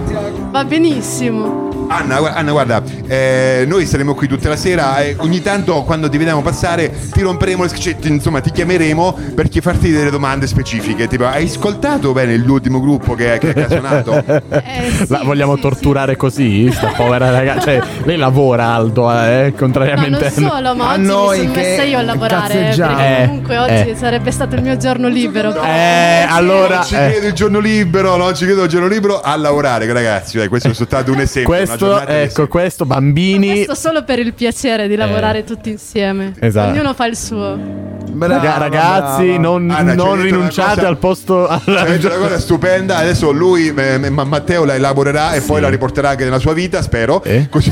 Va 0.50 0.64
benissimo. 0.64 1.65
Anna, 1.89 2.34
Anna, 2.34 2.51
guarda, 2.51 2.82
eh, 3.07 3.64
noi 3.66 3.87
saremo 3.87 4.14
qui 4.14 4.26
tutta 4.26 4.49
la 4.49 4.57
sera 4.57 4.99
e 5.01 5.14
ogni 5.18 5.41
tanto 5.41 5.82
quando 5.84 6.09
ti 6.09 6.18
vediamo 6.18 6.43
passare 6.43 6.93
ti 7.12 7.20
romperemo 7.22 7.62
le 7.62 7.68
scicette, 7.68 8.09
insomma 8.09 8.41
ti 8.41 8.51
chiameremo 8.51 9.16
per 9.34 9.49
farti 9.61 9.91
delle 9.91 10.11
domande 10.11 10.47
specifiche, 10.47 11.07
tipo 11.07 11.26
hai 11.26 11.45
ascoltato 11.47 12.12
bene 12.12 12.37
l'ultimo 12.37 12.80
gruppo 12.80 13.14
che, 13.14 13.39
che 13.39 13.64
ha 13.64 13.68
suonato? 13.68 14.24
Eh, 14.66 14.91
sì, 14.91 15.07
La 15.09 15.20
vogliamo 15.24 15.55
sì, 15.57 15.61
torturare 15.62 16.16
così? 16.16 16.70
Sta 16.72 16.89
povera 16.89 17.30
ragazza. 17.30 17.61
Cioè, 17.61 17.80
lei 18.05 18.16
lavora 18.16 18.66
Aldo, 18.74 19.11
eh, 19.11 19.14
sì. 19.14 19.20
No, 19.20 19.41
non 19.43 19.53
contrariamente. 19.57 20.30
solo, 20.30 20.74
ma 20.74 20.89
A 20.91 20.93
oggi 20.95 21.03
noi 21.07 21.39
mi 21.39 21.43
sono 21.45 21.53
che 21.55 21.61
messa 21.61 21.82
io 21.82 21.99
a 21.99 22.03
lavorare. 22.03 22.55
eh, 22.55 23.22
Eh, 23.22 23.26
comunque 23.26 23.59
oggi 23.59 23.89
eh. 23.91 23.95
sarebbe 23.97 24.30
stato 24.30 24.55
il 24.57 24.62
mio 24.62 24.76
giorno 24.76 25.09
libero. 25.09 25.55
Eh, 25.62 26.26
allora. 26.28 26.76
Non 26.76 26.84
ci 26.84 26.95
eh, 26.95 27.11
credo 27.11 27.26
il 27.26 27.32
giorno 27.32 27.59
libero, 27.59 28.16
non 28.16 28.34
ci 28.34 28.45
credo 28.45 28.64
il 28.64 28.68
giorno 28.68 28.89
libero 28.89 29.20
a 29.20 29.37
lavorare 29.37 29.91
ragazzi, 29.93 30.37
dai, 30.37 30.49
questo 30.49 30.68
è 30.68 30.74
soltanto 30.74 31.12
un 31.12 31.20
esempio. 31.20 31.55
una 31.55 31.75
questo, 31.76 32.06
ecco, 32.06 32.48
questo, 32.48 32.84
bambini. 32.86 33.64
Questo 33.64 33.74
solo 33.74 34.04
per 34.04 34.18
il 34.18 34.32
piacere 34.34 34.88
di 34.88 34.96
lavorare 34.96 35.44
tutti 35.44 35.70
insieme. 35.70 36.34
Esatto. 36.38 36.70
Ognuno 36.72 36.94
fa 36.94 37.06
il 37.06 37.16
suo. 37.16 37.94
Brava, 38.16 38.34
Raga- 38.36 38.58
ragazzi, 38.58 39.24
brava. 39.24 39.38
non, 39.40 39.70
Anna, 39.70 39.90
hai 39.90 39.96
non 39.96 40.20
rinunciate 40.22 40.74
cosa- 40.76 40.88
al 40.88 40.96
posto. 40.98 41.46
Ha 41.48 41.60
detto 41.64 42.06
una 42.06 42.16
cosa 42.16 42.38
stupenda, 42.38 42.96
adesso 42.96 43.30
lui, 43.30 43.72
eh, 43.76 44.10
ma- 44.10 44.24
Matteo, 44.24 44.64
la 44.64 44.74
elaborerà 44.74 45.32
e 45.32 45.40
poi 45.42 45.60
la 45.60 45.68
riporterà 45.68 46.10
anche 46.10 46.24
nella 46.24 46.38
sua 46.38 46.52
vita, 46.54 46.80
spero. 46.82 47.22
Eh? 47.24 47.48
Così. 47.50 47.70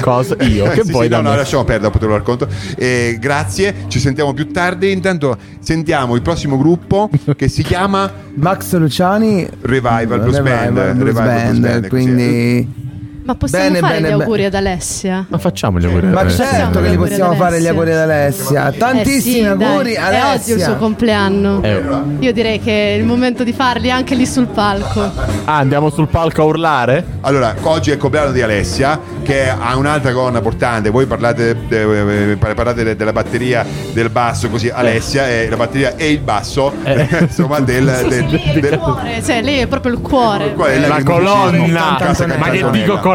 Cosa? 0.00 0.36
Io? 0.44 0.64
Che 0.70 0.82
Sì, 0.84 0.90
vuoi 0.92 1.04
sì, 1.04 1.08
da 1.10 1.20
no, 1.20 1.30
no, 1.30 1.36
lasciamo 1.36 1.64
perdere, 1.64 1.84
dopo 1.90 1.98
te 1.98 2.06
lo 2.06 2.16
racconto. 2.16 2.48
Eh, 2.76 3.18
grazie, 3.20 3.74
ci 3.88 3.98
sentiamo 3.98 4.32
più 4.32 4.50
tardi. 4.50 4.90
Intanto 4.92 5.36
sentiamo 5.60 6.14
il 6.14 6.22
prossimo 6.22 6.56
gruppo 6.56 7.10
che 7.36 7.48
si 7.48 7.62
chiama 7.62 8.10
Max 8.34 8.74
Luciani. 8.76 9.46
Revival 9.62 10.20
Blues 10.20 10.40
Band. 10.40 10.78
Revival 10.78 10.94
Blues 10.94 10.96
Revival 10.96 10.96
Blues 10.96 11.14
Band, 11.14 11.60
Band, 11.60 11.88
così. 11.88 12.02
quindi. 12.04 12.84
Ma 13.26 13.34
possiamo 13.34 13.64
Bene, 13.64 13.78
fare 13.80 13.94
bene, 13.94 14.06
gli 14.06 14.10
bene. 14.10 14.22
auguri 14.22 14.44
ad 14.44 14.54
Alessia? 14.54 15.26
Ma 15.28 15.38
facciamo 15.38 15.78
gli 15.80 15.84
auguri. 15.84 16.06
Ma 16.06 16.22
eh. 16.22 16.30
certo 16.30 16.80
che 16.80 16.86
gli 16.86 16.90
li 16.92 16.96
possiamo 16.96 17.32
ad 17.32 17.36
fare 17.36 17.60
gli 17.60 17.66
Alessia. 17.66 17.70
auguri 17.70 17.90
ad 17.92 17.98
Alessia. 17.98 18.72
Tantissimi 18.78 19.38
Eh 19.38 19.40
sì, 19.40 19.44
auguri 19.44 19.92
dai, 19.94 19.96
Alessia. 19.96 20.22
È 20.22 20.34
oggi 20.36 20.50
il 20.52 20.60
suo 20.60 20.76
compleanno. 20.76 21.62
Eh. 21.62 21.82
Io 22.20 22.32
direi 22.32 22.60
che 22.60 22.94
è 22.94 22.96
il 22.96 23.04
momento 23.04 23.42
di 23.42 23.52
farli 23.52 23.90
anche 23.90 24.14
lì 24.14 24.26
sul 24.26 24.46
palco. 24.46 25.00
Ah, 25.44 25.56
andiamo 25.56 25.90
sul 25.90 26.06
palco 26.06 26.42
a 26.42 26.44
urlare? 26.44 27.04
Allora, 27.22 27.52
oggi 27.62 27.90
è 27.90 27.94
il 27.94 27.98
compleanno 27.98 28.30
di 28.30 28.42
Alessia 28.42 29.00
che 29.24 29.48
ha 29.48 29.76
un'altra 29.76 30.12
colonna 30.12 30.40
portante. 30.40 30.88
Voi 30.90 31.06
parlate, 31.06 31.56
eh, 31.68 32.36
parlate 32.54 32.84
de- 32.84 32.94
della 32.94 33.12
batteria, 33.12 33.66
del 33.92 34.08
basso, 34.08 34.48
così 34.48 34.68
Alessia 34.68 35.26
è 35.26 35.48
la 35.50 35.56
batteria 35.56 35.96
e 35.96 36.12
il 36.12 36.20
basso, 36.20 36.72
Eh. 36.84 37.08
insomma, 37.22 37.58
del, 37.58 37.92
Sì, 38.02 38.08
del- 38.08 38.28
sì, 38.28 38.50
il 38.54 38.60
del- 38.60 38.78
cuore, 38.78 39.20
cioè 39.24 39.42
lei 39.42 39.58
è 39.58 39.66
proprio 39.66 39.92
il 39.94 40.00
cuore. 40.00 40.52
Qual 40.54 40.70
è 40.70 40.78
La 40.78 40.86
l'agrimusicismo? 40.88 41.34
colonna! 41.34 42.36
Ma 42.38 42.50
che 42.50 42.70
dico 42.70 42.98
colonna? 43.00 43.14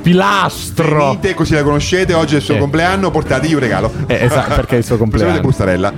Pilastro! 0.00 1.04
Venite, 1.06 1.34
così 1.34 1.54
la 1.54 1.62
conoscete. 1.62 2.14
Oggi 2.14 2.34
è 2.34 2.36
il 2.38 2.42
suo 2.42 2.54
Sì. 2.54 2.60
compleanno. 2.60 3.10
Portategli 3.10 3.54
un 3.54 3.60
regalo. 3.60 3.92
Eh, 4.06 4.24
esatto, 4.24 4.54
perché 4.56 4.74
è 4.76 4.78
il 4.78 4.84
suo 4.84 4.96
compleanno. 4.96 5.28
Facciamo 5.30 5.48
bustarella. 5.48 5.92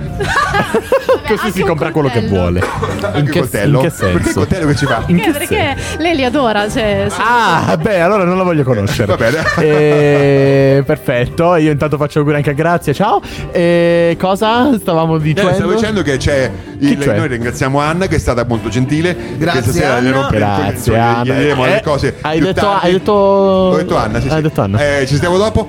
Così 1.27 1.51
si 1.51 1.61
compra 1.63 1.91
quello 1.91 2.09
che 2.09 2.21
vuole. 2.27 2.61
Anche 3.01 3.17
il 3.19 3.29
che, 3.29 3.39
coltello. 3.39 3.81
in 3.81 3.85
che 3.89 3.91
Perché 3.95 4.15
il 4.17 4.21
senso? 4.23 4.39
coltello 4.39 4.67
che 4.67 4.75
ci 4.75 4.85
fa? 4.85 5.03
In 5.07 5.19
che 5.19 5.29
Eh, 5.29 5.31
perché 5.31 5.75
lei 5.97 6.15
li 6.15 6.23
adora, 6.23 6.69
cioè, 6.69 7.07
se- 7.09 7.15
Ah, 7.19 7.75
beh, 7.81 7.99
allora 8.01 8.23
non 8.25 8.37
la 8.37 8.43
voglio 8.43 8.63
conoscere. 8.63 9.07
Va 9.07 9.15
bene. 9.15 9.43
Eh, 9.57 10.83
perfetto. 10.85 11.55
Io 11.55 11.71
intanto 11.71 11.97
faccio 11.97 12.19
auguri 12.19 12.35
anche 12.37 12.51
a 12.51 12.53
Grazia. 12.53 12.93
Ciao. 12.93 13.21
E 13.51 14.15
cosa 14.19 14.77
stavamo 14.77 15.15
Eh, 15.15 15.19
dicendo? 15.19 15.53
stavo 15.53 15.73
dicendo 15.73 16.01
che 16.03 16.17
c'è 16.17 16.51
il, 16.79 16.89
Chi 16.89 16.97
c'è? 16.97 17.17
noi 17.17 17.27
ringraziamo 17.27 17.79
Anna 17.79 18.05
che 18.07 18.15
è 18.15 18.19
stata 18.19 18.45
molto 18.47 18.69
gentile 18.69 19.15
Grazie, 19.37 19.61
che 19.61 19.67
stasera 19.69 19.99
le 19.99 20.09
Anna. 20.09 20.17
rompe- 20.21 20.37
Grazie, 20.37 20.93
gli- 20.93 20.97
Anna. 20.97 21.23
gli 21.23 21.31
diremo 21.37 21.65
le 21.65 21.77
Eh, 21.77 21.81
cose 21.81 22.15
hai, 22.21 22.37
più 22.37 22.45
detto, 22.47 22.61
tardi. 22.61 22.85
hai 22.85 22.91
detto 22.93 23.13
detto. 23.45 23.73
Ho 23.73 23.77
detto 23.77 23.95
Anna, 23.97 24.19
sì, 24.21 24.27
Hai 24.27 24.35
sì. 24.35 24.41
detto 24.41 24.61
Anna. 24.61 24.79
Eh, 24.79 24.99
ci 25.01 25.13
sentiamo 25.13 25.37
dopo. 25.37 25.67